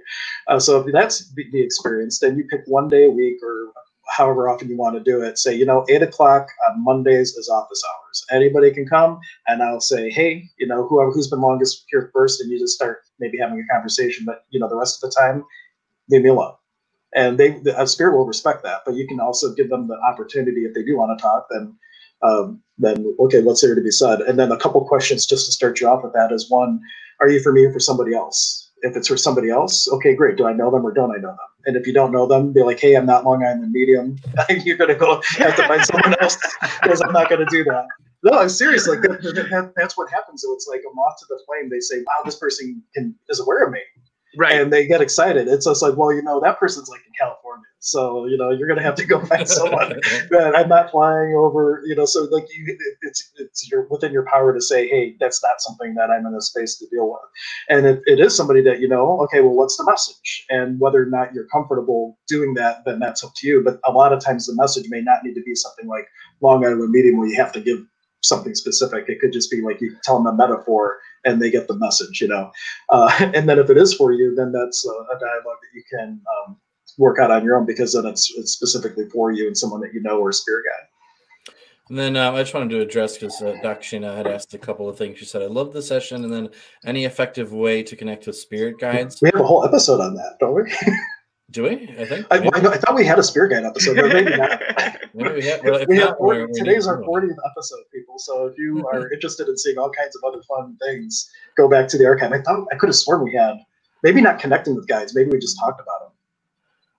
uh, 0.47 0.60
so 0.60 0.80
if 0.80 0.93
that's 0.93 1.32
the 1.36 1.62
experience, 1.62 2.20
then 2.20 2.38
you 2.38 2.43
pick 2.45 2.62
one 2.66 2.89
day 2.89 3.06
a 3.06 3.10
week 3.10 3.38
or 3.43 3.72
however 4.10 4.49
often 4.49 4.70
you 4.70 4.78
want 4.78 4.95
to 4.95 5.04
do 5.04 5.22
it. 5.22 5.38
Say, 5.38 5.56
you 5.56 5.66
know, 5.66 5.86
eight 5.89 6.02
o'clock 6.02 6.47
on 6.70 6.84
Mondays 6.84 7.32
is 7.36 7.49
office 7.49 7.82
hours. 7.89 8.26
Anybody 8.32 8.72
can 8.72 8.86
come, 8.86 9.20
and 9.47 9.64
I'll 9.64 9.80
say, 9.80 10.10
hey, 10.10 10.49
you 10.60 10.68
know, 10.68 10.88
whoever 10.88 11.12
who's 11.12 11.30
been 11.30 11.41
longest 11.41 11.86
here 11.89 12.10
first, 12.14 12.41
and 12.41 12.52
you 12.52 12.60
just 12.60 12.76
start 12.76 12.99
maybe 13.20 13.38
having 13.38 13.60
a 13.60 13.74
conversation. 13.74 14.26
But 14.26 14.45
you 14.49 14.60
know, 14.60 14.68
the 14.68 14.76
rest 14.76 15.02
of 15.02 15.10
the 15.10 15.16
time, 15.16 15.45
leave 16.10 16.24
me 16.24 16.30
alone. 16.30 16.56
And 17.14 17.38
they, 17.38 17.52
the 17.60 17.86
spirit 17.86 18.18
will 18.18 18.26
respect 18.26 18.64
that. 18.64 18.82
But 18.86 18.95
you 18.95 19.06
can 19.08 19.20
also 19.20 19.54
give 19.54 19.70
them 19.70 19.88
the 19.88 19.97
opportunity 19.99 20.62
if 20.62 20.74
they 20.74 20.84
do 20.84 20.97
want 20.97 21.18
to 21.18 21.22
talk. 21.22 21.47
Then, 21.49 21.78
um, 22.24 22.62
then 22.78 23.16
okay, 23.20 23.42
what's 23.42 23.62
there 23.62 23.76
to 23.76 23.82
be 23.82 23.92
said? 23.92 24.22
And 24.22 24.40
then 24.40 24.52
a 24.52 24.58
couple 24.58 24.84
questions 24.86 25.26
just 25.26 25.46
to 25.46 25.52
start 25.52 25.80
you 25.80 25.88
off 25.88 26.04
with 26.04 26.14
that 26.14 26.32
is 26.32 26.50
one, 26.50 26.80
are 27.20 27.30
you 27.30 27.40
for 27.42 27.52
me 27.52 27.66
or 27.66 27.74
for 27.74 27.80
somebody 27.80 28.16
else? 28.16 28.72
if 28.82 28.96
it's 28.96 29.08
for 29.08 29.18
somebody 29.18 29.50
else, 29.50 29.88
okay, 29.92 30.16
great. 30.16 30.38
Do 30.38 30.46
I 30.46 30.54
know 30.54 30.72
them 30.72 30.86
or 30.86 30.92
don't 30.92 31.12
I 31.12 31.18
know 31.18 31.30
them? 31.30 31.38
And 31.66 31.76
if 31.76 31.86
you 31.86 31.94
don't 31.94 32.12
know 32.12 32.26
them, 32.26 32.52
be 32.52 32.64
like, 32.64 32.80
hey, 32.80 32.96
I'm 32.96 33.06
not 33.06 33.26
Long 33.26 33.44
Island 33.44 33.72
Medium. 33.72 34.18
You're 34.50 34.78
going 34.78 34.90
to 34.90 34.96
go 34.96 35.22
have 35.38 35.56
to 35.56 35.68
find 35.68 35.86
someone 35.86 36.16
else 36.22 36.38
because 36.82 37.02
I'm 37.02 37.14
not 37.14 37.30
going 37.30 37.46
to 37.46 37.52
do 37.52 37.64
that. 37.66 37.86
No, 38.24 38.40
I'm 38.40 38.50
serious. 38.50 38.88
Like 38.88 39.02
that, 39.02 39.22
that, 39.22 39.74
that's 39.76 39.98
what 39.98 40.10
happens. 40.10 40.42
So 40.42 40.54
it's 40.54 40.68
like 40.68 40.82
a 40.82 40.94
moth 40.94 41.18
to 41.20 41.26
the 41.30 41.40
flame. 41.46 41.70
They 41.70 41.80
say, 41.80 42.00
wow, 42.00 42.24
this 42.26 42.36
person 42.36 42.82
can 42.94 43.16
is 43.30 43.40
aware 43.40 43.66
of 43.66 43.72
me 43.72 43.80
right 44.38 44.62
and 44.62 44.72
they 44.72 44.88
get 44.88 45.02
excited 45.02 45.48
it's 45.48 45.66
just 45.66 45.82
like 45.82 45.96
well 45.98 46.14
you 46.14 46.22
know 46.22 46.40
that 46.40 46.60
person's 46.60 46.88
like 46.90 47.02
in 47.06 47.12
california 47.20 47.66
so 47.82 48.28
you 48.28 48.38
know 48.38 48.52
you're 48.52 48.68
gonna 48.68 48.82
have 48.82 48.96
to 48.96 49.06
go 49.06 49.20
find 49.26 49.48
someone. 49.48 49.90
That 50.30 50.54
i'm 50.56 50.70
not 50.70 50.92
flying 50.92 51.36
over 51.36 51.82
you 51.86 51.96
know 51.96 52.06
so 52.06 52.28
like 52.32 52.46
you 52.56 52.78
it's 53.02 53.32
it's 53.38 53.70
your 53.70 53.88
within 53.90 54.14
your 54.14 54.26
power 54.26 54.54
to 54.54 54.62
say 54.62 54.88
hey 54.88 55.16
that's 55.20 55.44
not 55.44 55.60
something 55.60 55.96
that 55.96 56.12
i'm 56.12 56.26
in 56.26 56.34
a 56.34 56.42
space 56.42 56.78
to 56.78 56.86
deal 56.88 57.10
with. 57.10 57.22
And 57.70 57.86
if 57.86 58.00
it 58.05 58.20
is 58.20 58.38
somebody 58.38 58.62
that 58.62 58.80
you 58.80 58.88
know 58.88 59.20
okay 59.24 59.42
well 59.42 59.55
what's 59.55 59.78
the 59.78 59.86
message? 59.86 60.46
And 60.50 60.80
whether 60.80 61.01
or 61.01 61.08
not 61.08 61.34
you're 61.34 61.47
comfortable 61.47 62.18
doing 62.28 62.54
that 62.54 62.86
then 62.86 63.00
that's 63.00 63.24
up 63.24 63.32
to 63.38 63.47
you. 63.47 63.64
But 63.64 63.80
a 63.86 63.92
lot 63.92 64.14
of 64.14 64.24
times 64.24 64.46
the 64.46 64.55
message 64.55 64.86
may 64.89 65.01
not 65.01 65.24
need 65.24 65.34
to 65.34 65.42
be 65.42 65.55
something 65.55 65.88
like 65.88 66.08
long 66.39 66.64
island 66.64 66.92
medium 66.92 67.18
where 67.18 67.28
you 67.28 67.38
have 67.38 67.51
to 67.54 67.62
give 67.62 67.80
something 68.24 68.54
specific. 68.54 69.05
It 69.08 69.20
could 69.20 69.34
just 69.34 69.50
be 69.50 69.62
like 69.62 69.82
you 69.82 69.96
tell 70.04 70.22
them 70.22 70.28
a 70.28 70.36
metaphor 70.36 71.00
and 71.26 71.42
they 71.42 71.50
get 71.50 71.68
the 71.68 71.78
message, 71.78 72.22
you 72.22 72.28
know. 72.28 72.51
Uh, 72.89 73.12
and 73.34 73.50
then 73.50 73.60
if 73.60 73.70
it 73.70 73.78
is 73.78 73.93
for 73.93 74.12
you, 74.12 74.36
then 74.36 74.51
that's 74.51 74.86
a, 74.86 74.89
a 74.89 75.20
dialogue 75.20 75.58
that 75.62 75.74
you 75.74 75.84
can 75.92 76.22
um, 76.47 76.58
work 76.97 77.20
out 77.20 77.32
on 77.32 77.43
your 77.43 77.58
own 77.58 77.66
because 77.66 77.93
then 77.93 78.05
it's, 78.05 78.32
it's 78.36 78.51
specifically 78.51 79.08
for 79.09 79.32
you 79.32 79.47
and 79.47 79.58
someone 79.58 79.82
that 79.82 79.93
you 79.93 80.01
know 80.01 80.20
or 80.20 80.30
a 80.30 80.34
spirit 80.34 80.66
guide. 80.66 81.55
And 81.89 82.00
then 82.00 82.16
um, 82.16 82.36
I 82.36 82.42
just 82.42 82.54
wanted 82.54 82.70
to 82.70 82.80
address 82.80 83.18
because 83.18 83.42
uh, 83.42 83.58
Dr. 83.62 83.82
Sheena 83.82 84.16
had 84.16 84.26
asked 84.26 84.54
a 84.54 84.58
couple 84.58 84.88
of 84.88 84.97
things. 84.97 85.20
She 85.20 85.26
said, 85.26 85.42
"I 85.42 85.47
love 85.47 85.74
the 85.74 85.82
session," 85.82 86.24
and 86.24 86.32
then 86.32 86.50
any 86.86 87.04
effective 87.04 87.51
way 87.51 87.84
to 87.84 87.97
connect 87.97 88.28
with 88.28 88.38
spirit 88.38 88.80
guides. 88.80 89.22
We 89.22 89.30
have 89.34 89.42
a 89.42 89.46
whole 89.46 89.66
episode 89.66 90.00
on 90.00 90.16
that, 90.16 90.38
don't 90.39 90.55
we? 90.55 90.72
Do 91.51 91.63
we? 91.63 91.93
I 92.00 92.05
think. 92.05 92.28
I, 92.32 92.38
I, 92.38 92.78
thought 92.78 92.96
we 92.96 93.05
had 93.05 93.20
a 93.20 93.24
spirit 93.24 93.50
guide 93.50 93.66
episode, 93.66 93.97
but 93.97 94.08
maybe 94.08 94.38
not. 94.38 94.62
maybe 95.13 95.34
we 95.34 95.46
have. 95.47 95.62
Well, 95.63 95.86
we 95.86 95.97
not, 95.97 96.18
40, 96.18 96.54
today's 96.54 96.88
our 96.88 97.01
40th 97.01 97.36
episode, 97.51 97.84
people. 97.93 98.18
So 98.20 98.46
if 98.46 98.58
you 98.58 98.88
are 98.88 99.12
interested 99.12 99.50
in 99.50 99.58
seeing 99.58 99.78
all 99.78 99.89
kinds 99.89 100.16
of 100.16 100.24
other 100.24 100.42
fun 100.43 100.78
things, 100.82 101.30
go 101.58 101.68
back 101.68 101.89
to 101.89 101.97
the 101.97 102.05
archive. 102.05 102.32
I 102.32 102.42
thought 102.42 102.66
I 102.72 102.78
could 102.78 102.88
have 102.88 102.96
sworn 102.96 103.22
we 103.22 103.34
had. 103.34 103.58
Maybe 104.01 104.22
not 104.22 104.39
connecting 104.39 104.76
with 104.76 104.88
guides. 104.88 105.13
Maybe 105.13 105.30
we 105.30 105.39
just 105.39 105.59
talked 105.59 105.82
about 105.82 106.00
them. 106.00 106.11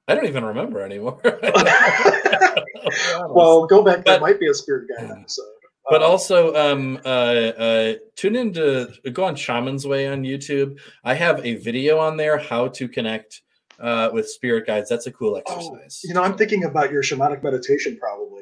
I 0.08 0.14
don't 0.14 0.26
even 0.26 0.44
remember 0.44 0.82
anymore. 0.82 1.20
well, 3.28 3.66
go 3.66 3.82
back. 3.82 4.04
But, 4.04 4.20
might 4.20 4.40
be 4.40 4.48
a 4.48 4.54
spirit 4.54 4.88
guide 4.88 5.10
episode. 5.10 5.46
But 5.88 6.02
um, 6.02 6.10
also, 6.10 6.54
um, 6.54 7.00
uh, 7.04 7.08
uh, 7.08 7.94
tune 8.16 8.36
in 8.36 8.52
to 8.54 8.88
go 9.12 9.24
on 9.24 9.34
Shaman's 9.34 9.86
Way 9.86 10.08
on 10.08 10.22
YouTube. 10.22 10.78
I 11.04 11.14
have 11.14 11.44
a 11.44 11.56
video 11.56 11.98
on 11.98 12.16
there 12.16 12.38
how 12.38 12.68
to 12.68 12.88
connect 12.88 13.42
uh, 13.80 14.10
with 14.12 14.28
spirit 14.28 14.66
guides. 14.66 14.88
That's 14.88 15.06
a 15.06 15.12
cool 15.12 15.34
oh, 15.34 15.38
exercise. 15.38 16.02
Oh, 16.04 16.08
you 16.08 16.14
know, 16.14 16.22
I'm 16.22 16.36
thinking 16.36 16.64
about 16.64 16.92
your 16.92 17.02
shamanic 17.02 17.42
meditation 17.42 17.96
probably. 17.98 18.41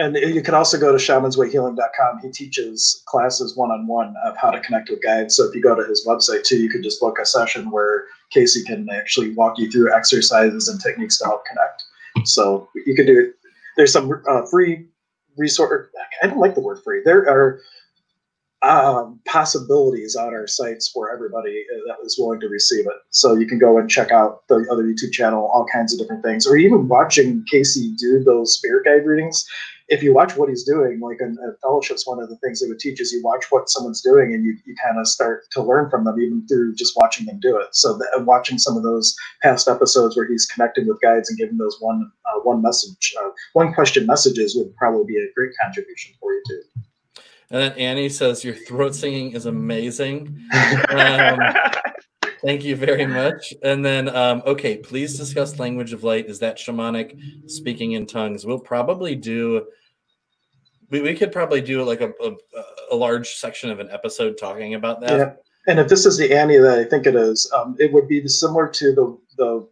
And 0.00 0.16
you 0.16 0.40
can 0.40 0.54
also 0.54 0.78
go 0.78 0.92
to 0.92 0.96
shamanswayhealing.com. 0.96 2.20
He 2.22 2.30
teaches 2.30 3.02
classes 3.04 3.54
one 3.54 3.70
on 3.70 3.86
one 3.86 4.14
of 4.24 4.34
how 4.34 4.50
to 4.50 4.58
connect 4.60 4.88
with 4.88 5.02
guides. 5.02 5.36
So 5.36 5.46
if 5.46 5.54
you 5.54 5.60
go 5.60 5.74
to 5.74 5.86
his 5.86 6.06
website 6.06 6.42
too, 6.42 6.56
you 6.56 6.70
could 6.70 6.82
just 6.82 7.00
book 7.00 7.18
a 7.20 7.26
session 7.26 7.70
where 7.70 8.06
Casey 8.30 8.64
can 8.64 8.88
actually 8.88 9.34
walk 9.34 9.58
you 9.58 9.70
through 9.70 9.94
exercises 9.94 10.68
and 10.68 10.80
techniques 10.80 11.18
to 11.18 11.26
help 11.26 11.44
connect. 11.44 11.84
So 12.26 12.66
you 12.86 12.94
can 12.94 13.04
do 13.04 13.20
it. 13.20 13.34
There's 13.76 13.92
some 13.92 14.10
uh, 14.26 14.46
free 14.46 14.86
resource. 15.36 15.90
I 16.22 16.28
don't 16.28 16.38
like 16.38 16.54
the 16.54 16.62
word 16.62 16.82
free. 16.82 17.02
There 17.04 17.28
are 17.28 17.60
um, 18.62 19.20
possibilities 19.26 20.16
on 20.16 20.34
our 20.34 20.46
sites 20.46 20.88
for 20.88 21.12
everybody 21.12 21.64
that 21.86 21.96
is 22.04 22.18
willing 22.18 22.40
to 22.40 22.48
receive 22.48 22.86
it. 22.86 22.96
So 23.10 23.34
you 23.34 23.46
can 23.46 23.58
go 23.58 23.78
and 23.78 23.88
check 23.88 24.10
out 24.10 24.46
the 24.48 24.66
other 24.70 24.84
YouTube 24.84 25.12
channel, 25.12 25.50
all 25.52 25.66
kinds 25.72 25.92
of 25.92 25.98
different 25.98 26.22
things, 26.22 26.46
or 26.46 26.56
even 26.56 26.88
watching 26.88 27.44
Casey 27.50 27.94
do 27.96 28.22
those 28.22 28.54
spirit 28.54 28.84
guide 28.84 29.06
readings. 29.06 29.46
If 29.88 30.04
you 30.04 30.14
watch 30.14 30.36
what 30.36 30.48
he's 30.48 30.62
doing, 30.62 31.00
like 31.00 31.20
in, 31.20 31.30
in 31.42 31.54
fellowships, 31.62 32.06
one 32.06 32.22
of 32.22 32.28
the 32.28 32.36
things 32.36 32.60
they 32.60 32.68
would 32.68 32.78
teach 32.78 33.00
is 33.00 33.12
you 33.12 33.22
watch 33.24 33.46
what 33.50 33.68
someone's 33.68 34.02
doing 34.02 34.34
and 34.34 34.44
you, 34.44 34.56
you 34.64 34.76
kind 34.80 35.00
of 35.00 35.08
start 35.08 35.50
to 35.52 35.62
learn 35.62 35.90
from 35.90 36.04
them, 36.04 36.20
even 36.20 36.46
through 36.46 36.76
just 36.76 36.96
watching 36.96 37.26
them 37.26 37.40
do 37.40 37.56
it. 37.56 37.74
So 37.74 37.98
the, 37.98 38.06
watching 38.24 38.58
some 38.58 38.76
of 38.76 38.84
those 38.84 39.16
past 39.42 39.66
episodes 39.66 40.16
where 40.16 40.28
he's 40.28 40.46
connecting 40.46 40.86
with 40.86 41.00
guides 41.00 41.28
and 41.28 41.38
giving 41.38 41.56
those 41.56 41.76
one 41.80 42.12
uh, 42.26 42.40
one 42.40 42.62
message, 42.62 43.14
uh, 43.20 43.30
one 43.54 43.72
question 43.72 44.06
messages 44.06 44.54
would 44.54 44.76
probably 44.76 45.06
be 45.06 45.18
a 45.18 45.32
great 45.34 45.50
contribution 45.60 46.14
for 46.20 46.32
you 46.32 46.42
too. 46.46 46.62
And 47.50 47.60
then 47.60 47.72
Annie 47.72 48.08
says, 48.08 48.44
Your 48.44 48.54
throat 48.54 48.94
singing 48.94 49.32
is 49.32 49.46
amazing. 49.46 50.38
Um, 50.90 51.38
thank 52.42 52.64
you 52.64 52.76
very 52.76 53.06
much. 53.06 53.52
And 53.62 53.84
then, 53.84 54.08
um, 54.14 54.42
okay, 54.46 54.76
please 54.76 55.16
discuss 55.16 55.58
language 55.58 55.92
of 55.92 56.04
light. 56.04 56.26
Is 56.26 56.38
that 56.40 56.58
shamanic 56.58 57.50
speaking 57.50 57.92
in 57.92 58.06
tongues? 58.06 58.46
We'll 58.46 58.60
probably 58.60 59.16
do. 59.16 59.66
We, 60.90 61.00
we 61.00 61.14
could 61.14 61.32
probably 61.32 61.60
do 61.60 61.82
like 61.82 62.00
a, 62.00 62.12
a, 62.22 62.32
a 62.92 62.96
large 62.96 63.34
section 63.34 63.70
of 63.70 63.80
an 63.80 63.90
episode 63.90 64.38
talking 64.38 64.74
about 64.74 65.00
that. 65.00 65.18
Yeah. 65.18 65.32
And 65.66 65.78
if 65.78 65.88
this 65.88 66.06
is 66.06 66.16
the 66.16 66.32
Annie 66.34 66.58
that 66.58 66.78
I 66.78 66.84
think 66.84 67.06
it 67.06 67.14
is, 67.14 67.50
um, 67.54 67.76
it 67.78 67.92
would 67.92 68.08
be 68.08 68.26
similar 68.28 68.68
to 68.68 68.94
the 68.94 69.18
the 69.36 69.68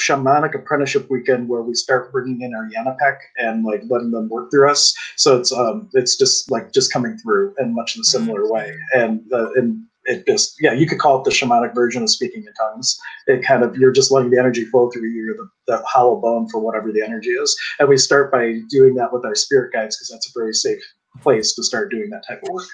shamanic 0.00 0.54
apprenticeship 0.54 1.10
weekend 1.10 1.48
where 1.48 1.62
we 1.62 1.74
start 1.74 2.12
bringing 2.12 2.42
in 2.42 2.54
our 2.54 2.68
Yanapek 2.70 3.18
and 3.38 3.64
like 3.64 3.82
letting 3.90 4.12
them 4.12 4.28
work 4.28 4.50
through 4.50 4.70
us. 4.70 4.94
So 5.16 5.38
it's 5.38 5.52
um 5.52 5.88
it's 5.94 6.16
just 6.16 6.50
like 6.50 6.72
just 6.72 6.92
coming 6.92 7.18
through 7.18 7.54
in 7.58 7.74
much 7.74 7.96
in 7.96 8.02
a 8.02 8.04
similar 8.04 8.50
way. 8.50 8.74
And 8.94 9.22
uh, 9.32 9.52
and 9.54 9.84
it 10.04 10.26
just 10.26 10.56
yeah 10.60 10.72
you 10.72 10.86
could 10.86 10.98
call 10.98 11.18
it 11.20 11.24
the 11.24 11.30
shamanic 11.30 11.74
version 11.74 12.02
of 12.02 12.10
speaking 12.10 12.44
in 12.46 12.54
tongues. 12.54 12.98
It 13.26 13.44
kind 13.44 13.62
of 13.64 13.76
you're 13.76 13.92
just 13.92 14.10
letting 14.10 14.30
the 14.30 14.38
energy 14.38 14.64
flow 14.66 14.90
through 14.90 15.08
you. 15.08 15.24
You're 15.26 15.36
the, 15.36 15.50
the 15.66 15.82
hollow 15.86 16.16
bone 16.20 16.48
for 16.48 16.60
whatever 16.60 16.92
the 16.92 17.02
energy 17.02 17.30
is. 17.30 17.56
And 17.78 17.88
we 17.88 17.98
start 17.98 18.32
by 18.32 18.60
doing 18.70 18.94
that 18.96 19.12
with 19.12 19.24
our 19.24 19.34
spirit 19.34 19.72
guides 19.72 19.96
because 19.96 20.10
that's 20.10 20.28
a 20.30 20.38
very 20.38 20.54
safe 20.54 20.82
place 21.22 21.54
to 21.54 21.64
start 21.64 21.90
doing 21.90 22.10
that 22.10 22.26
type 22.26 22.42
of 22.44 22.50
work. 22.50 22.66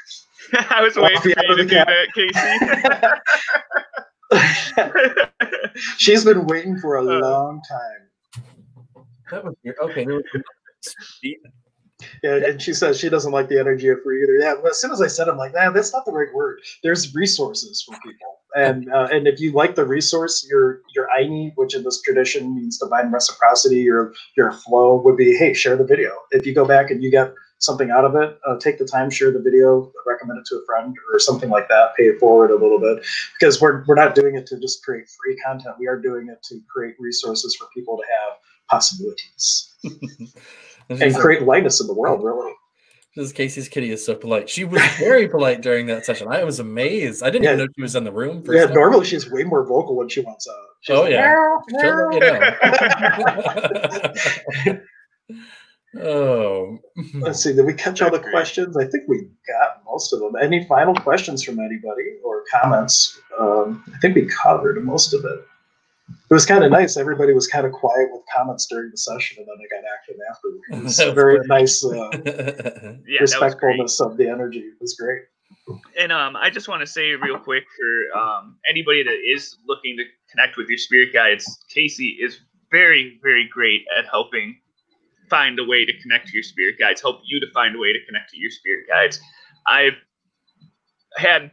I 0.71 0.83
was 0.83 0.97
waiting 0.97 1.21
for 1.21 1.29
you 1.31 1.35
to 1.37 1.57
do 1.57 1.65
that, 1.67 2.09
Casey. 2.15 2.33
She's 5.97 6.25
been 6.25 6.47
waiting 6.47 6.79
for 6.79 6.97
a 6.97 7.01
uh, 7.01 7.21
long 7.21 7.61
time. 7.69 8.95
That 9.31 9.45
was 9.45 9.55
okay. 9.83 10.07
Yeah, 12.23 12.37
and 12.37 12.61
she 12.61 12.75
says 12.75 12.99
she 12.99 13.09
doesn't 13.09 13.33
like 13.33 13.49
the 13.49 13.59
energy 13.59 13.89
of 13.89 14.03
free 14.03 14.23
either. 14.23 14.37
Yeah, 14.37 14.55
but 14.63 14.73
as 14.73 14.81
soon 14.81 14.91
as 14.91 15.01
I 15.01 15.07
said, 15.07 15.29
I'm 15.29 15.37
like, 15.37 15.55
nah, 15.55 15.71
that's 15.71 15.93
not 15.93 16.05
the 16.05 16.13
right 16.13 16.33
word. 16.35 16.61
There's 16.83 17.15
resources 17.15 17.83
for 17.83 17.97
people, 18.05 18.39
and 18.55 18.93
uh, 18.93 19.09
and 19.11 19.27
if 19.27 19.41
you 19.41 19.53
like 19.53 19.75
the 19.75 19.87
resource, 19.87 20.47
your 20.49 20.81
your 20.95 21.09
Ayni, 21.19 21.53
which 21.57 21.75
in 21.75 21.83
this 21.83 22.03
tradition 22.03 22.55
means 22.55 22.79
divine 22.79 23.11
reciprocity, 23.11 23.81
your 23.81 24.13
your 24.37 24.53
flow 24.53 25.01
would 25.03 25.17
be, 25.17 25.37
hey, 25.37 25.55
share 25.55 25.77
the 25.77 25.85
video. 25.85 26.11
If 26.31 26.47
you 26.47 26.55
go 26.55 26.67
back 26.67 26.91
and 26.91 27.03
you 27.03 27.11
get 27.11 27.33
something 27.65 27.91
out 27.91 28.05
of 28.05 28.15
it, 28.17 28.39
uh, 28.47 28.59
take 28.59 28.79
the 28.79 28.85
time, 28.85 29.11
share 29.11 29.31
the 29.31 29.41
video, 29.41 29.93
recommend 30.07 30.39
it 30.39 30.45
to 30.47 30.57
a 30.57 30.65
friend 30.67 30.95
or 31.13 31.19
something 31.19 31.51
like 31.51 31.69
that, 31.69 31.95
pay 31.97 32.05
it 32.05 32.19
forward 32.19 32.51
a 32.51 32.57
little 32.57 32.79
bit 32.79 33.05
because 33.39 33.61
we're, 33.61 33.85
we're 33.87 33.95
not 33.95 34.15
doing 34.15 34.37
it 34.37 34.47
to 34.47 34.61
just 34.61 34.85
create 34.85 35.09
free 35.09 35.37
content. 35.45 35.77
We 35.79 35.87
are 35.87 35.99
doing 35.99 36.29
it 36.29 36.43
to 36.45 36.61
create 36.73 36.95
resources 36.99 37.57
for 37.57 37.67
people 37.75 37.97
to 37.97 38.05
have 38.05 38.39
possibilities 38.69 39.75
and 40.91 41.15
create 41.17 41.43
lightness 41.43 41.81
in 41.81 41.87
the 41.87 41.95
world, 41.95 42.23
really. 42.23 42.53
This 43.17 43.31
Casey's 43.31 43.69
kitty 43.69 43.93
is 43.93 44.05
so 44.05 44.17
polite. 44.17 44.51
She 44.51 44.65
was 44.65 44.83
very 44.99 45.29
polite 45.29 45.63
during 45.63 45.87
that 45.87 46.05
session. 46.05 46.27
I 46.29 46.43
was 46.43 46.59
amazed. 46.59 47.23
I 47.23 47.31
didn't 47.31 47.45
yeah. 47.45 47.53
even 47.53 47.67
know 47.67 47.73
she 47.77 47.83
was 47.83 47.95
in 47.95 48.03
the 48.03 48.11
room. 48.11 48.43
yeah, 48.49 48.65
normally 48.65 49.05
she's 49.05 49.31
way 49.31 49.45
more 49.45 49.65
vocal 49.65 49.95
when 49.95 50.09
she 50.09 50.21
wants 50.21 50.49
out. 50.49 50.57
She's 50.81 50.97
oh 50.97 51.03
like, 51.03 51.13
yeah, 51.13 51.59
you 51.71 52.21
know. 54.73 54.81
Oh. 56.01 56.79
Let's 57.15 57.43
see. 57.43 57.53
Did 57.53 57.67
we 57.67 57.75
catch 57.75 58.03
all 58.03 58.11
the 58.11 58.21
questions? 58.21 58.77
I 58.77 58.87
think 58.87 59.05
we 59.09 59.29
got 59.47 59.83
most 59.85 60.13
of 60.13 60.21
them. 60.21 60.35
Any 60.41 60.65
final 60.65 60.95
questions 60.95 61.43
from 61.43 61.59
anybody 61.59 62.19
or 62.25 62.45
comments? 62.51 63.21
Um, 63.39 63.85
I 63.95 63.99
think 63.99 64.15
we 64.15 64.27
covered 64.27 64.83
most 64.85 65.13
of 65.15 65.25
it. 65.25 65.47
It 66.09 66.35
was 66.35 66.45
kind 66.45 66.65
of 66.65 66.71
nice. 66.71 66.97
Everybody 66.97 67.33
was 67.33 67.47
kind 67.47 67.67
of 67.67 67.73
quiet 67.73 68.09
with 68.13 68.23
comments 68.35 68.67
during 68.67 68.91
the 68.91 68.97
session, 68.97 69.39
and 69.39 69.47
then 69.49 69.57
they 69.59 69.75
got 69.75 69.85
active 69.95 70.17
afterwards. 70.31 70.61
It 70.71 70.85
was 70.85 71.01
a 71.01 71.13
very 71.13 71.39
nice 71.47 71.85
uh, 71.85 72.11
yeah, 73.07 73.21
respectfulness 73.21 74.01
of 74.01 74.17
the 74.17 74.29
energy. 74.29 74.59
It 74.59 74.81
was 74.81 74.95
great. 74.95 75.23
And 75.99 76.13
um, 76.13 76.37
I 76.37 76.51
just 76.51 76.69
want 76.69 76.81
to 76.81 76.87
say 76.87 77.13
real 77.13 77.39
quick 77.39 77.65
for 77.79 78.19
um, 78.19 78.59
anybody 78.69 79.03
that 79.03 79.19
is 79.35 79.57
looking 79.67 79.97
to 79.97 80.05
connect 80.31 80.57
with 80.57 80.69
your 80.69 80.79
spirit 80.79 81.13
guides, 81.13 81.59
Casey 81.71 82.19
is 82.21 82.41
very, 82.71 83.19
very 83.23 83.49
great 83.49 83.85
at 83.97 84.05
helping 84.07 84.59
find 85.35 85.59
a 85.59 85.65
way 85.65 85.85
to 85.85 85.93
connect 86.01 86.29
to 86.29 86.33
your 86.33 86.45
spirit 86.45 86.77
guides, 86.79 87.01
help 87.01 87.19
you 87.25 87.41
to 87.41 87.47
find 87.53 87.75
a 87.75 87.79
way 87.81 87.93
to 87.93 87.99
connect 88.07 88.31
to 88.31 88.39
your 88.39 88.51
spirit 88.51 88.87
guides. 88.89 89.19
I've 89.67 89.99
had 91.17 91.51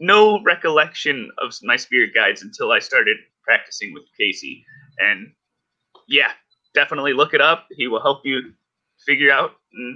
no 0.00 0.42
recollection 0.42 1.30
of 1.36 1.52
my 1.62 1.76
spirit 1.76 2.14
guides 2.14 2.40
until 2.42 2.72
I 2.72 2.78
started 2.78 3.18
practicing 3.44 3.92
with 3.92 4.04
Casey. 4.18 4.64
And 4.98 5.30
yeah, 6.08 6.30
definitely 6.72 7.12
look 7.12 7.34
it 7.34 7.42
up. 7.42 7.66
He 7.70 7.86
will 7.86 8.00
help 8.00 8.22
you 8.24 8.40
figure 9.04 9.30
out 9.30 9.50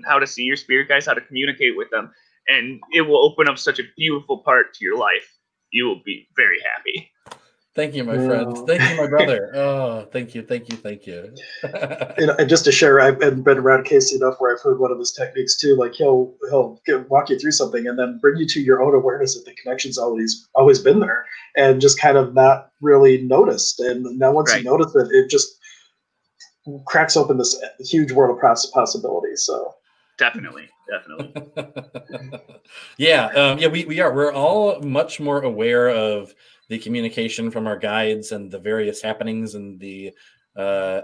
how 0.04 0.18
to 0.18 0.26
see 0.26 0.42
your 0.42 0.56
spirit 0.56 0.88
guides, 0.90 1.06
how 1.06 1.14
to 1.14 1.22
communicate 1.22 1.74
with 1.74 1.88
them. 1.90 2.12
And 2.48 2.80
it 2.92 3.00
will 3.00 3.24
open 3.24 3.48
up 3.48 3.56
such 3.56 3.78
a 3.78 3.84
beautiful 3.96 4.42
part 4.44 4.74
to 4.74 4.84
your 4.84 4.98
life. 4.98 5.32
You 5.70 5.86
will 5.86 6.02
be 6.04 6.28
very 6.36 6.58
happy. 6.60 7.10
Thank 7.76 7.94
you, 7.94 8.04
my 8.04 8.16
friend. 8.16 8.56
Thank 8.66 8.80
you, 8.90 8.96
my 8.96 9.06
brother. 9.10 9.50
Oh, 9.54 10.08
thank 10.10 10.34
you, 10.34 10.42
thank 10.42 10.70
you, 10.70 10.78
thank 10.78 11.06
you. 11.06 11.34
you 12.18 12.26
know, 12.26 12.34
and 12.38 12.48
just 12.48 12.64
to 12.64 12.72
share, 12.72 13.02
I've 13.02 13.18
been, 13.18 13.42
been 13.42 13.58
around 13.58 13.84
Casey 13.84 14.16
enough 14.16 14.36
where 14.38 14.56
I've 14.56 14.62
heard 14.62 14.80
one 14.80 14.90
of 14.90 14.98
his 14.98 15.12
techniques 15.12 15.58
too. 15.58 15.76
Like 15.76 15.92
he'll 15.92 16.34
he'll 16.48 16.80
get, 16.86 17.10
walk 17.10 17.28
you 17.28 17.38
through 17.38 17.52
something 17.52 17.86
and 17.86 17.98
then 17.98 18.18
bring 18.18 18.38
you 18.38 18.46
to 18.48 18.60
your 18.62 18.82
own 18.82 18.94
awareness 18.94 19.34
that 19.34 19.44
the 19.44 19.54
connection's 19.62 19.98
always 19.98 20.48
always 20.54 20.78
been 20.78 21.00
there, 21.00 21.26
and 21.54 21.78
just 21.78 22.00
kind 22.00 22.16
of 22.16 22.32
not 22.32 22.70
really 22.80 23.20
noticed. 23.20 23.78
And 23.78 24.18
now 24.18 24.32
once 24.32 24.52
right. 24.52 24.64
you 24.64 24.70
notice 24.70 24.94
it, 24.94 25.08
it 25.12 25.28
just 25.28 25.58
cracks 26.86 27.14
open 27.14 27.36
this 27.36 27.62
huge 27.80 28.10
world 28.10 28.38
of 28.42 28.72
possibilities. 28.72 29.44
So 29.44 29.74
definitely 30.18 30.66
definitely 30.88 31.30
yeah 32.96 33.26
um, 33.26 33.58
yeah 33.58 33.68
we, 33.68 33.84
we 33.84 34.00
are 34.00 34.14
we're 34.14 34.32
all 34.32 34.80
much 34.80 35.20
more 35.20 35.42
aware 35.42 35.90
of 35.90 36.34
the 36.68 36.78
communication 36.78 37.50
from 37.50 37.66
our 37.66 37.78
guides 37.78 38.32
and 38.32 38.50
the 38.50 38.58
various 38.58 39.00
happenings 39.00 39.54
and 39.54 39.78
the 39.78 40.12
uh, 40.56 41.02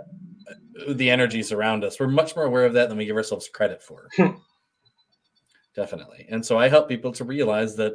the 0.89 1.10
energies 1.10 1.52
around 1.52 1.84
us. 1.84 2.01
We're 2.01 2.09
much 2.09 2.34
more 2.34 2.47
aware 2.47 2.64
of 2.64 2.72
that 2.72 2.89
than 2.89 2.98
we 2.98 3.05
give 3.05 3.16
ourselves 3.16 3.48
credit 3.48 3.82
for. 3.82 4.09
Hmm. 4.16 4.30
Definitely. 5.74 6.26
And 6.30 6.44
so 6.44 6.59
I 6.59 6.68
help 6.68 6.89
people 6.89 7.12
to 7.12 7.24
realize 7.24 7.76
that 7.76 7.94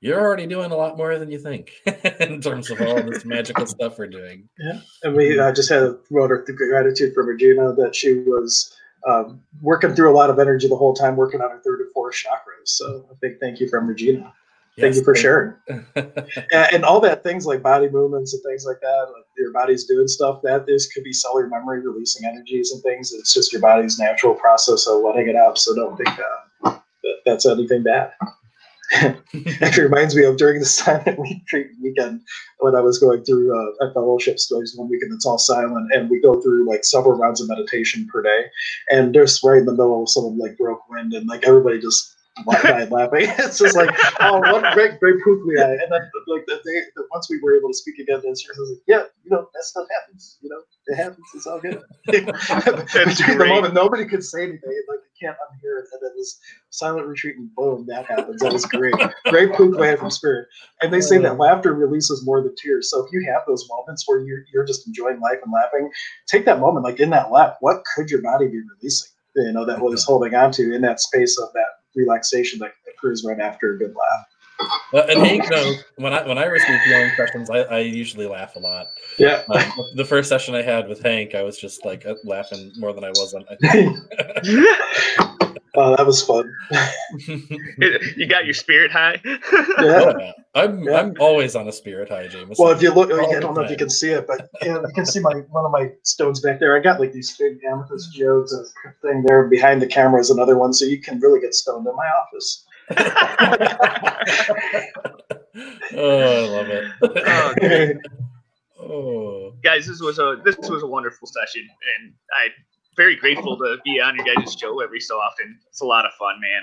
you're 0.00 0.20
already 0.20 0.46
doing 0.46 0.70
a 0.70 0.76
lot 0.76 0.98
more 0.98 1.18
than 1.18 1.30
you 1.30 1.38
think 1.38 1.72
in 2.20 2.40
terms 2.40 2.70
of 2.70 2.80
all 2.80 3.02
this 3.02 3.24
magical 3.24 3.66
stuff 3.66 3.98
we're 3.98 4.06
doing. 4.06 4.48
Yeah. 4.58 4.80
And 5.02 5.16
we 5.16 5.38
uh, 5.38 5.52
just 5.52 5.70
had 5.70 5.82
a 5.82 5.98
wrote 6.10 6.30
her 6.30 6.44
gratitude 6.44 7.14
for 7.14 7.24
Regina 7.24 7.72
that 7.74 7.94
she 7.94 8.14
was 8.14 8.76
um, 9.06 9.40
working 9.62 9.94
through 9.94 10.10
a 10.10 10.16
lot 10.16 10.30
of 10.30 10.38
energy 10.38 10.68
the 10.68 10.76
whole 10.76 10.94
time, 10.94 11.16
working 11.16 11.40
on 11.40 11.50
her 11.50 11.60
third 11.64 11.80
and 11.80 11.92
fourth 11.92 12.14
chakras. 12.14 12.68
So 12.68 13.06
a 13.10 13.14
big 13.14 13.40
thank 13.40 13.60
you 13.60 13.68
from 13.68 13.86
Regina. 13.86 14.32
Thank 14.78 14.96
you 14.96 15.04
for 15.04 15.14
sharing. 15.14 15.54
and, 16.52 16.84
all 16.84 16.98
that 17.00 17.22
things 17.22 17.46
like 17.46 17.62
body 17.62 17.88
movements 17.88 18.34
and 18.34 18.42
things 18.42 18.64
like 18.66 18.80
that, 18.80 19.06
like 19.14 19.24
your 19.36 19.52
body's 19.52 19.84
doing 19.84 20.08
stuff. 20.08 20.40
That 20.42 20.64
is 20.68 20.88
could 20.88 21.04
be 21.04 21.12
cellular 21.12 21.48
memory 21.48 21.80
releasing 21.80 22.26
energies 22.26 22.72
and 22.72 22.82
things. 22.82 23.12
It's 23.12 23.32
just 23.32 23.52
your 23.52 23.62
body's 23.62 23.98
natural 23.98 24.34
process 24.34 24.86
of 24.88 25.02
letting 25.02 25.28
it 25.28 25.36
out. 25.36 25.58
So 25.58 25.76
don't 25.76 25.96
think 25.96 26.08
uh, 26.08 26.78
that 27.04 27.16
that's 27.24 27.46
anything 27.46 27.84
bad. 27.84 28.12
Actually, 29.62 29.84
reminds 29.84 30.16
me 30.16 30.24
of 30.24 30.36
during 30.36 30.58
the 30.58 30.66
silent 30.66 31.18
retreat 31.18 31.68
weekend 31.80 32.20
when 32.58 32.74
I 32.74 32.80
was 32.80 32.98
going 32.98 33.24
through 33.24 33.56
uh, 33.56 33.86
a 33.86 33.92
fellowship 33.92 34.38
stories 34.40 34.74
one 34.76 34.88
weekend. 34.88 35.12
It's 35.12 35.24
all 35.26 35.38
silent, 35.38 35.92
and 35.92 36.10
we 36.10 36.20
go 36.20 36.40
through 36.40 36.68
like 36.68 36.84
several 36.84 37.16
rounds 37.16 37.40
of 37.40 37.48
meditation 37.48 38.08
per 38.12 38.22
day. 38.22 38.44
And 38.90 39.14
just 39.14 39.42
right 39.44 39.58
in 39.58 39.66
the 39.66 39.72
middle 39.72 40.02
of 40.02 40.08
someone 40.08 40.38
like 40.38 40.58
broke 40.58 40.88
wind, 40.90 41.12
and 41.12 41.28
like 41.28 41.46
everybody 41.46 41.80
just 41.80 42.14
laughing. 42.46 43.28
It's 43.38 43.58
just 43.58 43.76
like, 43.76 43.90
oh, 44.20 44.38
what 44.38 44.74
great, 44.74 44.98
great 44.98 45.20
proof 45.20 45.46
we 45.46 45.58
had. 45.58 45.70
And 45.70 45.92
then, 45.92 46.10
like, 46.26 46.44
the 46.46 46.56
day, 46.56 46.82
the, 46.96 47.06
once 47.12 47.28
we 47.30 47.40
were 47.40 47.56
able 47.56 47.68
to 47.68 47.74
speak 47.74 47.98
again, 47.98 48.20
then 48.22 48.34
she 48.36 48.46
was 48.58 48.70
like, 48.70 48.82
yeah, 48.86 49.04
you 49.24 49.30
know, 49.30 49.48
that 49.54 49.62
stuff 49.62 49.86
happens. 50.00 50.38
You 50.42 50.50
know, 50.50 50.60
it 50.86 50.96
happens. 50.96 51.26
It's 51.34 51.46
all 51.46 51.60
good. 51.60 51.80
During 52.06 53.38
the 53.38 53.46
moment, 53.48 53.74
nobody 53.74 54.04
could 54.04 54.24
say 54.24 54.42
anything. 54.42 54.60
Like, 54.88 54.98
you 54.98 55.28
can't 55.28 55.36
unhear 55.36 55.80
it. 55.80 55.88
And 55.92 56.02
then 56.02 56.10
this 56.16 56.38
silent 56.70 57.06
retreat, 57.06 57.36
and 57.36 57.54
boom, 57.54 57.86
that 57.86 58.06
happens. 58.06 58.40
That 58.40 58.52
was 58.52 58.66
great. 58.66 58.94
great 59.26 59.52
poop 59.54 59.78
man 59.78 59.96
from 59.96 60.10
spirit. 60.10 60.48
And 60.82 60.92
they 60.92 61.00
say 61.00 61.18
that 61.18 61.38
laughter 61.38 61.72
releases 61.74 62.24
more 62.24 62.42
than 62.42 62.54
tears. 62.56 62.90
So 62.90 63.04
if 63.04 63.12
you 63.12 63.24
have 63.32 63.42
those 63.46 63.68
moments 63.68 64.04
where 64.06 64.20
you're, 64.20 64.44
you're 64.52 64.66
just 64.66 64.86
enjoying 64.86 65.20
life 65.20 65.38
and 65.44 65.52
laughing, 65.52 65.90
take 66.26 66.44
that 66.46 66.60
moment, 66.60 66.84
like 66.84 67.00
in 67.00 67.10
that 67.10 67.30
laugh, 67.30 67.54
what 67.60 67.82
could 67.94 68.10
your 68.10 68.22
body 68.22 68.48
be 68.48 68.60
releasing? 68.76 69.10
You 69.36 69.52
know, 69.52 69.66
that 69.66 69.80
was 69.80 70.04
holding 70.04 70.34
on 70.34 70.52
to 70.52 70.72
in 70.72 70.82
that 70.82 71.00
space 71.00 71.36
of 71.40 71.48
that 71.54 71.66
relaxation 71.94 72.58
that, 72.60 72.72
cruise 72.98 73.24
right 73.24 73.40
after 73.40 73.74
a 73.74 73.78
good 73.78 73.94
laugh. 73.94 74.26
Uh, 74.94 75.06
and 75.10 75.26
Hank 75.26 75.50
knows 75.50 75.82
when 75.96 76.12
I 76.12 76.26
when 76.26 76.38
I 76.38 76.44
receive 76.44 76.80
healing 76.82 77.10
sessions, 77.16 77.50
I, 77.50 77.62
I 77.62 77.78
usually 77.80 78.26
laugh 78.26 78.54
a 78.54 78.60
lot. 78.60 78.86
Yeah. 79.18 79.42
Um, 79.50 79.72
the 79.96 80.04
first 80.04 80.28
session 80.28 80.54
I 80.54 80.62
had 80.62 80.88
with 80.88 81.02
Hank, 81.02 81.34
I 81.34 81.42
was 81.42 81.58
just 81.58 81.84
like 81.84 82.06
uh, 82.06 82.14
laughing 82.24 82.72
more 82.76 82.92
than 82.92 83.02
I 83.04 83.10
was 83.10 83.34
on. 83.34 83.44
oh, 85.74 85.96
that 85.96 86.06
was 86.06 86.22
fun. 86.22 86.52
you 88.16 88.26
got 88.26 88.44
your 88.44 88.54
spirit 88.54 88.90
high. 88.90 89.20
Yeah. 89.24 90.12
Oh. 90.16 90.32
I'm 90.54 90.84
Yeah. 90.84 91.00
I'm 91.00 91.14
always 91.18 91.56
on 91.56 91.66
a 91.66 91.72
spirit 91.72 92.08
high, 92.08 92.28
James. 92.28 92.58
Well, 92.58 92.70
if 92.70 92.80
you 92.80 92.92
look, 92.92 93.10
All 93.10 93.36
I 93.36 93.40
don't 93.40 93.54
know 93.54 93.62
if 93.62 93.70
you 93.70 93.76
can 93.76 93.90
see 93.90 94.10
it, 94.10 94.26
but 94.26 94.48
yeah, 94.62 94.80
you 94.80 94.92
can 94.94 95.04
see 95.04 95.20
my 95.20 95.32
one 95.50 95.64
of 95.64 95.72
my 95.72 95.90
stones 96.02 96.40
back 96.40 96.60
there. 96.60 96.76
I 96.76 96.80
got 96.80 97.00
like 97.00 97.12
these 97.12 97.36
big 97.36 97.58
amethyst 97.64 98.14
geodes 98.14 98.52
and 98.52 98.66
thing 99.02 99.24
there 99.26 99.48
behind 99.48 99.82
the 99.82 99.86
camera 99.86 100.20
is 100.20 100.30
another 100.30 100.56
one, 100.56 100.72
so 100.72 100.84
you 100.84 101.00
can 101.00 101.18
really 101.18 101.40
get 101.40 101.54
stoned 101.54 101.86
in 101.86 101.96
my 101.96 102.06
office. 102.06 102.64
oh, 105.96 106.20
I 106.20 106.46
love 106.48 106.68
it. 106.68 106.92
Oh, 107.02 107.54
great. 107.60 107.96
oh, 108.80 109.54
guys, 109.64 109.86
this 109.86 110.00
was 110.00 110.18
a 110.20 110.40
this 110.44 110.56
was 110.58 110.82
a 110.84 110.86
wonderful 110.86 111.26
session, 111.26 111.62
and 111.98 112.12
I'm 112.36 112.52
very 112.96 113.16
grateful 113.16 113.56
to 113.58 113.76
be 113.84 114.00
on 114.00 114.16
your 114.16 114.24
guys' 114.24 114.54
show 114.58 114.80
every 114.80 115.00
so 115.00 115.16
often. 115.16 115.58
It's 115.68 115.80
a 115.80 115.86
lot 115.86 116.04
of 116.06 116.12
fun, 116.18 116.40
man. 116.40 116.62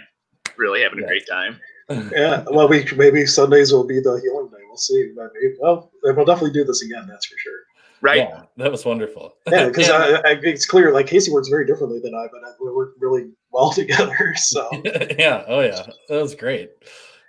Really 0.57 0.81
having 0.81 0.99
a 1.03 1.07
great 1.07 1.27
time. 1.29 1.59
yeah, 2.15 2.43
well, 2.49 2.67
we 2.67 2.85
maybe 2.95 3.25
Sundays 3.25 3.71
will 3.71 3.85
be 3.85 3.99
the 3.99 4.19
healing 4.23 4.49
day. 4.49 4.63
We'll 4.67 4.77
see. 4.77 5.11
But 5.15 5.31
maybe, 5.33 5.55
well, 5.59 5.91
we'll 6.03 6.25
definitely 6.25 6.51
do 6.51 6.63
this 6.63 6.81
again. 6.83 7.05
That's 7.07 7.25
for 7.25 7.37
sure. 7.37 7.53
Right? 8.01 8.17
yeah, 8.17 8.43
that 8.57 8.71
was 8.71 8.83
wonderful. 8.83 9.35
Yeah, 9.49 9.67
because 9.67 9.87
Yeah. 9.87 10.21
it's 10.25 10.65
clear 10.65 10.91
like 10.91 11.05
Casey 11.07 11.31
works 11.31 11.49
very 11.49 11.65
differently 11.67 11.99
than 11.99 12.15
I, 12.15 12.25
but 12.31 12.41
I, 12.47 12.53
we 12.59 12.71
work 12.71 12.93
really 12.99 13.29
well 13.51 13.71
together. 13.73 14.33
So 14.35 14.67
yeah. 15.19 15.43
Oh 15.47 15.59
yeah. 15.61 15.85
That 16.09 16.21
was 16.21 16.33
great. 16.35 16.71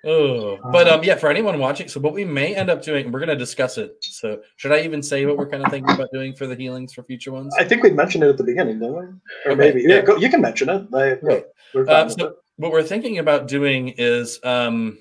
Oh, 0.05 0.59
but 0.73 0.89
um, 0.89 1.05
yeah. 1.05 1.15
For 1.15 1.31
anyone 1.31 1.59
watching, 1.61 1.89
so 1.89 2.01
what 2.01 2.13
we 2.13 2.25
may 2.25 2.57
end 2.57 2.71
up 2.71 2.83
doing, 2.83 3.13
we're 3.13 3.21
going 3.21 3.29
to 3.29 3.37
discuss 3.37 3.79
it. 3.79 3.97
So, 4.01 4.41
should 4.57 4.73
I 4.73 4.81
even 4.81 5.01
say 5.03 5.27
what 5.27 5.37
we're 5.37 5.49
kind 5.49 5.65
of 5.65 5.71
thinking 5.71 5.95
about 5.95 6.09
doing 6.13 6.35
for 6.35 6.47
the 6.49 6.57
healings 6.57 6.93
for 6.93 7.05
future 7.05 7.31
ones? 7.31 7.55
I 7.59 7.65
think 7.65 7.85
we 7.85 7.91
mentioned 7.91 8.25
it 8.25 8.29
at 8.31 8.37
the 8.37 8.43
beginning, 8.45 8.81
didn't 8.81 8.95
we? 8.95 9.01
Or 9.01 9.21
Okay, 9.47 9.55
maybe 9.55 9.83
yeah. 9.83 9.97
yeah. 9.97 10.01
Go, 10.03 10.17
you 10.17 10.29
can 10.29 10.41
mention 10.41 10.69
it. 10.69 10.87
I, 10.93 11.13
Right. 11.23 11.45
we're 11.73 11.89
Um, 11.89 12.11
so 12.11 12.27
it. 12.27 12.37
what 12.57 12.73
we're 12.73 12.83
thinking 12.83 13.19
about 13.19 13.47
doing 13.47 13.91
is, 13.97 14.41
um, 14.43 14.99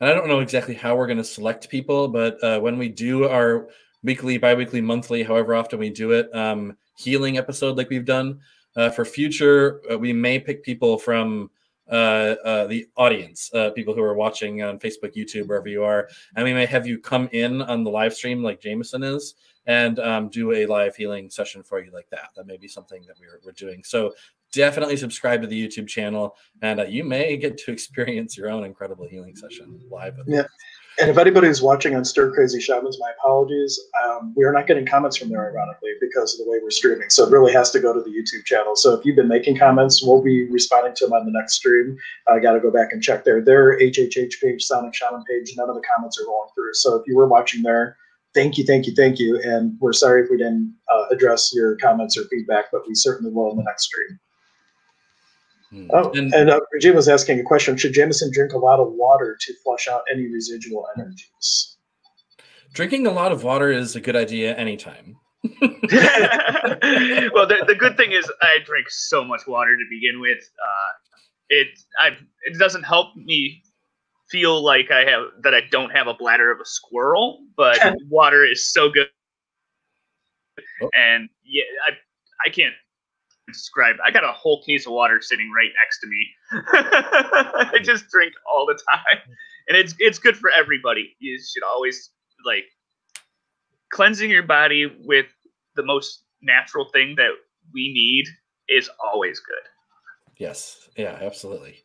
and 0.00 0.08
I 0.08 0.14
don't 0.14 0.28
know 0.28 0.40
exactly 0.40 0.74
how 0.74 0.94
we're 0.96 1.08
going 1.08 1.18
to 1.18 1.24
select 1.24 1.68
people, 1.68 2.06
but 2.06 2.42
uh, 2.44 2.60
when 2.60 2.78
we 2.78 2.88
do 2.88 3.24
our 3.28 3.66
weekly, 4.04 4.38
biweekly, 4.38 4.80
monthly, 4.80 5.24
however 5.24 5.56
often 5.56 5.80
we 5.80 5.90
do 5.90 6.12
it, 6.12 6.32
um, 6.34 6.76
healing 6.96 7.36
episode 7.36 7.76
like 7.76 7.90
we've 7.90 8.04
done 8.04 8.38
uh, 8.76 8.90
for 8.90 9.04
future, 9.04 9.80
uh, 9.92 9.98
we 9.98 10.12
may 10.12 10.38
pick 10.38 10.62
people 10.62 10.96
from 10.98 11.24
uh, 11.42 11.48
uh, 11.48 11.59
the 11.90 12.86
audience, 12.96 13.50
uh, 13.54 13.70
people 13.70 13.94
who 13.94 14.02
are 14.02 14.14
watching 14.14 14.62
on 14.62 14.78
Facebook, 14.78 15.14
YouTube, 15.16 15.48
wherever 15.48 15.68
you 15.68 15.82
are, 15.82 16.08
and 16.36 16.44
we 16.44 16.54
may 16.54 16.66
have 16.66 16.86
you 16.86 16.98
come 16.98 17.28
in 17.32 17.62
on 17.62 17.84
the 17.84 17.90
live 17.90 18.14
stream 18.14 18.42
like 18.42 18.60
Jameson 18.60 19.02
is. 19.02 19.34
And 19.66 19.98
um, 19.98 20.30
do 20.30 20.52
a 20.52 20.66
live 20.66 20.96
healing 20.96 21.28
session 21.28 21.62
for 21.62 21.84
you 21.84 21.92
like 21.92 22.08
that. 22.10 22.30
That 22.34 22.46
may 22.46 22.56
be 22.56 22.66
something 22.66 23.04
that 23.06 23.16
we're, 23.20 23.40
we're 23.44 23.52
doing. 23.52 23.84
So 23.84 24.14
definitely 24.52 24.96
subscribe 24.96 25.42
to 25.42 25.46
the 25.46 25.68
YouTube 25.68 25.86
channel, 25.86 26.36
and 26.62 26.80
uh, 26.80 26.84
you 26.84 27.04
may 27.04 27.36
get 27.36 27.58
to 27.58 27.72
experience 27.72 28.36
your 28.36 28.50
own 28.50 28.64
incredible 28.64 29.06
healing 29.06 29.36
session 29.36 29.80
live. 29.90 30.16
Yeah. 30.26 30.44
And 31.00 31.08
if 31.08 31.16
anybody 31.16 31.46
who's 31.46 31.62
watching 31.62 31.94
on 31.96 32.04
Stir 32.04 32.30
Crazy 32.30 32.60
Shamans, 32.60 32.98
my 33.00 33.10
apologies. 33.18 33.80
Um, 34.04 34.34
we 34.36 34.44
are 34.44 34.52
not 34.52 34.66
getting 34.66 34.84
comments 34.84 35.16
from 35.16 35.30
there, 35.30 35.50
ironically, 35.50 35.92
because 35.98 36.34
of 36.38 36.44
the 36.44 36.50
way 36.50 36.58
we're 36.62 36.70
streaming. 36.70 37.08
So 37.08 37.26
it 37.26 37.30
really 37.30 37.54
has 37.54 37.70
to 37.70 37.80
go 37.80 37.94
to 37.94 38.02
the 38.02 38.10
YouTube 38.10 38.44
channel. 38.44 38.76
So 38.76 38.92
if 38.92 39.06
you've 39.06 39.16
been 39.16 39.26
making 39.26 39.56
comments, 39.56 40.02
we'll 40.04 40.20
be 40.20 40.44
responding 40.50 40.92
to 40.96 41.06
them 41.06 41.14
on 41.14 41.24
the 41.24 41.32
next 41.32 41.54
stream. 41.54 41.96
I 42.28 42.38
got 42.38 42.52
to 42.52 42.60
go 42.60 42.70
back 42.70 42.92
and 42.92 43.02
check 43.02 43.24
there. 43.24 43.40
Their 43.40 43.78
HHH 43.80 44.42
page, 44.42 44.62
Sonic 44.62 44.94
Shaman 44.94 45.24
page, 45.24 45.54
none 45.56 45.70
of 45.70 45.74
the 45.74 45.82
comments 45.96 46.20
are 46.20 46.26
going 46.26 46.48
through. 46.54 46.74
So 46.74 46.96
if 46.96 47.06
you 47.06 47.16
were 47.16 47.28
watching 47.28 47.62
there, 47.62 47.96
thank 48.34 48.58
you, 48.58 48.64
thank 48.64 48.86
you, 48.86 48.94
thank 48.94 49.18
you. 49.18 49.40
And 49.42 49.78
we're 49.80 49.94
sorry 49.94 50.24
if 50.24 50.30
we 50.30 50.36
didn't 50.36 50.76
uh, 50.92 51.06
address 51.10 51.50
your 51.54 51.76
comments 51.76 52.18
or 52.18 52.24
feedback, 52.24 52.66
but 52.70 52.82
we 52.86 52.94
certainly 52.94 53.32
will 53.32 53.50
in 53.52 53.56
the 53.56 53.64
next 53.64 53.84
stream. 53.84 54.20
Hmm. 55.70 55.88
Oh, 55.92 56.10
and 56.12 56.34
and 56.34 56.50
uh, 56.50 56.60
Regina 56.72 56.96
was 56.96 57.08
asking 57.08 57.38
a 57.40 57.44
question. 57.44 57.76
Should 57.76 57.92
Jameson 57.92 58.30
drink 58.32 58.52
a 58.52 58.58
lot 58.58 58.80
of 58.80 58.92
water 58.92 59.36
to 59.40 59.54
flush 59.62 59.86
out 59.88 60.02
any 60.10 60.26
residual 60.26 60.86
energies? 60.96 61.76
drinking 62.72 63.06
a 63.06 63.10
lot 63.10 63.32
of 63.32 63.44
water 63.44 63.70
is 63.70 63.96
a 63.96 64.00
good 64.00 64.16
idea 64.16 64.56
anytime. 64.56 65.16
well, 65.62 65.70
the, 67.46 67.64
the 67.66 67.76
good 67.78 67.96
thing 67.96 68.12
is 68.12 68.30
I 68.42 68.58
drink 68.64 68.90
so 68.90 69.24
much 69.24 69.46
water 69.46 69.76
to 69.76 69.84
begin 69.88 70.20
with. 70.20 70.38
Uh, 70.38 70.90
it 71.48 71.68
I 71.98 72.08
it 72.42 72.58
doesn't 72.58 72.84
help 72.84 73.16
me 73.16 73.62
feel 74.30 74.62
like 74.62 74.90
I 74.90 75.10
have 75.10 75.22
that 75.42 75.54
I 75.54 75.62
don't 75.70 75.90
have 75.90 76.06
a 76.06 76.14
bladder 76.14 76.52
of 76.52 76.60
a 76.60 76.66
squirrel, 76.66 77.40
but 77.56 77.78
water 78.08 78.44
is 78.44 78.70
so 78.70 78.90
good. 78.90 79.08
Oh. 80.82 80.90
And 80.94 81.28
yeah, 81.44 81.64
I 81.88 81.92
I 82.46 82.50
can't 82.50 82.74
describe. 83.52 83.96
I 84.04 84.10
got 84.10 84.24
a 84.24 84.32
whole 84.32 84.62
case 84.64 84.86
of 84.86 84.92
water 84.92 85.20
sitting 85.20 85.50
right 85.54 85.70
next 85.82 86.00
to 86.00 86.06
me. 86.06 86.26
I 87.72 87.78
just 87.82 88.08
drink 88.08 88.32
all 88.50 88.66
the 88.66 88.78
time, 88.90 89.18
and 89.68 89.76
it's 89.76 89.94
it's 89.98 90.18
good 90.18 90.36
for 90.36 90.50
everybody. 90.50 91.14
You 91.18 91.38
should 91.38 91.62
always 91.62 92.10
like 92.44 92.64
cleansing 93.92 94.30
your 94.30 94.42
body 94.42 94.86
with 95.04 95.26
the 95.76 95.82
most 95.82 96.24
natural 96.42 96.86
thing 96.92 97.14
that 97.16 97.30
we 97.74 97.92
need 97.92 98.26
is 98.68 98.88
always 99.12 99.40
good. 99.40 99.68
Yes. 100.36 100.88
Yeah, 100.96 101.18
absolutely. 101.20 101.82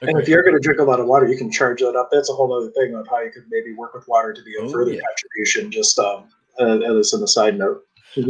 And 0.00 0.10
Okay. 0.10 0.22
if 0.22 0.28
you're 0.28 0.42
going 0.42 0.54
to 0.54 0.60
drink 0.60 0.80
a 0.80 0.84
lot 0.84 0.98
of 0.98 1.06
water, 1.06 1.26
you 1.28 1.36
can 1.36 1.50
charge 1.50 1.80
that 1.80 1.94
up. 1.94 2.08
That's 2.10 2.30
a 2.30 2.32
whole 2.32 2.50
other 2.54 2.70
thing 2.70 2.94
of 2.94 3.06
how 3.06 3.20
you 3.20 3.30
could 3.30 3.44
maybe 3.50 3.74
work 3.74 3.92
with 3.94 4.08
water 4.08 4.32
to 4.32 4.42
be 4.42 4.54
a 4.58 4.62
Oh, 4.62 4.68
further 4.72 4.92
yeah. 4.92 5.00
contribution. 5.06 5.70
Just 5.70 5.98
um, 5.98 6.24
uh, 6.58 6.78
as 6.98 7.12
an 7.12 7.22
aside 7.22 7.58
note. 7.58 7.82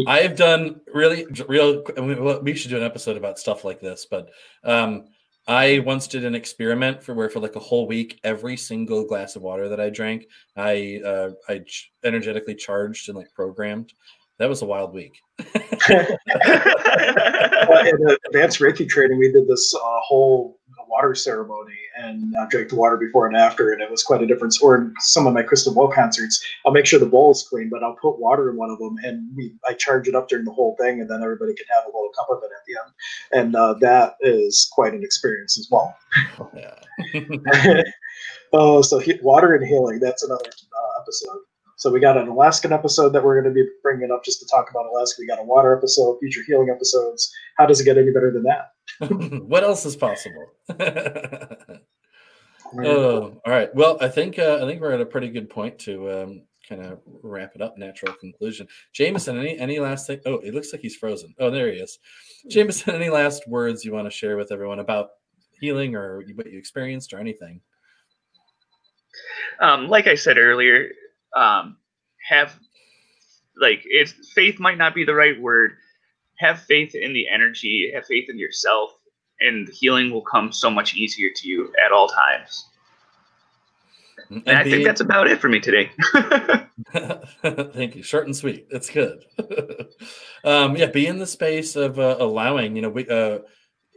I've 0.06 0.36
done 0.36 0.80
really 0.92 1.26
real. 1.48 1.82
I 1.96 2.00
mean, 2.00 2.44
we 2.44 2.54
should 2.54 2.70
do 2.70 2.76
an 2.76 2.82
episode 2.82 3.16
about 3.16 3.38
stuff 3.38 3.64
like 3.64 3.80
this, 3.80 4.06
but 4.10 4.30
um, 4.64 5.06
I 5.46 5.80
once 5.80 6.06
did 6.06 6.24
an 6.24 6.34
experiment 6.34 7.02
for 7.02 7.14
where 7.14 7.30
for 7.30 7.40
like 7.40 7.56
a 7.56 7.60
whole 7.60 7.86
week, 7.86 8.20
every 8.24 8.56
single 8.56 9.06
glass 9.06 9.36
of 9.36 9.42
water 9.42 9.68
that 9.68 9.80
I 9.80 9.90
drank, 9.90 10.26
I 10.56 11.00
uh, 11.04 11.30
I 11.48 11.60
ch- 11.60 11.92
energetically 12.04 12.54
charged 12.54 13.08
and 13.08 13.16
like 13.16 13.32
programmed. 13.34 13.92
That 14.38 14.48
was 14.48 14.62
a 14.62 14.66
wild 14.66 14.94
week. 14.94 15.18
Uh, 17.68 17.84
in 17.84 17.96
the 17.98 18.18
advanced 18.26 18.60
Reiki 18.60 18.88
training, 18.88 19.18
we 19.18 19.30
did 19.30 19.46
this 19.46 19.74
uh, 19.74 19.78
whole 19.82 20.58
water 20.88 21.14
ceremony 21.14 21.78
and 21.98 22.34
I 22.36 22.46
drank 22.46 22.68
the 22.68 22.76
water 22.76 22.96
before 22.96 23.26
and 23.26 23.36
after, 23.36 23.72
and 23.72 23.82
it 23.82 23.90
was 23.90 24.02
quite 24.02 24.22
a 24.22 24.26
difference. 24.26 24.60
Or 24.60 24.76
in 24.76 24.94
some 25.00 25.26
of 25.26 25.34
my 25.34 25.42
Crystal 25.42 25.74
Bowl 25.74 25.88
concerts, 25.88 26.44
I'll 26.64 26.72
make 26.72 26.86
sure 26.86 26.98
the 26.98 27.06
bowl 27.06 27.32
is 27.32 27.46
clean, 27.48 27.68
but 27.68 27.82
I'll 27.82 27.96
put 28.00 28.18
water 28.18 28.50
in 28.50 28.56
one 28.56 28.70
of 28.70 28.78
them, 28.78 28.96
and 29.02 29.28
we 29.36 29.54
I 29.66 29.74
charge 29.74 30.08
it 30.08 30.14
up 30.14 30.28
during 30.28 30.44
the 30.44 30.52
whole 30.52 30.76
thing, 30.80 31.00
and 31.00 31.10
then 31.10 31.22
everybody 31.22 31.54
can 31.54 31.66
have 31.74 31.84
a 31.84 31.88
little 31.88 32.10
cup 32.16 32.28
of 32.30 32.42
it 32.42 32.50
at 32.54 32.64
the 32.66 32.76
end, 32.80 33.46
and 33.46 33.56
uh, 33.56 33.74
that 33.80 34.14
is 34.20 34.68
quite 34.72 34.94
an 34.94 35.02
experience 35.02 35.58
as 35.58 35.68
well. 35.70 35.96
Yeah. 36.54 37.82
oh, 38.52 38.82
so 38.82 38.98
he, 38.98 39.18
water 39.22 39.54
and 39.54 39.66
healing. 39.66 39.98
That's 39.98 40.22
another 40.22 40.44
uh, 40.46 41.00
episode. 41.02 41.38
So 41.78 41.90
we 41.92 42.00
got 42.00 42.16
an 42.16 42.26
Alaskan 42.26 42.72
episode 42.72 43.10
that 43.10 43.22
we're 43.22 43.40
going 43.40 43.54
to 43.54 43.62
be 43.62 43.68
bringing 43.84 44.10
up 44.10 44.24
just 44.24 44.40
to 44.40 44.46
talk 44.46 44.68
about 44.68 44.86
Alaska. 44.86 45.20
We 45.20 45.28
got 45.28 45.38
a 45.38 45.44
water 45.44 45.76
episode, 45.76 46.18
future 46.18 46.42
healing 46.44 46.70
episodes. 46.74 47.32
How 47.56 47.66
does 47.66 47.80
it 47.80 47.84
get 47.84 47.96
any 47.96 48.10
better 48.10 48.32
than 48.32 48.42
that? 48.42 48.72
what 49.46 49.62
else 49.62 49.86
is 49.86 49.94
possible? 49.94 50.44
oh, 52.84 53.40
all 53.44 53.52
right. 53.52 53.72
Well, 53.76 53.96
I 54.00 54.08
think 54.08 54.40
uh, 54.40 54.58
I 54.60 54.66
think 54.66 54.80
we're 54.80 54.90
at 54.90 55.00
a 55.00 55.06
pretty 55.06 55.28
good 55.28 55.48
point 55.48 55.78
to 55.80 56.10
um, 56.10 56.42
kind 56.68 56.82
of 56.82 56.98
wrap 57.22 57.52
it 57.54 57.62
up. 57.62 57.78
Natural 57.78 58.12
conclusion. 58.14 58.66
Jameson, 58.92 59.38
any 59.38 59.56
any 59.56 59.78
last 59.78 60.08
thing? 60.08 60.18
Oh, 60.26 60.38
it 60.38 60.54
looks 60.54 60.72
like 60.72 60.82
he's 60.82 60.96
frozen. 60.96 61.32
Oh, 61.38 61.48
there 61.50 61.70
he 61.70 61.78
is. 61.78 62.00
Jameson, 62.50 62.96
any 62.96 63.08
last 63.08 63.46
words 63.46 63.84
you 63.84 63.92
want 63.92 64.06
to 64.06 64.10
share 64.10 64.36
with 64.36 64.50
everyone 64.50 64.80
about 64.80 65.10
healing 65.60 65.94
or 65.94 66.24
what 66.34 66.50
you 66.50 66.58
experienced 66.58 67.12
or 67.12 67.20
anything? 67.20 67.60
um, 69.60 69.88
like 69.88 70.06
I 70.06 70.14
said 70.14 70.38
earlier, 70.38 70.90
um, 71.36 71.76
have 72.28 72.58
like 73.60 73.82
it's 73.84 74.14
faith 74.34 74.60
might 74.60 74.78
not 74.78 74.94
be 74.94 75.04
the 75.04 75.14
right 75.14 75.40
word. 75.40 75.72
Have 76.38 76.60
faith 76.60 76.94
in 76.94 77.12
the 77.12 77.28
energy. 77.28 77.90
Have 77.94 78.06
faith 78.06 78.28
in 78.28 78.38
yourself, 78.38 78.92
and 79.40 79.68
healing 79.68 80.10
will 80.10 80.22
come 80.22 80.52
so 80.52 80.70
much 80.70 80.94
easier 80.94 81.30
to 81.34 81.48
you 81.48 81.72
at 81.84 81.92
all 81.92 82.08
times. 82.08 82.64
And, 84.30 84.42
And 84.46 84.58
I 84.58 84.64
think 84.64 84.84
that's 84.84 85.00
about 85.00 85.26
it 85.26 85.40
for 85.40 85.48
me 85.48 85.58
today. 85.58 85.90
Thank 87.42 87.96
you. 87.96 88.02
Short 88.02 88.26
and 88.26 88.36
sweet. 88.36 88.66
It's 88.70 88.90
good. 88.90 89.24
um, 90.44 90.76
yeah, 90.76 90.86
be 90.86 91.06
in 91.06 91.18
the 91.18 91.26
space 91.26 91.76
of 91.76 91.98
uh, 91.98 92.16
allowing. 92.18 92.76
You 92.76 92.82
know, 92.82 92.90
we 92.90 93.08
uh, 93.08 93.38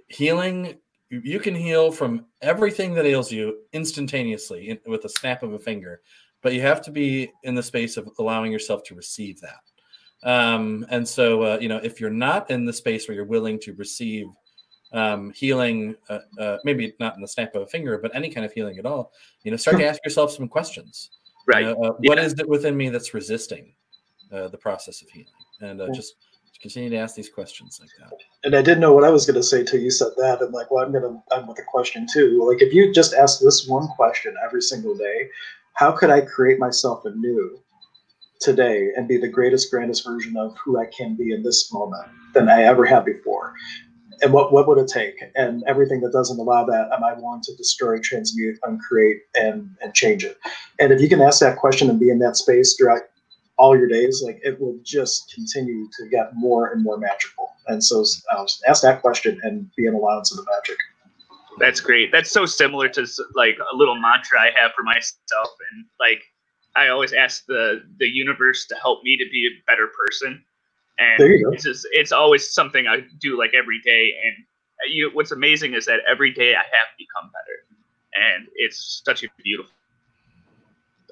healing. 0.08 0.78
You 1.10 1.22
you 1.24 1.40
can 1.40 1.56
heal 1.56 1.92
from 1.92 2.26
everything 2.42 2.94
that 2.96 3.06
ails 3.06 3.32
you 3.32 3.60
instantaneously 3.74 4.70
in, 4.70 4.80
with 4.86 5.06
a 5.06 5.10
snap 5.10 5.44
of 5.44 5.54
a 5.54 5.60
finger, 5.60 6.02
but 6.42 6.54
you 6.54 6.62
have 6.62 6.82
to 6.82 6.92
be 6.92 7.32
in 7.44 7.56
the 7.56 7.64
space 7.64 7.98
of 7.98 8.10
allowing 8.20 8.52
yourself 8.52 8.84
to 8.84 8.96
receive 8.96 9.40
that. 9.42 9.62
Um, 10.24 10.86
and 10.90 11.08
so, 11.08 11.42
uh, 11.44 11.58
you 11.60 11.68
know, 11.68 11.78
if 11.78 12.00
you're 12.00 12.10
not 12.10 12.50
in 12.52 12.66
the 12.66 12.74
space 12.74 13.08
where 13.08 13.16
you're 13.16 13.26
willing 13.26 13.60
to 13.62 13.74
receive 13.74 14.28
um, 14.94 15.32
healing, 15.32 15.96
uh, 16.10 16.20
uh, 16.40 16.58
maybe 16.64 16.94
not 17.00 17.16
in 17.16 17.22
the 17.22 17.28
snap 17.28 17.56
of 17.56 17.64
a 17.64 17.68
finger, 17.68 17.98
but 17.98 18.16
any 18.16 18.30
kind 18.30 18.46
of 18.46 18.52
healing 18.52 18.78
at 18.78 18.86
all, 18.86 19.12
you 19.44 19.52
know, 19.52 19.58
start 19.58 19.78
to 19.78 19.88
ask 19.88 20.04
yourself 20.04 20.32
some 20.32 20.48
questions. 20.48 21.10
Right. 21.48 21.66
You 21.66 21.74
know, 21.74 21.84
uh, 21.84 21.94
what 22.04 22.20
is 22.20 22.34
it 22.34 22.48
within 22.48 22.78
me 22.78 22.90
that's 22.90 23.14
resisting 23.14 23.74
uh, 24.32 24.50
the 24.50 24.58
process 24.58 25.02
of 25.02 25.10
healing? 25.10 25.28
And 25.62 25.82
uh, 25.82 25.92
just 25.92 26.16
continue 26.62 26.92
to 26.92 26.98
ask 26.98 27.16
these 27.16 27.30
questions 27.30 27.80
like 27.82 27.90
that. 28.00 28.16
And 28.44 28.56
I 28.56 28.62
didn't 28.62 28.82
know 28.82 28.94
what 28.94 29.04
I 29.04 29.10
was 29.10 29.26
going 29.26 29.36
to 29.36 29.44
say 29.44 29.64
till 29.64 29.80
you 29.80 29.90
said 29.90 30.10
that. 30.18 30.42
And 30.42 30.54
like, 30.54 30.70
well, 30.70 30.86
I'm 30.86 30.92
going 30.92 31.04
to, 31.04 31.36
I'm 31.36 31.48
with 31.48 31.58
a 31.58 31.64
question 31.64 32.06
too. 32.12 32.48
Like, 32.48 32.62
if 32.62 32.72
you 32.72 32.94
just 32.94 33.16
ask 33.16 33.40
this 33.40 33.68
one 33.68 33.88
question 33.88 34.36
every 34.46 34.62
single 34.62 34.96
day, 34.96 35.30
how 35.74 35.92
could 35.92 36.10
I 36.10 36.22
create 36.22 36.60
myself 36.60 37.06
anew 37.06 37.60
today 38.40 38.90
and 38.96 39.08
be 39.08 39.18
the 39.18 39.28
greatest, 39.28 39.72
grandest 39.72 40.06
version 40.06 40.36
of 40.38 40.56
who 40.64 40.80
I 40.80 40.86
can 40.86 41.16
be 41.16 41.32
in 41.32 41.44
this 41.44 41.72
moment 41.72 42.08
than 42.34 42.50
I 42.50 42.64
ever 42.64 42.86
have 42.86 43.06
before? 43.06 43.54
And 44.24 44.34
what, 44.34 44.54
what 44.54 44.68
would 44.68 44.78
it 44.78 44.88
take? 44.88 45.16
And 45.36 45.64
everything 45.68 46.02
that 46.02 46.12
doesn't 46.12 46.40
allow 46.40 46.64
that, 46.66 46.90
am 46.94 47.04
I 47.04 47.14
willing 47.14 47.42
to 47.42 47.56
destroy, 47.56 48.00
transmute, 48.00 48.60
uncreate, 48.64 49.22
and 49.36 49.68
and 49.82 49.94
change 49.96 50.24
it? 50.24 50.38
And 50.80 50.92
if 50.92 51.02
you 51.02 51.10
can 51.10 51.22
ask 51.22 51.40
that 51.40 51.58
question 51.58 51.90
and 51.90 52.00
be 52.00 52.12
in 52.12 52.20
that 52.20 52.36
space 52.36 52.76
throughout 52.76 53.02
all 53.58 53.76
your 53.78 53.88
days, 53.88 54.22
like 54.24 54.40
it 54.44 54.60
will 54.60 54.78
just 54.84 55.34
continue 55.34 55.88
to 55.98 56.08
get 56.10 56.36
more 56.36 56.72
and 56.72 56.84
more 56.84 56.98
magical. 56.98 57.50
And 57.68 57.84
so 57.84 58.04
uh, 58.32 58.46
ask 58.68 58.82
that 58.82 59.02
question 59.02 59.40
and 59.44 59.70
be 59.76 59.86
an 59.86 59.94
allowance 59.94 60.32
of 60.32 60.38
the 60.38 60.52
magic. 60.52 60.78
That's 61.58 61.80
great. 61.80 62.12
That's 62.12 62.32
so 62.32 62.46
similar 62.46 62.90
to 62.90 63.06
like 63.36 63.58
a 63.72 63.76
little 63.76 63.96
mantra 63.96 64.40
I 64.40 64.52
have 64.60 64.72
for 64.74 64.84
myself, 64.84 65.50
and 65.72 65.86
like 66.00 66.24
I 66.76 66.88
always 66.90 67.14
ask 67.14 67.46
the 67.46 67.84
the 67.98 68.08
universe 68.08 68.66
to 68.68 68.76
help 68.76 69.04
me 69.04 69.18
to 69.18 69.26
be 69.32 69.48
a 69.48 69.72
better 69.72 69.88
person. 69.88 70.44
And 70.98 71.54
it's 71.54 71.64
just 71.64 71.88
it's 71.92 72.12
always 72.12 72.54
something 72.54 72.88
I 72.88 73.02
do 73.20 73.38
like 73.38 73.54
every 73.54 73.82
day. 73.84 74.14
And 74.24 74.36
uh, 74.44 74.90
you, 74.90 75.10
what's 75.14 75.32
amazing 75.32 75.74
is 75.74 75.86
that 75.86 76.00
every 76.10 76.32
day 76.34 76.54
I 76.54 76.64
have 76.64 76.88
become 76.98 77.32
better, 77.32 78.36
and 78.36 78.48
it's 78.56 79.02
such 79.06 79.24
a 79.24 79.28
beautiful 79.44 79.72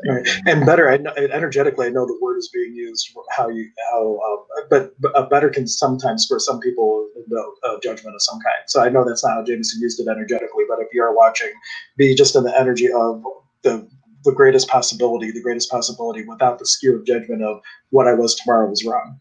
Right. 0.07 0.27
And 0.45 0.65
better, 0.65 0.89
I 0.89 0.97
know, 0.97 1.11
energetically, 1.17 1.87
I 1.87 1.89
know 1.89 2.05
the 2.05 2.17
word 2.21 2.37
is 2.37 2.49
being 2.53 2.73
used 2.73 3.09
how 3.35 3.49
you 3.49 3.69
how, 3.91 4.19
um, 4.25 4.65
but, 4.69 4.93
but 5.01 5.15
uh, 5.15 5.27
better 5.27 5.49
can 5.49 5.67
sometimes 5.67 6.25
for 6.25 6.39
some 6.39 6.59
people 6.59 7.09
the 7.27 7.51
uh, 7.67 7.79
judgment 7.83 8.15
of 8.15 8.21
some 8.21 8.39
kind. 8.39 8.63
So 8.67 8.81
I 8.81 8.89
know 8.89 9.03
that's 9.05 9.25
not 9.25 9.33
how 9.33 9.43
Jameson 9.43 9.81
used 9.81 9.99
it 9.99 10.07
energetically, 10.07 10.63
but 10.69 10.79
if 10.79 10.87
you 10.93 11.03
are 11.03 11.13
watching, 11.13 11.51
be 11.97 12.15
just 12.15 12.35
in 12.35 12.43
the 12.43 12.57
energy 12.57 12.91
of 12.91 13.23
the 13.63 13.89
the 14.25 14.31
greatest 14.33 14.67
possibility, 14.67 15.31
the 15.31 15.41
greatest 15.41 15.69
possibility, 15.69 16.25
without 16.25 16.59
the 16.59 16.65
skew 16.65 16.95
of 16.95 17.05
judgment 17.05 17.43
of 17.43 17.61
what 17.89 18.07
I 18.07 18.13
was 18.13 18.35
tomorrow 18.35 18.69
was 18.69 18.85
wrong. 18.85 19.19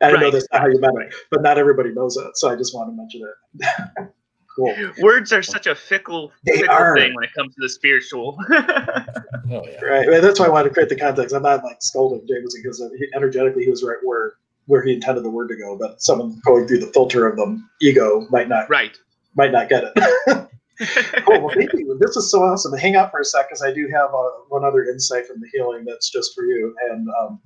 I 0.00 0.12
right. 0.12 0.20
know 0.20 0.30
that's 0.30 0.46
not 0.52 0.62
how 0.62 0.68
you 0.68 0.80
meant 0.80 0.94
it, 0.98 1.14
but 1.30 1.42
not 1.42 1.58
everybody 1.58 1.90
knows 1.92 2.16
it. 2.16 2.36
So 2.36 2.50
I 2.50 2.56
just 2.56 2.74
want 2.74 2.90
to 2.90 2.96
mention 2.96 3.22
it. 3.22 4.08
Cool. 4.56 4.74
Words 5.00 5.32
are 5.32 5.42
such 5.42 5.66
a 5.66 5.74
fickle, 5.74 6.30
fickle 6.46 6.94
thing 6.94 7.14
when 7.14 7.24
it 7.24 7.32
comes 7.34 7.54
to 7.56 7.60
the 7.60 7.68
spiritual. 7.68 8.38
oh, 8.50 8.54
yeah. 9.48 9.80
Right. 9.82 10.08
And 10.08 10.22
that's 10.22 10.38
why 10.38 10.46
I 10.46 10.48
wanted 10.48 10.68
to 10.68 10.74
create 10.74 10.88
the 10.88 10.96
context. 10.96 11.34
I'm 11.34 11.42
not 11.42 11.64
like 11.64 11.78
scolding 11.80 12.26
James 12.28 12.54
because 12.54 12.80
he, 12.96 13.08
energetically 13.16 13.64
he 13.64 13.70
was 13.70 13.82
right 13.82 13.98
where 14.02 14.34
where 14.66 14.82
he 14.82 14.94
intended 14.94 15.24
the 15.24 15.30
word 15.30 15.48
to 15.48 15.56
go, 15.56 15.76
but 15.76 16.00
someone 16.00 16.40
going 16.44 16.66
through 16.66 16.78
the 16.78 16.86
filter 16.86 17.26
of 17.26 17.36
the 17.36 17.60
ego 17.82 18.26
might 18.30 18.48
not 18.48 18.70
right 18.70 18.96
might 19.34 19.50
not 19.50 19.68
get 19.68 19.84
it. 19.84 20.48
cool. 21.24 21.40
Well, 21.40 21.54
thank 21.54 21.72
you. 21.72 21.96
This 21.98 22.16
is 22.16 22.30
so 22.30 22.42
awesome. 22.42 22.72
Hang 22.78 22.94
out 22.94 23.10
for 23.10 23.20
a 23.20 23.24
sec 23.24 23.48
because 23.48 23.62
I 23.62 23.72
do 23.72 23.88
have 23.88 24.14
uh, 24.14 24.30
one 24.48 24.64
other 24.64 24.84
insight 24.84 25.26
from 25.26 25.40
the 25.40 25.48
healing 25.52 25.84
that's 25.84 26.10
just 26.10 26.32
for 26.34 26.44
you. 26.44 26.74
And 26.90 27.08
um, 27.20 27.40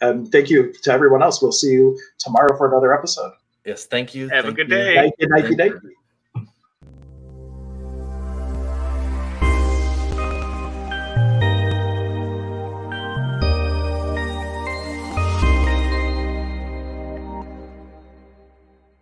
and 0.00 0.32
thank 0.32 0.50
you 0.50 0.72
to 0.82 0.92
everyone 0.92 1.22
else. 1.22 1.40
We'll 1.40 1.52
see 1.52 1.70
you 1.70 1.98
tomorrow 2.18 2.56
for 2.56 2.68
another 2.68 2.92
episode. 2.92 3.32
Yes, 3.64 3.86
thank 3.86 4.12
you. 4.12 4.28
Have 4.28 4.44
thank 4.44 4.58
a 4.58 4.64
good 4.64 4.70
you. 4.70 4.76
day. 4.76 4.94
Night, 4.96 5.12
night, 5.20 5.50
night. 5.56 5.72